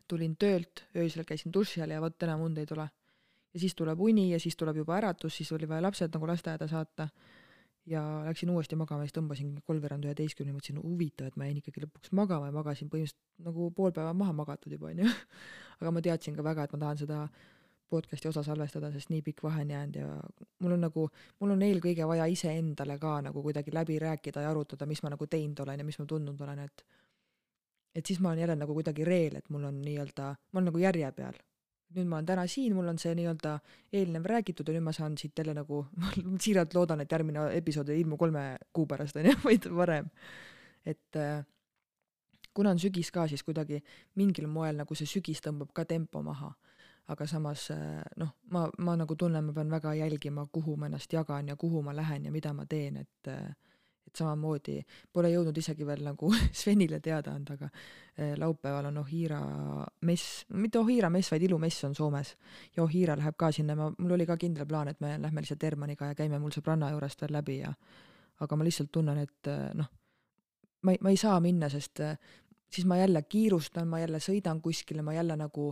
tulin 0.08 0.36
töölt, 0.40 0.86
öösel 0.96 1.26
käisin 1.28 1.54
duši 1.54 1.82
all 1.84 1.96
ja 1.96 2.02
vot 2.02 2.24
enam 2.24 2.42
und 2.48 2.58
ei 2.58 2.66
tule. 2.66 2.90
ja 3.54 3.60
siis 3.60 3.76
tuleb 3.76 4.00
uni 4.02 4.32
ja 4.32 4.40
siis 4.40 4.56
tuleb 4.58 4.78
juba 4.82 4.98
äratus, 4.98 5.38
siis 5.38 5.52
oli 5.52 5.68
vaja 5.70 5.82
lapsed 5.82 6.14
nagu 6.14 6.28
lasteaeda 6.28 6.68
saata 6.68 7.08
ja 7.86 8.02
läksin 8.26 8.50
uuesti 8.50 8.76
magama 8.80 9.04
siis 9.04 9.16
tõmbasin 9.18 9.58
kolmveerand 9.68 10.06
üheteistkümne, 10.08 10.54
mõtlesin 10.56 10.80
huvitav, 10.82 11.28
et 11.28 11.36
ma 11.38 11.48
jäin 11.50 11.60
ikkagi 11.60 11.84
lõpuks 11.84 12.14
magama 12.16 12.48
ja 12.50 12.56
magasin 12.56 12.90
põhimõtteliselt 12.90 13.48
nagu 13.48 13.70
pool 13.76 13.92
päeva 13.92 14.14
maha 14.16 14.34
magatud 14.34 14.72
juba, 14.72 14.92
onju. 14.94 15.10
aga 15.82 15.92
ma 15.92 16.04
teadsin 16.06 16.38
ka 16.38 16.46
väga, 16.46 16.66
et 16.66 16.74
ma 16.76 16.82
tahan 16.86 17.02
seda 17.04 17.20
podcast'i 17.94 18.30
osa 18.32 18.44
salvestada, 18.46 18.90
sest 18.94 19.12
nii 19.14 19.22
pikk 19.26 19.44
vahe 19.46 19.62
on 19.66 19.74
jäänud 19.76 20.00
ja 20.00 20.08
mul 20.64 20.78
on 20.78 20.86
nagu, 20.88 21.08
mul 21.44 21.54
on 21.54 21.66
eelkõige 21.68 22.08
vaja 22.10 22.26
iseendale 22.32 22.98
ka 23.02 23.20
nagu 23.28 23.44
kuidagi 23.46 23.74
läbi 23.76 24.00
rääkida 24.02 24.46
ja 24.46 24.54
arutada, 24.54 24.88
mis 24.90 25.04
ma 25.04 25.12
nagu 25.14 25.28
teinud 25.30 25.60
olen 25.66 25.84
ja 25.84 25.86
mis 25.86 26.00
ma 26.00 26.08
tundnud 26.10 26.42
olen, 26.42 26.64
et 26.64 26.86
et 27.96 28.06
siis 28.06 28.20
ma 28.20 28.30
olen 28.30 28.40
jälle 28.44 28.56
nagu 28.56 28.74
kuidagi 28.74 29.06
reel, 29.06 29.36
et 29.38 29.50
mul 29.54 29.64
on 29.70 29.82
nii-öelda, 29.82 30.30
ma 30.52 30.60
olen 30.60 30.72
nagu 30.72 30.82
järje 30.82 31.12
peal. 31.12 31.42
nüüd 31.94 32.08
ma 32.10 32.18
olen 32.18 32.26
täna 32.26 32.48
siin, 32.50 32.74
mul 32.74 32.88
on 32.90 32.98
see 32.98 33.14
nii-öelda 33.14 33.52
eelnev 33.94 34.24
räägitud 34.26 34.68
ja 34.68 34.74
nüüd 34.74 34.86
ma 34.88 34.92
saan 34.98 35.18
siit 35.18 35.38
jälle 35.38 35.54
nagu, 35.54 35.84
ma 36.00 36.14
siiralt 36.42 36.74
loodan, 36.74 37.04
et 37.04 37.12
järgmine 37.12 37.52
episood 37.58 37.90
ei 37.94 38.02
ilmu 38.02 38.18
kolme 38.18 38.58
kuu 38.74 38.88
pärast, 38.90 39.20
on 39.22 39.30
ju, 39.30 39.36
vaid 39.48 39.70
varem. 39.70 40.10
et 40.86 41.16
äh, 41.16 41.46
kuna 42.54 42.74
on 42.74 42.80
sügis 42.80 43.12
ka, 43.12 43.28
siis 43.28 43.44
kuidagi 43.44 43.84
mingil 44.16 44.48
moel 44.48 44.82
nagu 44.82 44.96
see 44.96 45.08
sügis 45.08 45.42
tõmbab 45.46 45.72
ka 45.74 45.86
tempo 45.86 46.22
maha 46.24 46.54
aga 47.08 47.28
samas 47.28 47.68
äh, 47.72 48.02
noh, 48.18 48.32
ma, 48.50 48.68
ma 48.80 48.96
nagu 48.96 49.16
tunnen, 49.20 49.44
ma 49.44 49.54
pean 49.54 49.72
väga 49.72 49.94
jälgima, 50.00 50.46
kuhu 50.52 50.78
ma 50.78 50.88
ennast 50.88 51.14
jagan 51.14 51.48
ja 51.52 51.56
kuhu 51.60 51.82
ma 51.84 51.96
lähen 51.96 52.26
ja 52.26 52.32
mida 52.32 52.54
ma 52.54 52.66
teen, 52.66 52.98
et 52.98 53.28
äh, 53.28 53.54
et 54.14 54.22
samamoodi 54.22 54.76
pole 55.14 55.32
jõudnud 55.34 55.58
isegi 55.58 55.86
veel 55.88 56.04
nagu 56.06 56.30
Svenile 56.62 57.00
teada 57.04 57.34
anda, 57.34 57.58
aga 57.58 57.70
äh, 57.70 58.36
laupäeval 58.38 58.92
on 58.92 59.02
Ohiira 59.02 59.40
mess, 60.06 60.44
mitte 60.54 60.80
Ohiira 60.80 61.10
mess, 61.10 61.32
vaid 61.34 61.48
ilumess 61.48 61.88
on 61.88 61.96
Soomes. 61.98 62.36
ja 62.78 62.84
Ohiira 62.84 63.18
läheb 63.18 63.38
ka 63.38 63.52
sinna, 63.52 63.76
ma, 63.76 63.90
mul 63.98 64.16
oli 64.18 64.30
ka 64.30 64.38
kindel 64.38 64.70
plaan, 64.70 64.94
et 64.94 65.02
me 65.02 65.18
lähme 65.22 65.42
lihtsalt 65.42 65.64
Hermaniga 65.64 66.12
ja 66.12 66.16
käime 66.16 66.40
mul 66.40 66.54
sõbranna 66.54 66.92
juurest 66.94 67.26
veel 67.26 67.34
läbi 67.34 67.60
ja 67.64 67.74
aga 68.40 68.56
ma 68.56 68.66
lihtsalt 68.68 68.92
tunnen, 68.92 69.18
et 69.18 69.50
noh, 69.78 69.90
ma 70.84 70.94
ei, 70.94 71.02
ma 71.02 71.14
ei 71.14 71.18
saa 71.18 71.40
minna, 71.42 71.70
sest 71.70 72.02
siis 72.74 72.86
ma 72.90 72.98
jälle 72.98 73.22
kiirustan, 73.30 73.88
ma 73.88 74.02
jälle 74.02 74.20
sõidan 74.22 74.62
kuskile, 74.62 75.02
ma 75.06 75.14
jälle 75.14 75.38
nagu 75.38 75.72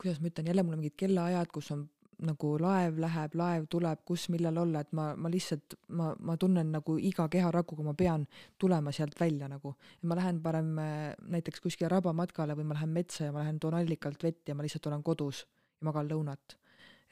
kuidas 0.00 0.20
ma 0.20 0.30
ütlen, 0.30 0.46
jälle 0.46 0.62
mul 0.62 0.76
on 0.76 0.84
mingid 0.84 0.96
kellaajad, 0.96 1.48
kus 1.52 1.72
on 1.74 1.88
nagu 2.26 2.52
laev 2.58 2.98
läheb, 2.98 3.34
laev 3.38 3.66
tuleb, 3.70 4.02
kus, 4.06 4.26
millal 4.34 4.58
olla, 4.64 4.82
et 4.82 4.92
ma, 4.96 5.10
ma 5.16 5.30
lihtsalt, 5.30 5.76
ma, 5.94 6.10
ma 6.18 6.36
tunnen 6.40 6.72
nagu 6.74 6.96
iga 6.98 7.28
keharakuga 7.30 7.86
ma 7.86 7.94
pean 7.98 8.26
tulema 8.58 8.92
sealt 8.92 9.18
välja 9.20 9.48
nagu. 9.48 9.74
ma 10.02 10.18
lähen 10.18 10.40
parem 10.42 10.72
äh, 10.82 11.14
näiteks 11.30 11.60
kuskile 11.62 11.90
rabamatkale 11.92 12.56
või 12.58 12.66
ma 12.66 12.78
lähen 12.78 12.94
metsa 12.94 13.28
ja 13.28 13.32
ma 13.32 13.44
lähen 13.44 13.60
toon 13.62 13.78
allikalt 13.78 14.22
vett 14.22 14.48
ja 14.48 14.54
ma 14.54 14.66
lihtsalt 14.66 14.86
olen 14.90 15.02
kodus 15.02 15.44
ja 15.80 15.90
magan 15.90 16.10
lõunat. 16.10 16.58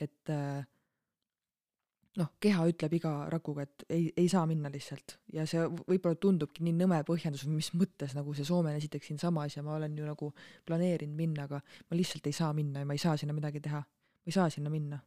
et 0.01 0.31
äh, 0.31 0.67
noh, 2.21 2.33
keha 2.41 2.67
ütleb 2.71 2.97
iga 2.99 3.13
rakuga, 3.33 3.67
et 3.67 3.85
ei, 3.93 4.09
ei 4.17 4.29
saa 4.29 4.47
minna 4.49 4.71
lihtsalt 4.73 5.19
ja 5.37 5.47
see 5.49 5.63
võib-olla 5.69 6.19
tundubki 6.21 6.65
nii 6.67 6.75
nõme 6.81 6.99
põhjendus, 7.07 7.47
mis 7.51 7.71
mõttes 7.77 8.17
nagu 8.17 8.35
see 8.35 8.47
Soome 8.49 8.73
on 8.73 8.81
esiteks 8.81 9.13
siinsamas 9.13 9.57
ja 9.57 9.65
ma 9.67 9.77
olen 9.77 9.97
ju 9.99 10.07
nagu 10.09 10.33
planeerinud 10.67 11.17
minna, 11.17 11.47
aga 11.47 11.61
ma 11.63 11.99
lihtsalt 11.99 12.27
ei 12.27 12.37
saa 12.37 12.53
minna 12.57 12.83
ja 12.83 12.89
ma 12.89 12.97
ei 12.97 13.03
saa 13.03 13.17
sinna 13.21 13.37
midagi 13.37 13.63
teha. 13.63 13.85
Ma 14.27 14.31
ei 14.31 14.33
saa 14.33 14.51
sinna 14.51 14.71
minna. 14.71 14.99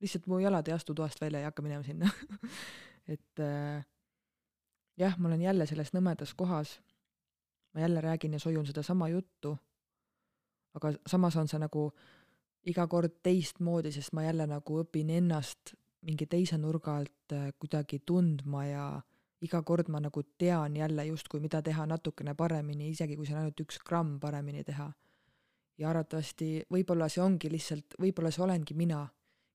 lihtsalt 0.00 0.26
mu 0.26 0.38
jalad 0.38 0.68
ei 0.68 0.74
astu 0.74 0.94
toast 0.94 1.20
välja 1.20 1.38
ja 1.38 1.46
ei 1.46 1.50
hakka 1.50 1.62
minema 1.62 1.82
sinna 1.82 2.10
et 3.14 3.40
äh, 3.40 3.86
jah, 4.96 5.18
ma 5.18 5.28
olen 5.28 5.42
jälle 5.42 5.66
selles 5.66 5.92
nõmedas 5.94 6.34
kohas. 6.34 6.80
ma 7.74 7.80
jälle 7.80 8.00
räägin 8.00 8.32
ja 8.32 8.38
sojun 8.38 8.66
sedasama 8.66 9.08
juttu. 9.08 9.58
aga 10.74 10.92
samas 11.06 11.36
on 11.36 11.48
see 11.48 11.58
nagu 11.58 11.92
iga 12.66 12.86
kord 12.86 13.20
teistmoodi, 13.22 13.92
sest 13.92 14.12
ma 14.12 14.24
jälle 14.24 14.46
nagu 14.46 14.82
õpin 14.82 15.10
ennast 15.10 15.74
mingi 16.02 16.26
teise 16.26 16.58
nurga 16.58 16.96
alt 16.96 17.32
äh, 17.32 17.52
kuidagi 17.58 18.02
tundma 18.06 18.66
ja 18.66 18.86
iga 19.40 19.62
kord 19.62 19.88
ma 19.88 20.00
nagu 20.00 20.22
tean 20.38 20.76
jälle 20.76 21.04
justkui, 21.06 21.40
mida 21.40 21.62
teha 21.62 21.86
natukene 21.86 22.34
paremini, 22.34 22.90
isegi 22.90 23.16
kui 23.16 23.26
see 23.26 23.36
on 23.36 23.44
ainult 23.44 23.60
üks 23.60 23.78
gramm 23.84 24.18
paremini 24.20 24.64
teha. 24.64 24.90
Ja 25.78 25.90
arvatavasti 25.90 26.64
võib-olla 26.72 27.08
see 27.12 27.22
ongi 27.24 27.50
lihtsalt, 27.52 27.96
võib-olla 28.00 28.30
see 28.32 28.44
olengi 28.44 28.74
mina, 28.74 29.02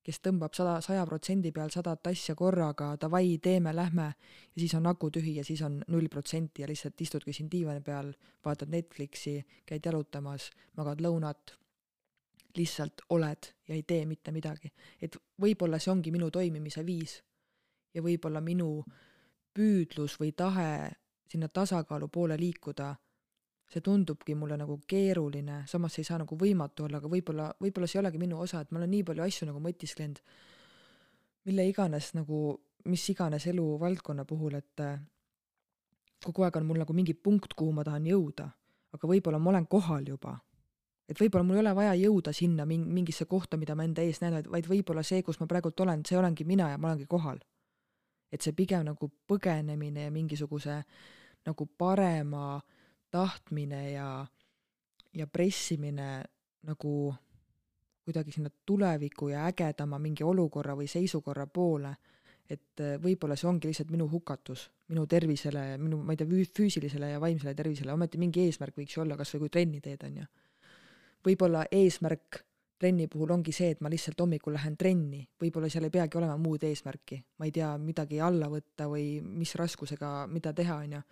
kes 0.01 0.19
tõmbab 0.25 0.55
sada, 0.57 0.79
saja 0.81 1.05
protsendi 1.05 1.51
peal 1.53 1.69
sadat 1.73 2.07
asja 2.09 2.35
korraga, 2.35 2.95
davai, 3.01 3.37
teeme, 3.43 3.73
lähme, 3.75 4.07
ja 4.55 4.59
siis 4.59 4.73
on 4.77 4.89
aku 4.89 5.11
tühi 5.13 5.35
ja 5.37 5.45
siis 5.45 5.61
on 5.65 5.79
null 5.87 6.09
protsenti 6.09 6.63
ja 6.63 6.69
lihtsalt 6.69 7.01
istudki 7.01 7.33
siin 7.33 7.49
diivani 7.51 7.83
peal, 7.85 8.13
vaatad 8.45 8.69
Netflixi, 8.73 9.39
käid 9.65 9.85
jalutamas, 9.85 10.49
magad 10.77 11.01
lõunat 11.01 11.57
lihtsalt 12.57 13.05
oled 13.09 13.51
ja 13.67 13.75
ei 13.75 13.83
tee 13.87 14.05
mitte 14.05 14.31
midagi. 14.31 14.71
et 15.01 15.15
võib-olla 15.41 15.79
see 15.79 15.91
ongi 15.91 16.11
minu 16.11 16.31
toimimise 16.31 16.85
viis 16.85 17.21
ja 17.93 18.01
võib-olla 18.01 18.41
minu 18.41 18.83
püüdlus 19.53 20.17
või 20.19 20.31
tahe 20.35 20.91
sinna 21.31 21.47
tasakaalu 21.47 22.07
poole 22.07 22.37
liikuda, 22.39 22.95
see 23.71 23.83
tundubki 23.83 24.35
mulle 24.35 24.57
nagu 24.59 24.79
keeruline, 24.87 25.61
samas 25.67 25.95
see 25.95 26.03
ei 26.03 26.09
saa 26.09 26.19
nagu 26.19 26.35
võimatu 26.37 26.87
olla, 26.87 26.99
aga 26.99 27.11
võib-olla, 27.11 27.51
võib-olla 27.61 27.87
see 27.87 27.99
ei 27.99 28.03
olegi 28.03 28.19
minu 28.19 28.41
osa, 28.43 28.61
et 28.61 28.71
ma 28.71 28.81
olen 28.81 28.91
nii 28.91 29.05
palju 29.07 29.23
asju 29.23 29.47
nagu 29.47 29.61
mõtisklenud, 29.63 30.19
mille 31.47 31.67
iganes 31.69 32.11
nagu, 32.17 32.41
mis 32.91 33.05
iganes 33.13 33.47
eluvaldkonna 33.47 34.25
puhul, 34.27 34.57
et 34.59 34.83
kogu 36.25 36.43
aeg 36.43 36.59
on 36.59 36.67
mul 36.67 36.83
nagu 36.83 36.93
mingi 36.93 37.15
punkt, 37.15 37.55
kuhu 37.57 37.71
ma 37.73 37.87
tahan 37.87 38.11
jõuda 38.11 38.51
aga 38.95 39.09
võib-olla 39.09 39.39
ma 39.39 39.51
olen 39.53 39.67
kohal 39.67 40.07
juba. 40.07 40.39
et 41.11 41.19
võib-olla 41.19 41.43
mul 41.43 41.57
ei 41.57 41.61
ole 41.65 41.71
vaja 41.75 41.95
jõuda 41.99 42.31
sinna 42.31 42.63
min-, 42.65 42.85
mingisse 42.87 43.25
kohta, 43.27 43.57
mida 43.59 43.75
ma 43.75 43.83
enda 43.83 44.03
ees 44.05 44.21
näen, 44.21 44.37
vaid, 44.47 44.67
võib-olla 44.69 45.03
see, 45.03 45.19
kus 45.27 45.41
ma 45.41 45.47
praegult 45.47 45.79
olen, 45.83 46.05
see 46.07 46.15
olengi 46.15 46.45
mina 46.47 46.69
ja 46.71 46.77
ma 46.77 46.91
olengi 46.91 47.07
kohal. 47.09 47.41
et 48.31 48.41
see 48.41 48.55
pigem 48.55 48.85
nagu 48.87 49.09
põgenemine 49.27 50.05
ja 50.05 50.11
mingisuguse 50.11 50.77
nagu 51.45 51.65
parema 51.77 52.61
tahtmine 53.11 53.81
ja, 53.91 54.07
ja 55.13 55.27
pressimine 55.27 56.23
nagu 56.67 56.93
kuidagi 58.05 58.33
sinna 58.33 58.49
tuleviku 58.65 59.29
ja 59.29 59.45
ägedama 59.49 59.99
mingi 60.01 60.23
olukorra 60.23 60.75
või 60.75 60.89
seisukorra 60.89 61.45
poole, 61.47 61.93
et 62.49 62.81
äh, 62.81 62.97
võib-olla 63.01 63.37
see 63.37 63.49
ongi 63.49 63.69
lihtsalt 63.69 63.91
minu 63.93 64.07
hukatus, 64.11 64.69
minu 64.91 65.05
tervisele, 65.07 65.77
minu, 65.81 66.01
ma 66.03 66.15
ei 66.15 66.21
tea, 66.21 66.45
füüsilisele 66.57 67.13
ja 67.13 67.19
vaimsele 67.21 67.53
tervisele, 67.55 67.93
ometi 67.93 68.19
mingi 68.21 68.45
eesmärk 68.47 68.79
võiks 68.81 68.97
ju 68.97 69.03
olla, 69.05 69.17
kas 69.19 69.35
või 69.35 69.45
kui 69.45 69.53
trenni 69.57 69.83
teed, 69.83 70.07
on 70.07 70.23
ju. 70.23 70.31
võib-olla 71.27 71.67
eesmärk 71.71 72.41
trenni 72.81 73.05
puhul 73.07 73.29
ongi 73.35 73.53
see, 73.53 73.75
et 73.75 73.81
ma 73.85 73.89
lihtsalt 73.93 74.19
hommikul 74.23 74.55
lähen 74.57 74.75
trenni, 74.79 75.21
võib-olla 75.41 75.69
seal 75.69 75.85
ei 75.85 75.93
peagi 75.93 76.17
olema 76.17 76.37
muud 76.41 76.63
eesmärki, 76.65 77.19
ma 77.37 77.45
ei 77.45 77.53
tea, 77.53 77.69
midagi 77.77 78.21
alla 78.23 78.49
võtta 78.49 78.87
või 78.89 79.19
mis 79.21 79.53
raskusega, 79.59 80.25
mida 80.31 80.53
teha, 80.57 80.79
on 80.81 80.97
ju. 80.97 81.03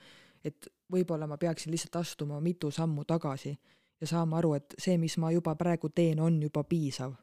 Et 0.44 0.68
võib-olla 0.92 1.28
ma 1.28 1.38
peaksin 1.38 1.72
lihtsalt 1.72 1.96
astuma 1.96 2.40
mitu 2.42 2.72
sammu 2.72 3.06
tagasi 3.06 3.58
ja 4.02 4.08
saama 4.08 4.38
aru, 4.38 4.54
et 4.54 4.76
see, 4.78 4.98
mis 4.98 5.18
ma 5.18 5.32
juba 5.32 5.56
praegu 5.56 5.90
teen, 5.90 6.20
on 6.20 6.42
juba 6.42 6.64
piisav. 6.64 7.14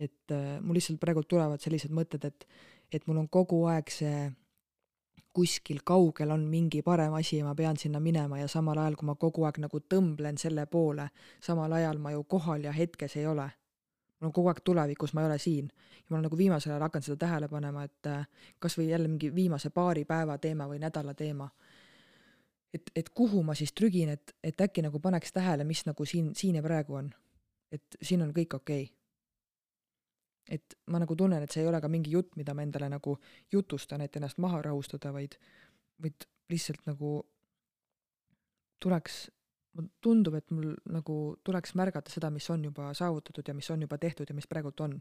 et 0.00 0.32
äh, 0.32 0.60
mul 0.62 0.78
lihtsalt 0.78 1.00
praegu 1.00 1.22
tulevad 1.28 1.60
sellised 1.60 1.92
mõtted, 1.92 2.24
et, 2.24 2.46
et 2.92 3.06
mul 3.06 3.18
on 3.20 3.28
kogu 3.28 3.64
aeg 3.68 3.90
see 3.92 4.30
kuskil 5.32 5.82
kaugel 5.84 6.30
on 6.30 6.46
mingi 6.50 6.82
parem 6.82 7.14
asi 7.14 7.36
ja 7.36 7.44
ma 7.44 7.54
pean 7.54 7.76
sinna 7.76 8.00
minema 8.00 8.38
ja 8.38 8.48
samal 8.48 8.78
ajal, 8.78 8.96
kui 8.96 9.06
ma 9.06 9.14
kogu 9.14 9.44
aeg 9.46 9.60
nagu 9.62 9.80
tõmblen 9.94 10.38
selle 10.40 10.66
poole, 10.66 11.10
samal 11.40 11.72
ajal 11.72 12.00
ma 12.02 12.14
ju 12.14 12.24
kohal 12.24 12.64
ja 12.64 12.72
hetkes 12.72 13.16
ei 13.16 13.26
ole. 13.26 13.50
mul 14.20 14.28
on 14.28 14.32
kogu 14.32 14.48
aeg 14.48 14.60
tulevikus, 14.64 15.14
ma 15.14 15.20
ei 15.20 15.26
ole 15.26 15.38
siin. 15.38 15.68
ja 15.98 16.06
ma 16.08 16.16
olen 16.16 16.24
nagu 16.28 16.38
viimasel 16.38 16.72
ajal 16.72 16.82
hakanud 16.82 17.04
seda 17.04 17.16
tähele 17.16 17.48
panema, 17.48 17.84
et 17.84 18.06
äh, 18.06 18.26
kas 18.58 18.78
või 18.78 18.88
jälle 18.88 19.08
mingi 19.08 19.34
viimase 19.34 19.70
paari 19.70 20.04
päeva 20.04 20.38
teema 20.38 20.66
või 20.68 20.78
nädala 20.78 21.14
teema 21.14 21.50
et, 22.74 22.90
et 22.96 23.10
kuhu 23.14 23.42
ma 23.46 23.54
siis 23.58 23.72
trügin, 23.76 24.12
et, 24.14 24.34
et 24.44 24.60
äkki 24.60 24.84
nagu 24.84 25.00
paneks 25.02 25.34
tähele, 25.34 25.66
mis 25.66 25.82
nagu 25.86 26.06
siin, 26.06 26.32
siin 26.38 26.58
ja 26.58 26.62
praegu 26.62 26.98
on. 27.00 27.10
et 27.70 27.96
siin 28.02 28.22
on 28.22 28.32
kõik 28.34 28.54
okei 28.56 28.84
okay. 28.84 28.94
et 30.56 30.74
ma 30.90 30.98
nagu 30.98 31.14
tunnen, 31.16 31.42
et 31.42 31.52
see 31.52 31.62
ei 31.62 31.68
ole 31.70 31.80
ka 31.80 31.88
mingi 31.88 32.10
jutt, 32.10 32.34
mida 32.36 32.54
ma 32.54 32.64
endale 32.66 32.88
nagu 32.90 33.18
jutustan, 33.52 34.00
et 34.02 34.16
ennast 34.16 34.38
maha 34.42 34.62
rahustada, 34.66 35.12
vaid, 35.14 35.36
vaid 36.02 36.26
lihtsalt 36.50 36.82
nagu 36.90 37.20
tuleks, 38.82 39.20
tundub, 40.02 40.34
et 40.34 40.50
mul 40.50 40.74
nagu 40.90 41.16
tuleks 41.46 41.76
märgata 41.78 42.10
seda, 42.10 42.30
mis 42.34 42.48
on 42.50 42.64
juba 42.64 42.90
saavutatud 42.94 43.46
ja 43.46 43.54
mis 43.54 43.70
on 43.70 43.86
juba 43.86 43.98
tehtud 43.98 44.30
ja 44.30 44.34
mis 44.34 44.50
praegult 44.50 44.80
on. 44.80 45.00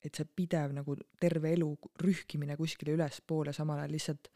et 0.00 0.16
see 0.16 0.24
pidev 0.24 0.72
nagu 0.72 0.94
terve 1.20 1.50
elu 1.52 1.66
rühkimine 2.00 2.54
kuskile 2.56 2.94
ülespoole, 2.96 3.52
samal 3.52 3.82
ajal 3.82 3.90
lihtsalt 3.92 4.30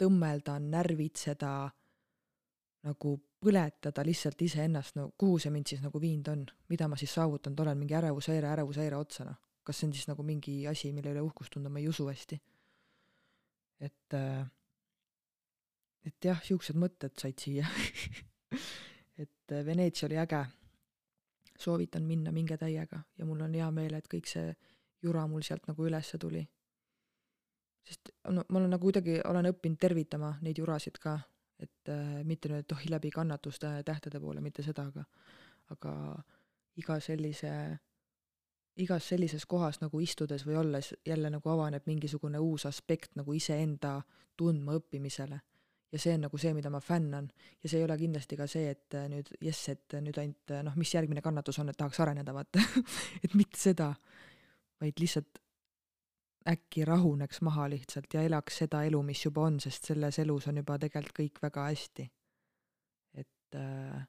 tõmmelda, 0.00 0.56
närvitseda, 0.62 1.52
nagu 2.88 3.16
põletada 3.40 4.04
lihtsalt 4.04 4.40
iseennast, 4.44 4.96
no 4.96 5.10
kuhu 5.18 5.38
see 5.40 5.52
mind 5.52 5.72
siis 5.72 5.82
nagu 5.84 6.00
viinud 6.00 6.28
on, 6.32 6.44
mida 6.72 6.88
ma 6.88 6.98
siis 7.00 7.12
saavutanud 7.16 7.60
olen, 7.64 7.78
mingi 7.80 7.96
ärevushäire 7.96 8.48
ärevushäire 8.52 8.96
otsa, 8.96 9.26
noh. 9.28 9.38
kas 9.64 9.80
see 9.80 9.88
on 9.88 9.94
siis 9.96 10.08
nagu 10.08 10.24
mingi 10.26 10.54
asi, 10.68 10.92
mille 10.96 11.12
üle 11.12 11.24
uhkust 11.24 11.52
tunda, 11.54 11.72
ma 11.72 11.80
ei 11.80 11.88
usu 11.88 12.08
hästi. 12.08 12.40
et, 13.80 14.16
äh, 14.16 14.46
et 16.04 16.24
jah, 16.24 16.40
siuksed 16.44 16.76
mõtted 16.76 17.16
said 17.20 17.40
siia 17.40 17.68
et 19.22 19.52
äh, 19.52 19.64
Veneetsia 19.66 20.08
oli 20.08 20.20
äge. 20.20 20.44
soovitan 21.60 22.02
minna, 22.08 22.32
minge 22.32 22.56
täiega 22.56 23.02
ja 23.18 23.26
mul 23.26 23.40
on 23.44 23.54
hea 23.54 23.70
meel, 23.70 23.94
et 23.94 24.08
kõik 24.08 24.28
see 24.28 24.54
jura 25.02 25.26
mul 25.28 25.42
sealt 25.44 25.66
nagu 25.68 25.84
ülesse 25.84 26.18
tuli 26.18 26.46
sest 27.86 28.12
no 28.28 28.44
ma 28.48 28.58
olen 28.60 28.70
nagu 28.74 28.86
kuidagi, 28.86 29.20
olen 29.26 29.50
õppinud 29.50 29.80
tervitama 29.80 30.34
neid 30.44 30.58
jurasid 30.60 30.98
ka, 31.02 31.16
et 31.60 31.92
äh, 31.92 32.20
mitte 32.26 32.50
nüüd, 32.50 32.64
et 32.64 32.74
oh, 32.74 32.82
läbi 32.92 33.10
kannatuste 33.14 33.72
tähtede 33.86 34.20
poole, 34.20 34.42
mitte 34.44 34.64
seda, 34.66 34.86
aga 34.90 35.04
aga 35.70 35.92
iga 36.80 36.96
sellise, 37.02 37.52
igas 38.82 39.10
sellises 39.12 39.46
kohas 39.46 39.80
nagu 39.82 40.00
istudes 40.02 40.42
või 40.46 40.58
olles 40.58 40.92
jälle 41.06 41.30
nagu 41.30 41.52
avaneb 41.52 41.86
mingisugune 41.86 42.40
uus 42.42 42.66
aspekt 42.66 43.14
nagu 43.20 43.34
iseenda 43.36 44.00
tundmaõppimisele. 44.40 45.40
ja 45.90 45.98
see 45.98 46.14
on 46.14 46.20
nagu 46.22 46.38
see, 46.38 46.54
mida 46.54 46.70
ma 46.70 46.80
fännan. 46.80 47.30
ja 47.62 47.68
see 47.68 47.78
ei 47.78 47.84
ole 47.84 47.98
kindlasti 47.98 48.36
ka 48.36 48.46
see, 48.46 48.70
et 48.70 48.94
äh, 48.94 49.08
nüüd 49.08 49.30
jess, 49.40 49.68
et 49.68 50.00
nüüd 50.00 50.18
ainult 50.18 50.56
noh, 50.64 50.76
mis 50.76 50.94
järgmine 50.94 51.22
kannatus 51.22 51.58
on, 51.58 51.68
et 51.68 51.76
tahaks 51.76 52.00
areneda, 52.00 52.34
vaata 52.34 52.62
et 53.24 53.34
mitte 53.34 53.58
seda, 53.58 53.94
vaid 54.80 55.00
lihtsalt 55.00 55.42
äkki 56.48 56.84
rahuneks 56.84 57.40
maha 57.44 57.68
lihtsalt 57.70 58.14
ja 58.14 58.22
elaks 58.22 58.62
seda 58.62 58.82
elu, 58.88 59.02
mis 59.02 59.24
juba 59.24 59.44
on, 59.48 59.58
sest 59.60 59.90
selles 59.90 60.18
elus 60.22 60.48
on 60.48 60.56
juba 60.62 60.78
tegelikult 60.80 61.18
kõik 61.18 61.42
väga 61.42 61.66
hästi. 61.68 62.06
et 63.20 63.58
äh, 63.58 64.06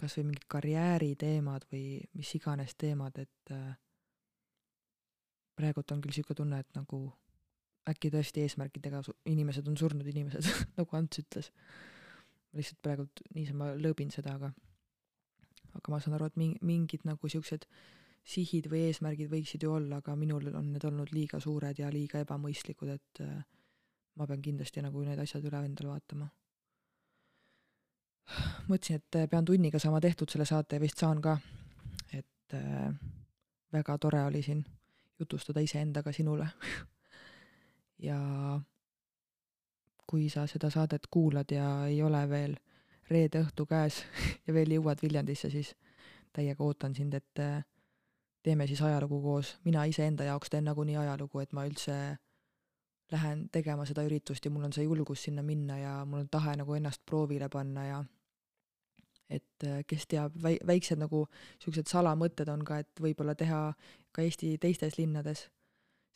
kas 0.00 0.16
või 0.18 0.30
mingid 0.30 0.46
karjääriteemad 0.48 1.66
või 1.72 2.00
mis 2.14 2.34
iganes 2.38 2.74
teemad, 2.78 3.18
et 3.18 3.52
äh, 3.52 3.76
praegult 5.56 5.92
on 5.92 6.00
küll 6.04 6.12
niisugune 6.12 6.36
tunne, 6.40 6.60
et 6.60 6.76
nagu 6.76 7.00
äkki 7.90 8.10
tõesti 8.12 8.42
eesmärkidega 8.44 9.02
inimesed 9.32 9.68
on 9.68 9.76
surnud 9.76 10.06
inimesed 10.06 10.48
nagu 10.78 10.96
Ants 10.96 11.22
ütles. 11.22 11.52
ma 12.52 12.60
lihtsalt 12.60 12.80
praegult 12.82 13.22
niisama 13.34 13.74
lõõbin 13.76 14.12
seda, 14.14 14.36
aga 14.36 14.52
aga 15.76 15.92
ma 15.92 16.00
saan 16.00 16.16
aru, 16.16 16.30
et 16.30 16.36
mingi, 16.40 16.58
mingid 16.64 17.04
nagu 17.04 17.20
niisugused 17.28 17.66
sihid 18.26 18.66
või 18.70 18.88
eesmärgid 18.88 19.30
võiksid 19.30 19.62
ju 19.62 19.76
olla, 19.76 20.00
aga 20.00 20.16
minul 20.18 20.48
on 20.50 20.72
need 20.74 20.84
olnud 20.88 21.12
liiga 21.14 21.38
suured 21.42 21.78
ja 21.78 21.90
liiga 21.94 22.24
ebamõistlikud, 22.24 22.90
et 22.90 23.20
äh, 23.22 23.36
ma 24.18 24.26
pean 24.26 24.42
kindlasti 24.42 24.82
nagu 24.82 25.04
need 25.06 25.20
asjad 25.22 25.44
üle 25.46 25.62
endale 25.64 25.92
vaatama. 25.92 26.26
mõtlesin, 28.66 28.98
et 28.98 29.20
äh, 29.20 29.28
pean 29.30 29.46
tunniga 29.46 29.78
saama 29.78 30.00
tehtud 30.02 30.30
selle 30.30 30.46
saate 30.48 30.76
ja 30.76 30.82
vist 30.82 30.98
saan 30.98 31.22
ka. 31.22 31.36
et 32.12 32.54
äh, 32.54 32.90
väga 33.72 33.98
tore 33.98 34.24
oli 34.24 34.42
siin 34.42 34.64
jutustada 35.20 35.60
iseendaga 35.60 36.12
sinule 36.12 36.48
ja 38.08 38.18
kui 40.06 40.28
sa 40.30 40.46
seda 40.46 40.70
saadet 40.70 41.06
kuulad 41.10 41.50
ja 41.50 41.86
ei 41.86 42.02
ole 42.02 42.28
veel 42.28 42.58
reede 43.10 43.44
õhtu 43.46 43.66
käes 43.70 44.02
ja 44.46 44.54
veel 44.54 44.74
jõuad 44.80 44.98
Viljandisse, 45.02 45.50
siis 45.50 45.76
täiega 46.32 46.64
ootan 46.64 46.94
sind, 46.94 47.14
et 47.14 47.46
teeme 48.46 48.66
siis 48.70 48.82
ajalugu 48.86 49.18
koos, 49.22 49.56
mina 49.66 49.84
iseenda 49.90 50.26
jaoks 50.28 50.52
teen 50.52 50.66
nagunii 50.68 50.96
ajalugu, 51.02 51.42
et 51.42 51.54
ma 51.56 51.66
üldse 51.66 51.96
lähen 53.12 53.46
tegema 53.54 53.86
seda 53.86 54.04
üritust 54.06 54.46
ja 54.46 54.50
mul 54.50 54.66
on 54.66 54.74
see 54.74 54.86
julgus 54.86 55.26
sinna 55.26 55.42
minna 55.46 55.78
ja 55.78 55.96
mul 56.06 56.24
on 56.24 56.30
tahe 56.30 56.56
nagu 56.58 56.74
ennast 56.74 57.02
proovile 57.06 57.48
panna 57.52 57.86
ja 57.86 58.04
et 59.30 59.66
äh, 59.66 59.82
kes 59.86 60.06
teab, 60.10 60.34
väi-, 60.42 60.60
väiksed 60.66 60.98
nagu 61.02 61.24
niisugused 61.26 61.90
salamõtted 61.90 62.50
on 62.50 62.62
ka, 62.66 62.80
et 62.82 63.02
võib-olla 63.02 63.34
teha 63.38 63.60
ka 64.14 64.22
Eesti 64.22 64.52
teistes 64.62 64.98
linnades 64.98 65.46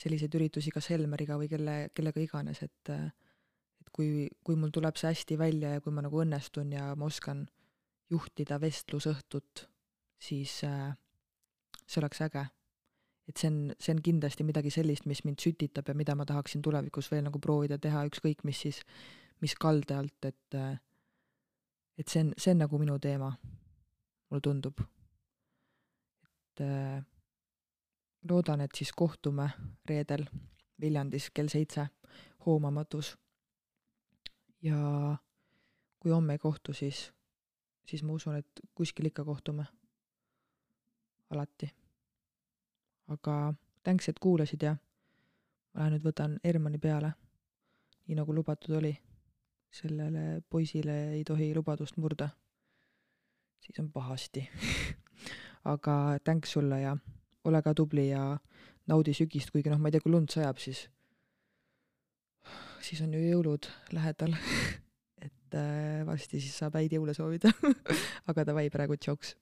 selliseid 0.01 0.35
üritusi 0.39 0.73
kas 0.75 0.89
Helmeriga 0.91 1.37
või 1.39 1.51
kelle, 1.51 1.77
kellega 1.95 2.23
iganes, 2.23 2.63
et 2.67 2.93
äh, 2.95 3.11
et 3.81 3.91
kui, 3.97 4.29
kui 4.45 4.59
mul 4.61 4.73
tuleb 4.75 4.99
see 5.01 5.11
hästi 5.11 5.39
välja 5.41 5.75
ja 5.75 5.83
kui 5.85 5.95
ma 5.95 6.05
nagu 6.05 6.23
õnnestun 6.23 6.75
ja 6.77 6.93
ma 6.99 7.09
oskan 7.09 7.47
juhtida 8.11 8.59
vestlusõhtut, 8.61 9.67
siis 10.21 10.61
äh, 10.67 10.91
see 11.91 12.01
oleks 12.01 12.21
äge. 12.23 12.47
et 13.29 13.37
see 13.37 13.51
on, 13.51 13.59
see 13.79 13.95
on 13.95 14.03
kindlasti 14.03 14.43
midagi 14.43 14.73
sellist, 14.75 15.05
mis 15.07 15.23
mind 15.25 15.39
sütitab 15.43 15.89
ja 15.89 15.95
mida 15.95 16.17
ma 16.19 16.25
tahaksin 16.27 16.63
tulevikus 16.63 17.11
veel 17.13 17.23
nagu 17.29 17.39
proovida 17.39 17.79
teha, 17.79 18.03
ükskõik 18.09 18.43
mis 18.45 18.59
siis, 18.65 18.81
mis 19.41 19.55
kalde 19.55 19.95
alt, 19.95 20.25
et 20.27 20.59
et 21.99 22.09
see 22.09 22.25
on, 22.25 22.33
see 22.39 22.55
on 22.55 22.63
nagu 22.65 22.79
minu 22.81 22.99
teema, 22.99 23.31
mulle 24.31 24.43
tundub. 24.43 24.81
et 24.81 26.65
äh, 26.67 27.03
loodan, 28.31 28.61
et 28.61 28.75
siis 28.77 28.93
kohtume 28.93 29.51
reedel 29.89 30.27
Viljandis 30.81 31.31
kell 31.31 31.49
seitse 31.49 31.87
Hoomamatus. 32.47 33.17
ja 34.63 35.17
kui 36.01 36.11
homme 36.11 36.33
ei 36.33 36.39
kohtu, 36.39 36.73
siis, 36.73 37.13
siis 37.87 38.03
ma 38.03 38.13
usun, 38.13 38.37
et 38.37 38.65
kuskil 38.75 39.07
ikka 39.07 39.25
kohtume. 39.25 39.67
alati 41.31 41.80
aga 43.11 43.55
thanks, 43.85 44.09
et 44.09 44.19
kuulasid 44.23 44.63
ja 44.63 44.75
ma 44.77 45.85
lähen 45.85 45.97
nüüd 45.97 46.07
võtan 46.07 46.37
Hermanni 46.45 46.81
peale, 46.83 47.13
nii 48.07 48.19
nagu 48.19 48.35
lubatud 48.35 48.77
oli. 48.81 48.97
sellele 49.71 50.43
poisile 50.51 51.13
ei 51.15 51.25
tohi 51.25 51.53
lubadust 51.55 51.97
murda. 51.97 52.29
siis 53.61 53.79
on 53.79 53.91
pahasti. 53.93 54.49
Aga 55.73 56.19
thanks 56.25 56.53
sulle 56.53 56.81
ja 56.81 56.97
ole 57.45 57.63
ka 57.63 57.75
tubli 57.75 58.09
ja 58.09 58.39
naudi 58.87 59.15
sügist, 59.15 59.51
kuigi 59.51 59.71
noh, 59.71 59.79
ma 59.79 59.89
ei 59.89 59.93
tea, 59.93 60.01
kui 60.01 60.13
lund 60.13 60.31
sajab, 60.31 60.59
siis, 60.59 60.89
siis 62.81 63.03
on 63.05 63.15
ju 63.15 63.21
jõulud 63.21 63.69
lähedal. 63.93 64.35
Et 65.27 65.55
äh, 65.55 66.07
varsti 66.07 66.41
siis 66.41 66.57
saab 66.57 66.81
häid 66.81 66.97
jõule 66.97 67.15
soovida. 67.15 67.53
Aga 68.31 68.47
davai, 68.49 68.71
praegu 68.73 68.97
tšauks 68.97 69.37